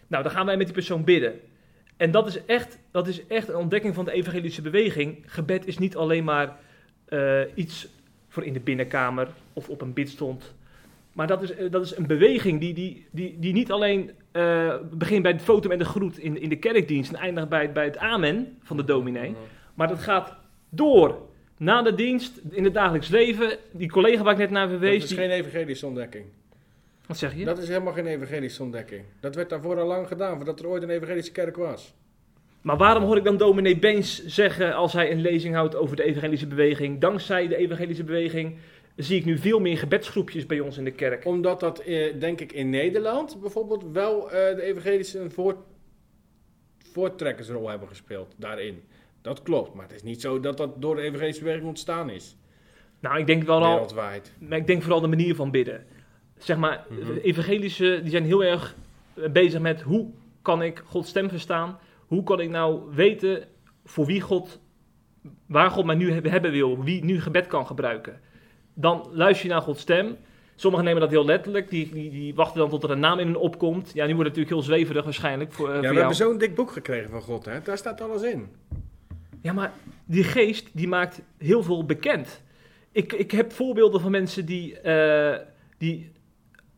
Nou, 0.08 0.22
dan 0.22 0.32
gaan 0.32 0.46
wij 0.46 0.56
met 0.56 0.66
die 0.66 0.74
persoon 0.74 1.04
bidden. 1.04 1.40
En 1.96 2.10
dat 2.10 2.26
is 2.26 2.44
echt, 2.44 2.78
dat 2.90 3.08
is 3.08 3.26
echt 3.26 3.48
een 3.48 3.56
ontdekking 3.56 3.94
van 3.94 4.04
de 4.04 4.12
evangelische 4.12 4.62
beweging. 4.62 5.22
Gebed 5.26 5.66
is 5.66 5.78
niet 5.78 5.96
alleen 5.96 6.24
maar 6.24 6.56
eh, 7.04 7.40
iets 7.54 7.88
voor 8.28 8.44
in 8.44 8.52
de 8.52 8.60
binnenkamer 8.60 9.28
of 9.52 9.68
op 9.68 9.80
een 9.80 9.92
bidstond. 9.92 10.54
Maar 11.12 11.26
dat 11.26 11.42
is, 11.42 11.54
eh, 11.54 11.70
dat 11.70 11.84
is 11.84 11.96
een 11.96 12.06
beweging 12.06 12.60
die, 12.60 12.74
die, 12.74 13.06
die, 13.10 13.36
die 13.38 13.52
niet 13.52 13.70
alleen 13.72 14.10
eh, 14.32 14.74
begint 14.92 15.22
bij 15.22 15.32
het 15.32 15.42
fotum 15.42 15.70
en 15.70 15.78
de 15.78 15.84
groet 15.84 16.18
in, 16.18 16.40
in 16.40 16.48
de 16.48 16.56
kerkdienst 16.56 17.12
en 17.12 17.18
eindigt 17.20 17.48
bij, 17.48 17.72
bij 17.72 17.84
het 17.84 17.96
amen 17.98 18.56
van 18.62 18.76
de 18.76 18.84
dominee. 18.84 19.34
Maar 19.74 19.88
dat 19.88 19.98
gaat 19.98 20.34
door 20.68 21.26
na 21.56 21.82
de 21.82 21.94
dienst, 21.94 22.40
in 22.50 22.64
het 22.64 22.74
dagelijks 22.74 23.08
leven. 23.08 23.56
Die 23.72 23.88
collega 23.90 24.22
waar 24.22 24.32
ik 24.32 24.38
net 24.38 24.50
naar 24.50 24.68
Dat 24.68 24.78
verwees, 24.78 25.02
is 25.02 25.08
die- 25.08 25.18
geen 25.18 25.30
evangelische 25.30 25.86
ontdekking. 25.86 26.24
Wat 27.08 27.18
zeg 27.18 27.34
je? 27.34 27.44
Dat 27.44 27.58
is 27.58 27.68
helemaal 27.68 27.92
geen 27.92 28.06
evangelische 28.06 28.62
ontdekking. 28.62 29.04
Dat 29.20 29.34
werd 29.34 29.48
daarvoor 29.48 29.80
al 29.80 29.86
lang 29.86 30.08
gedaan, 30.08 30.36
voordat 30.36 30.60
er 30.60 30.66
ooit 30.66 30.82
een 30.82 30.90
evangelische 30.90 31.32
kerk 31.32 31.56
was. 31.56 31.94
Maar 32.60 32.76
waarom 32.76 33.02
hoor 33.02 33.16
ik 33.16 33.24
dan 33.24 33.36
dominee 33.36 33.78
Beens 33.78 34.26
zeggen 34.26 34.74
als 34.74 34.92
hij 34.92 35.10
een 35.10 35.20
lezing 35.20 35.54
houdt 35.54 35.76
over 35.76 35.96
de 35.96 36.02
evangelische 36.02 36.46
beweging? 36.46 37.00
Dankzij 37.00 37.48
de 37.48 37.56
evangelische 37.56 38.04
beweging 38.04 38.56
zie 38.96 39.18
ik 39.18 39.24
nu 39.24 39.38
veel 39.38 39.60
meer 39.60 39.78
gebedsgroepjes 39.78 40.46
bij 40.46 40.60
ons 40.60 40.78
in 40.78 40.84
de 40.84 40.90
kerk. 40.90 41.24
Omdat 41.24 41.60
dat, 41.60 41.78
eh, 41.78 42.20
denk 42.20 42.40
ik, 42.40 42.52
in 42.52 42.70
Nederland 42.70 43.40
bijvoorbeeld 43.40 43.84
wel 43.92 44.30
eh, 44.30 44.56
de 44.56 44.62
evangelische 44.62 45.18
een 45.18 45.30
voort, 45.30 45.56
voortrekkersrol 46.92 47.68
hebben 47.68 47.88
gespeeld 47.88 48.34
daarin. 48.36 48.82
Dat 49.22 49.42
klopt, 49.42 49.74
maar 49.74 49.86
het 49.86 49.94
is 49.94 50.02
niet 50.02 50.20
zo 50.20 50.40
dat 50.40 50.56
dat 50.56 50.82
door 50.82 50.96
de 50.96 51.02
evangelische 51.02 51.42
beweging 51.42 51.68
ontstaan 51.68 52.10
is. 52.10 52.36
Nou, 53.00 53.18
ik 53.18 53.26
denk 53.26 53.42
wel 53.42 53.62
al, 53.62 53.72
Wereldwijd. 53.72 54.32
maar 54.38 54.58
ik 54.58 54.66
denk 54.66 54.82
vooral 54.82 55.00
de 55.00 55.06
manier 55.06 55.34
van 55.34 55.50
bidden. 55.50 55.86
Zeg 56.38 56.56
maar, 56.56 56.86
Mhm. 56.88 57.16
evangelische 57.22 57.98
die 58.02 58.10
zijn 58.10 58.24
heel 58.24 58.44
erg 58.44 58.74
eh, 59.14 59.30
bezig 59.30 59.60
met 59.60 59.80
hoe 59.82 60.06
kan 60.42 60.62
ik 60.62 60.82
Gods 60.86 61.08
stem 61.08 61.28
verstaan? 61.28 61.78
Hoe 62.06 62.22
kan 62.22 62.40
ik 62.40 62.48
nou 62.50 62.80
weten 62.94 63.44
voor 63.84 64.06
wie 64.06 64.20
God, 64.20 64.60
waar 65.46 65.70
God 65.70 65.84
mij 65.84 65.94
nu 65.94 66.12
heb- 66.12 66.24
hebben 66.24 66.50
wil, 66.50 66.82
wie 66.84 67.04
nu 67.04 67.20
gebed 67.20 67.46
kan 67.46 67.66
gebruiken? 67.66 68.20
Dan 68.74 69.08
luister 69.12 69.46
je 69.46 69.52
naar 69.52 69.62
Gods 69.62 69.80
stem. 69.80 70.16
Sommigen 70.54 70.84
nemen 70.86 71.00
dat 71.00 71.10
heel 71.10 71.24
letterlijk, 71.24 71.70
die, 71.70 71.90
die, 71.92 72.10
die 72.10 72.34
wachten 72.34 72.58
dan 72.58 72.68
tot 72.70 72.82
er 72.82 72.90
een 72.90 73.00
naam 73.00 73.18
in 73.18 73.26
hun 73.26 73.36
opkomt. 73.36 73.90
Ja, 73.94 74.06
nu 74.06 74.14
wordt 74.14 74.28
het 74.28 74.36
natuurlijk 74.38 74.66
heel 74.66 74.74
zweverig 74.76 75.04
waarschijnlijk 75.04 75.52
voor, 75.52 75.68
eh, 75.68 75.74
Ja, 75.74 75.78
voor 75.80 75.88
we 75.88 75.94
jou. 75.94 75.98
hebben 76.06 76.16
zo'n 76.26 76.38
dik 76.38 76.54
boek 76.54 76.70
gekregen 76.70 77.10
van 77.10 77.22
God, 77.22 77.44
hè? 77.44 77.60
Daar 77.62 77.78
staat 77.78 78.00
alles 78.00 78.22
in. 78.22 78.48
Ja, 79.42 79.52
maar 79.52 79.72
die 80.04 80.24
geest 80.24 80.68
die 80.72 80.88
maakt 80.88 81.22
heel 81.38 81.62
veel 81.62 81.84
bekend. 81.84 82.42
Ik, 82.92 83.12
ik 83.12 83.30
heb 83.30 83.52
voorbeelden 83.52 84.00
van 84.00 84.10
mensen 84.10 84.46
die, 84.46 84.80
eh, 84.80 85.38
die 85.78 86.12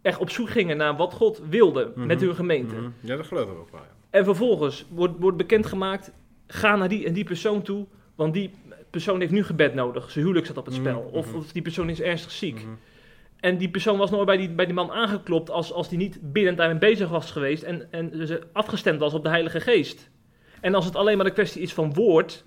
echt 0.02 0.18
op 0.18 0.30
zoek 0.30 0.50
gingen 0.50 0.76
naar 0.76 0.96
wat 0.96 1.12
God 1.12 1.42
wilde 1.48 1.92
met 1.96 2.16
Mhm. 2.18 2.26
hun 2.26 2.34
gemeente. 2.34 2.74
Mhm. 2.74 2.90
Ja, 3.00 3.16
dat 3.16 3.26
geloof 3.26 3.50
ik 3.50 3.58
ook 3.58 3.70
wel. 3.70 3.80
ja. 3.80 3.86
En 4.10 4.24
vervolgens 4.24 4.84
wordt, 4.88 5.14
wordt 5.18 5.36
bekendgemaakt, 5.36 6.12
ga 6.46 6.76
naar 6.76 6.88
die 6.88 7.06
en 7.06 7.12
die 7.12 7.24
persoon 7.24 7.62
toe, 7.62 7.86
want 8.14 8.34
die 8.34 8.50
persoon 8.90 9.20
heeft 9.20 9.32
nu 9.32 9.44
gebed 9.44 9.74
nodig. 9.74 10.10
Zijn 10.10 10.24
huwelijk 10.24 10.46
staat 10.46 10.58
op 10.58 10.64
het 10.66 10.74
Mhm, 10.74 10.84
spel. 10.84 11.00
Of, 11.12 11.34
of 11.34 11.52
die 11.52 11.62
persoon 11.62 11.88
is 11.88 12.00
ernstig 12.00 12.30
ziek. 12.32 12.66
En 13.40 13.58
die 13.58 13.68
persoon 13.70 13.98
was 13.98 14.10
nooit 14.10 14.26
bij 14.26 14.36
die, 14.36 14.50
bij 14.50 14.64
die 14.64 14.74
man 14.74 14.90
aangeklopt 14.90 15.50
als, 15.50 15.72
als 15.72 15.88
die 15.88 15.98
niet 15.98 16.18
binnen 16.22 16.56
daarmee 16.56 16.78
bezig 16.78 17.08
was 17.08 17.30
geweest 17.30 17.62
en, 17.62 17.92
en 17.92 18.26
ze 18.26 18.42
afgestemd 18.52 19.00
was 19.00 19.14
op 19.14 19.22
de 19.22 19.28
Heilige 19.28 19.60
Geest. 19.60 20.10
En 20.60 20.74
als 20.74 20.84
het 20.84 20.96
alleen 20.96 21.16
maar 21.16 21.26
een 21.26 21.32
kwestie 21.32 21.62
is 21.62 21.74
van 21.74 21.94
woord, 21.94 22.44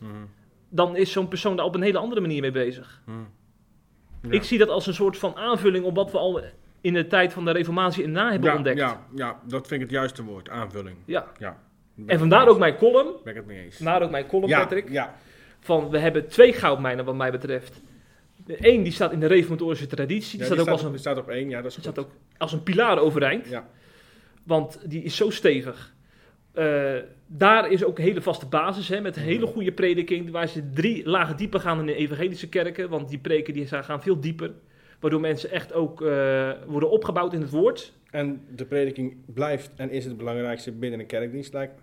dan 0.69 0.95
is 0.95 1.11
zo'n 1.11 1.27
persoon 1.27 1.55
daar 1.55 1.65
op 1.65 1.75
een 1.75 1.81
hele 1.81 1.97
andere 1.97 2.21
manier 2.21 2.41
mee 2.41 2.51
bezig. 2.51 3.01
Ja. 3.07 4.29
Ik 4.29 4.43
zie 4.43 4.57
dat 4.57 4.69
als 4.69 4.87
een 4.87 4.93
soort 4.93 5.17
van 5.17 5.35
aanvulling 5.35 5.85
op 5.85 5.95
wat 5.95 6.11
we 6.11 6.17
al 6.17 6.41
in 6.83 6.93
de 6.93 7.07
tijd 7.07 7.33
van 7.33 7.45
de 7.45 7.51
Reformatie 7.51 8.03
en 8.03 8.11
na 8.11 8.31
hebben 8.31 8.49
ja, 8.49 8.55
ontdekt. 8.55 8.77
Ja, 8.77 9.01
ja, 9.15 9.39
dat 9.47 9.67
vind 9.67 9.81
ik 9.81 9.87
het 9.87 9.95
juiste 9.95 10.23
woord, 10.23 10.49
aanvulling. 10.49 10.97
Ja. 11.05 11.25
Ja. 11.39 11.57
En 12.05 12.19
vandaar 12.19 12.47
ook 12.47 12.57
mijn 12.57 12.75
column. 12.75 13.11
Ben 13.23 13.31
ik 13.33 13.35
het 13.39 13.45
mee 13.45 13.63
eens. 13.63 13.75
vandaar 13.75 14.01
ook 14.01 14.11
mijn 14.11 14.27
column, 14.27 14.47
ja, 14.49 14.59
Patrick, 14.59 14.89
ja. 14.89 15.15
van 15.59 15.89
we 15.89 15.97
hebben 15.97 16.27
twee 16.27 16.53
goudmijnen 16.53 17.05
wat 17.05 17.15
mij 17.15 17.31
betreft. 17.31 17.81
De 18.45 18.57
één 18.57 18.83
die 18.83 18.91
staat 18.91 19.11
in 19.11 19.19
de 19.19 19.27
reformatorische 19.27 19.87
traditie, 19.87 20.31
die 20.31 20.39
Ja, 20.39 20.45
staat 20.45 20.57
die 20.57 20.65
ook 20.65 20.71
als 20.71 20.83
een, 20.83 20.91
die 20.91 20.99
staat 20.99 21.17
op 21.17 21.29
één, 21.29 21.49
ja, 21.49 21.57
dat 21.57 21.65
is 21.65 21.73
goed. 21.73 21.83
staat 21.83 21.99
ook 21.99 22.11
als 22.37 22.53
een 22.53 22.63
pilaar 22.63 22.99
overeind, 22.99 23.47
Ja. 23.47 23.67
want 24.43 24.79
die 24.85 25.03
is 25.03 25.15
zo 25.15 25.29
stevig. 25.29 25.93
Eh, 26.53 26.95
daar 27.27 27.71
is 27.71 27.83
ook 27.83 27.97
een 27.97 28.03
hele 28.03 28.21
vaste 28.21 28.45
basis, 28.45 28.87
hè, 28.87 29.01
met 29.01 29.15
een 29.15 29.21
hele 29.23 29.45
goede 29.45 29.71
prediking, 29.71 30.31
waar 30.31 30.47
ze 30.47 30.69
drie 30.69 31.09
lagen 31.09 31.37
dieper 31.37 31.59
gaan 31.59 31.79
in 31.79 31.85
de 31.85 31.95
evangelische 31.95 32.49
kerken, 32.49 32.89
want 32.89 33.09
die 33.09 33.17
preken 33.19 33.53
die 33.53 33.67
gaan 33.67 34.01
veel 34.01 34.19
dieper, 34.19 34.51
waardoor 35.03 35.21
mensen 35.21 35.51
echt 35.51 35.73
ook 35.73 36.01
eh, 36.01 36.51
worden 36.67 36.89
opgebouwd 36.89 37.33
in 37.33 37.41
het 37.41 37.49
woord. 37.49 37.93
En 38.11 38.41
de 38.55 38.65
prediking 38.65 39.15
blijft 39.25 39.71
en 39.75 39.89
is 39.91 40.05
het 40.05 40.17
belangrijkste 40.17 40.71
binnen 40.71 40.99
een 40.99 41.05
kerkdienst, 41.05 41.53
lijkt 41.53 41.73
me. 41.75 41.81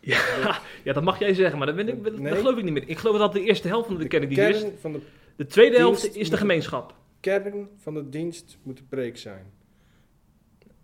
Ja, 0.00 0.20
ja, 0.84 0.92
dat 0.92 1.02
mag 1.02 1.18
jij 1.18 1.34
zeggen, 1.34 1.58
maar 1.58 1.66
dat, 1.66 1.76
ben 1.76 1.88
ik, 1.88 2.04
dat, 2.04 2.18
Nee. 2.18 2.34
geloof 2.34 2.56
ik 2.56 2.64
niet 2.64 2.72
meer. 2.72 2.88
Ik 2.88 2.98
geloof 2.98 3.18
dat 3.18 3.32
de 3.32 3.42
eerste 3.42 3.68
helft 3.68 3.86
van 3.86 3.98
de 3.98 4.06
kerkdienst 4.06 4.48
is. 4.48 4.60
Kern 4.60 4.72
van 4.80 4.92
de, 4.92 5.00
De 5.36 5.46
tweede 5.46 5.76
helft 5.76 6.16
is 6.16 6.30
de 6.30 6.36
gemeenschap. 6.36 6.94
kern 7.20 7.68
van 7.76 7.94
de 7.94 8.08
dienst 8.08 8.58
moet 8.62 8.76
de 8.76 8.82
preek 8.88 9.18
zijn. 9.18 9.44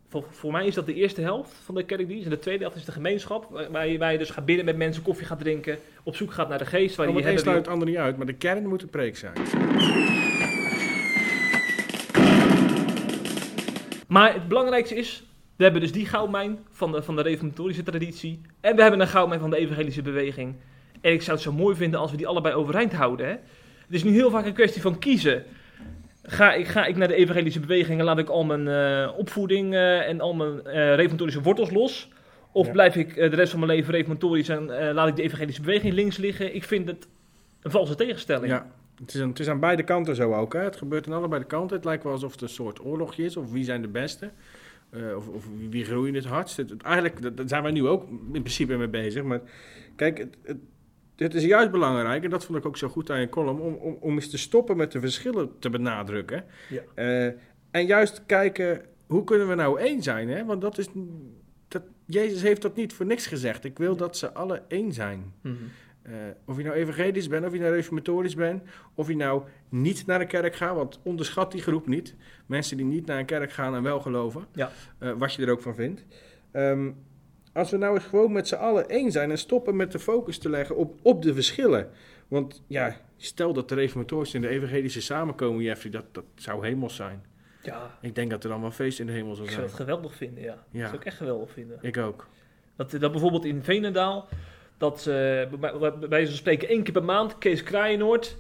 Voor, 0.09 0.25
voor 0.31 0.53
mij 0.53 0.67
is 0.67 0.75
dat 0.75 0.87
de 0.87 0.95
eerste 0.95 1.21
helft 1.21 1.53
van 1.65 1.75
de 1.75 1.85
kerkdienst. 1.85 2.25
En 2.25 2.31
de 2.31 2.39
tweede 2.39 2.63
helft 2.63 2.77
is 2.77 2.85
de 2.85 2.93
gemeenschap. 2.93 3.69
Waar, 3.71 3.87
je, 3.89 3.99
waar 3.99 4.13
je 4.13 4.19
dus 4.19 4.31
gaat 4.31 4.45
bidden 4.45 4.65
met 4.65 4.77
mensen, 4.77 5.03
koffie 5.03 5.27
gaat 5.27 5.39
drinken. 5.39 5.79
Op 6.03 6.17
zoek 6.17 6.33
gaat 6.33 6.49
naar 6.49 6.59
de 6.59 6.67
geest. 6.67 6.97
Waar 6.97 7.07
Oh, 7.09 7.13
je 7.13 7.19
je 7.19 7.25
het 7.25 7.35
een 7.35 7.41
sluit 7.41 7.59
het 7.59 7.69
ander 7.69 7.89
niet 7.89 7.97
uit, 7.97 8.17
maar 8.17 8.27
de 8.27 8.33
kern 8.35 8.67
moet 8.67 8.81
de 8.81 8.87
preek 8.87 9.17
zijn. 9.17 9.35
Maar 14.15 14.33
het 14.33 14.49
belangrijkste 14.49 14.95
is... 14.95 15.23
We 15.57 15.63
hebben 15.63 15.81
dus 15.83 15.93
die 15.93 16.07
goudmijn 16.07 16.59
van 16.71 16.93
de, 16.93 17.03
van 17.03 17.17
de 17.17 17.23
reformatorische 17.23 17.83
traditie. 17.83 18.41
En 18.61 18.77
we 18.77 18.83
hebben 18.83 19.01
een 19.01 19.09
goudmijn 19.09 19.41
van 19.41 19.51
de 19.51 19.57
evangelische 19.57 20.03
beweging. 20.03 20.55
En 21.01 21.13
ik 21.13 21.23
zou 21.23 21.37
het 21.37 21.45
zo 21.45 21.53
mooi 21.53 21.77
vinden 21.77 22.01
als 22.01 22.11
we 22.11 22.17
die 22.17 22.27
allebei 22.27 22.55
overeind 22.55 22.93
houden. 22.93 23.27
Hè? 23.27 23.33
Het 23.33 23.95
is 23.95 24.05
nu 24.05 24.11
heel 24.11 24.31
vaak 24.31 24.47
een 24.47 24.53
kwestie 24.53 24.83
van 24.83 24.99
kiezen. 24.99 25.45
Ga 26.23 26.53
ik, 26.53 26.67
ga 26.67 26.85
ik 26.85 26.97
naar 26.97 27.09
de 27.09 27.15
evangelische 27.15 27.61
beweging 27.61 27.99
en 27.99 28.05
laat 28.05 28.19
ik 28.19 28.29
al 28.29 28.45
mijn 28.45 28.69
eh, 28.69 29.13
opvoeding 29.19 29.75
eh, 29.75 30.09
en 30.09 30.21
al 30.21 30.35
mijn 30.35 30.67
eh 30.67 30.95
reformatorische 30.95 31.43
wortels 31.43 31.71
los? 31.71 32.09
Of 32.53 32.67
Ja. 32.67 32.73
blijf 32.73 32.97
ik 32.97 33.15
de 33.15 33.27
rest 33.27 33.51
van 33.51 33.61
mijn 33.61 33.73
leven 33.73 33.93
reformatorisch 33.95 34.49
en 34.49 34.93
laat 34.93 35.09
ik 35.09 35.17
de 35.17 35.23
evangelische 35.23 35.63
beweging 35.63 35.93
links 35.95 36.17
liggen? 36.17 36.55
Ik 36.55 36.65
vind 36.65 36.87
het 36.87 37.09
een 37.63 37.71
valse 37.71 37.95
tegenstelling. 37.95 38.53
Ja, 38.53 38.67
het 39.01 39.15
is, 39.15 39.21
aan, 39.21 39.29
het 39.29 39.39
is 39.41 39.49
aan 39.49 39.61
beide 39.61 39.83
kanten 39.83 40.15
zo 40.17 40.35
ook. 40.35 40.53
Hè. 40.53 40.61
Het 40.61 40.77
gebeurt 40.77 41.07
aan 41.07 41.13
allebei 41.13 41.41
de 41.41 41.47
kanten. 41.47 41.77
Het 41.77 41.85
lijkt 41.85 42.03
wel 42.03 42.13
alsof 42.13 42.33
het 42.33 42.41
een 42.41 42.49
soort 42.49 42.85
oorlogje 42.85 43.25
is. 43.25 43.37
Of 43.37 43.51
wie 43.51 43.65
zijn 43.65 43.83
de 43.83 43.89
beste. 43.89 44.31
Eh, 44.91 45.17
of, 45.17 45.29
of 45.29 45.45
wie 45.69 45.85
groeien 45.85 46.15
het 46.15 46.25
hardst. 46.25 46.57
Het, 46.57 46.71
het- 46.71 46.83
eigenlijk, 46.83 47.37
daar 47.37 47.49
zijn 47.49 47.63
wij 47.63 47.73
nu 47.73 47.87
ook 47.87 48.09
in 48.09 48.31
principe 48.43 48.77
mee 48.77 48.89
bezig. 48.89 49.23
Maar 49.23 49.41
kijk, 49.97 50.27
het, 51.17 51.35
is 51.35 51.45
juist 51.45 51.71
belangrijk, 51.71 52.25
en 52.25 52.31
dat 52.31 52.45
vond 52.45 52.59
ik 52.59 52.67
ook 52.67 52.77
zo 52.77 52.89
goed 52.89 53.11
aan 53.11 53.21
je 53.21 53.29
column, 53.29 53.61
om, 53.61 53.75
om, 53.75 53.97
om 54.01 54.15
eens 54.15 54.31
te 54.31 54.39
stoppen 54.39 54.77
met 54.77 54.93
de 54.93 55.01
verschillen 55.01 55.51
te 55.59 55.71
benadrukken. 55.71 56.45
Ja. 56.69 56.81
Eh, 56.95 57.33
en 57.71 57.87
juist 57.87 58.23
kijken, 58.27 58.83
hoe 59.07 59.25
kunnen 59.25 59.49
we 59.49 59.55
nou 59.55 59.81
één 59.81 60.03
zijn? 60.03 60.29
Hè? 60.29 60.45
Want 60.45 60.61
dat 60.61 60.79
is, 60.79 60.89
dat, 61.69 61.83
Jezus 62.05 62.43
heeft 62.43 62.63
dat 62.63 62.77
niet 62.77 62.93
voor 62.93 63.07
niks 63.07 63.27
gezegd. 63.27 63.65
Ik 63.65 63.79
wil 63.79 63.97
dat 63.97 64.17
ze 64.17 64.33
alle 64.33 64.63
één 64.69 64.93
zijn. 64.93 65.33
Mhm. 65.41 65.55
Eh, 66.05 66.13
of 66.47 66.57
je 66.57 66.63
nou 66.63 66.77
evangelisch 66.77 67.29
bent, 67.29 67.47
of 67.47 67.53
je 67.53 67.59
nou 67.59 67.73
reformatorisch 67.75 68.35
bent, 68.35 68.63
of 68.95 69.09
je 69.09 69.17
nou 69.17 69.43
niet 69.69 70.07
naar 70.07 70.19
de 70.19 70.27
kerk 70.27 70.55
gaat, 70.57 70.75
want 70.75 71.01
onderschat 71.03 71.53
die 71.53 71.63
groep 71.63 71.87
niet. 71.87 72.15
Mensen 72.47 72.77
die 72.77 72.87
niet 72.87 73.07
naar 73.07 73.19
een 73.19 73.25
kerk 73.25 73.53
gaan 73.53 73.75
en 73.75 73.83
wel 73.83 74.01
geloven, 74.01 74.45
Ja. 74.53 74.71
Eh, 74.99 75.13
wat 75.13 75.35
je 75.35 75.43
er 75.47 75.51
ook 75.51 75.61
van 75.63 75.75
vindt. 75.75 76.05
Ehm, 76.51 76.91
als 77.53 77.71
we 77.71 77.77
nou 77.77 77.95
eens 77.95 78.05
gewoon 78.05 78.33
met 78.33 78.49
z'n 78.49 78.55
allen 78.55 78.89
één 78.89 79.11
zijn 79.13 79.31
en 79.31 79.39
stoppen 79.39 79.77
met 79.77 79.93
de 79.93 79.99
focus 79.99 80.39
te 80.39 80.49
leggen 80.51 80.77
op, 80.77 80.99
op 81.03 81.23
de 81.23 81.35
verschillen. 81.35 81.91
Want 82.29 82.63
ja, 82.67 82.97
stel 83.17 83.53
dat 83.53 83.69
de 83.69 83.75
reformatorische 83.75 84.37
en 84.37 84.43
de 84.43 84.49
evangelische 84.49 85.01
samenkomen, 85.03 85.63
Jeffrey, 85.63 85.91
dat, 85.93 86.05
dat 86.13 86.25
zou 86.35 86.67
hemels 86.67 86.97
zijn. 86.97 87.25
Ja, 87.63 87.99
Ik 88.01 88.15
denk 88.15 88.31
dat 88.31 88.45
er 88.45 88.51
dan 88.51 88.61
wel 88.61 88.71
feest 88.71 89.01
in 89.01 89.07
de 89.07 89.13
hemel 89.13 89.35
zou 89.35 89.47
ik 89.47 89.53
zou 89.55 89.67
zijn. 89.69 89.77
het 89.77 89.87
geweldig 89.87 90.15
vinden, 90.17 90.43
ja. 90.43 90.65
Ja. 90.71 90.81
Dat 90.81 90.89
zou 90.89 90.95
ik 91.01 91.05
echt 91.05 91.17
geweldig 91.17 91.51
vinden. 91.51 91.79
Ik 91.81 91.97
ook. 91.97 92.29
Dat, 92.77 92.91
dat 92.91 93.11
bijvoorbeeld 93.13 93.45
in 93.45 93.63
Veenendaal, 93.63 94.29
dat 94.79 95.03
bij, 95.61 95.99
wijze 96.09 96.27
van 96.27 96.37
spreken 96.37 96.69
één 96.69 96.83
keer 96.83 96.93
per 96.93 97.05
maand 97.05 97.39
Kees 97.39 97.63
Kraaienoord 97.63 98.37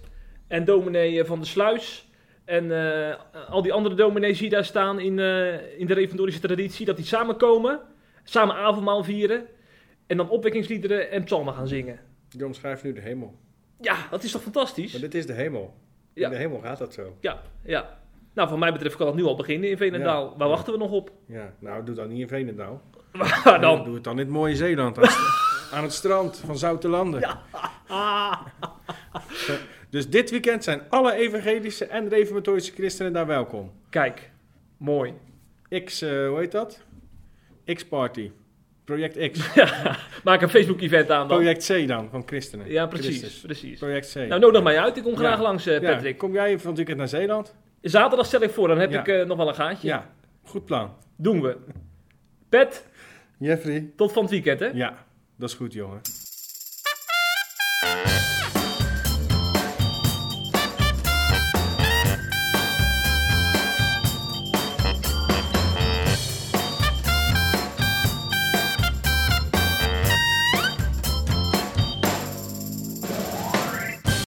en 0.47 0.65
dominee 0.65 1.21
eh, 1.21 1.27
van 1.27 1.41
de 1.41 1.47
Sluis 1.47 2.09
en 2.45 2.71
eh, 2.71 3.15
al 3.49 3.63
die 3.63 3.73
andere 3.73 3.95
dominees 3.95 4.39
die 4.39 4.49
daar 4.49 4.65
staan 4.65 5.01
in, 5.01 5.19
eh, 5.19 5.79
in 5.79 5.87
de 5.87 5.95
reformatorische 5.95 6.41
traditie, 6.41 6.87
dat 6.87 6.97
die 6.97 7.05
samenkomen, 7.05 7.81
samen 8.25 8.55
avondmaal 8.55 9.05
vieren 9.05 9.47
en 10.07 10.17
dan 10.17 10.29
opwekkingsliederen 10.29 11.11
en 11.11 11.25
psalmen 11.25 11.55
gaan 11.55 11.69
zingen. 11.69 12.01
Je 12.29 12.47
omschrijft 12.47 12.83
nu 12.83 12.93
de 12.93 13.01
hemel. 13.01 13.35
Ja, 13.81 13.97
dat 14.11 14.23
is 14.23 14.31
toch 14.31 14.43
fantastisch? 14.43 14.93
Maar 14.93 15.01
dit 15.01 15.15
is 15.15 15.27
de 15.27 15.33
hemel. 15.33 15.75
Ja. 16.15 16.25
In 16.25 16.31
de 16.31 16.37
hemel 16.37 16.61
gaat 16.61 16.79
dat 16.79 16.93
zo. 16.93 17.17
Ja, 17.21 17.43
ja. 17.63 17.99
Nou, 18.35 18.49
van 18.49 18.59
mij 18.59 18.73
betreft 18.73 18.97
kan 18.97 19.07
het 19.07 19.17
nu 19.17 19.25
al 19.25 19.37
beginnen 19.37 19.71
in 19.71 19.77
Veenendaal. 19.77 20.31
Ja. 20.31 20.37
Waar 20.37 20.49
wachten 20.49 20.73
we 20.73 20.79
nog 20.79 20.91
op? 20.91 21.11
Ja, 21.27 21.55
nou 21.59 21.85
doe 21.85 21.95
dat 21.95 22.09
niet 22.09 22.21
in 22.21 22.29
Veenendaal. 22.29 22.83
Waar 23.45 23.61
dan? 23.61 23.85
Doe 23.85 23.95
het 23.95 24.05
dan 24.05 24.13
in 24.13 24.19
het 24.19 24.29
mooie 24.29 24.57
Zeeland. 24.57 24.97
Aan 25.75 25.83
het, 25.83 25.93
strand 25.93 26.43
van 26.47 26.59
Zoute 26.59 26.89
Landen. 26.89 27.39
Ah, 27.87 28.41
Dus 29.91 30.09
dit 30.11 30.31
weekend 30.31 30.65
zijn 30.65 30.83
alle 30.89 31.13
evangelische 31.15 31.85
en 31.87 32.09
reformatorische 32.09 32.73
christenen 32.73 33.13
daar 33.13 33.27
welkom. 33.27 33.73
kijk, 33.91 34.31
mooi. 34.77 35.15
X, 35.85 36.03
eh, 36.03 36.29
hoe 36.29 36.39
heet 36.39 36.53
dat? 36.53 36.81
X-Party. 37.75 38.31
Project 38.85 39.31
X. 39.33 39.55
Maak 40.25 40.43
een 40.43 40.49
Facebook-event 40.49 41.11
aan 41.11 41.29
dan. 41.29 41.37
Project 41.39 41.67
C 41.67 41.89
dan, 41.89 42.09
van 42.11 42.23
christenen. 42.27 42.71
Ja, 42.71 42.87
precies. 42.87 43.19
Christus. 43.19 43.41
precies. 43.41 43.79
Project 43.79 44.13
C. 44.13 44.15
Nou, 44.15 44.41
nodig 44.41 44.63
mij 44.63 44.81
uit. 44.81 44.97
Ik 44.97 45.03
kom 45.03 45.17
graag 45.17 45.37
Ja. 45.37 45.43
langs, 45.43 45.65
Ja, 45.65 45.81
Patrick. 45.81 46.19
kom 46.19 46.33
jij 46.33 46.59
van 46.59 46.67
het 46.67 46.77
weekend 46.77 46.99
naar 46.99 47.09
Zeeland? 47.09 47.55
Zaterdag 47.81 48.27
stel 48.27 48.43
ik 48.43 48.51
voor, 48.51 48.69
dan 48.69 48.79
heb 48.79 48.91
Ja. 48.93 49.01
ik 49.01 49.09
eh, 49.09 49.27
nog 49.27 49.37
wel 49.37 49.49
een 49.49 49.55
gaatje. 49.55 49.89
Ja, 49.89 50.11
goed 50.45 50.65
plan. 50.65 50.95
Doen 51.17 51.43
we. 51.43 51.57
Pet, 52.49 52.87
Jeffrey? 53.39 53.91
tot 53.97 54.13
van 54.13 54.23
het 54.23 54.31
weekend, 54.31 54.61
hè? 54.61 54.67
Ja, 54.67 55.04
dat 55.37 55.49
is 55.51 55.55
goed 55.55 55.73
jongen. 55.73 56.01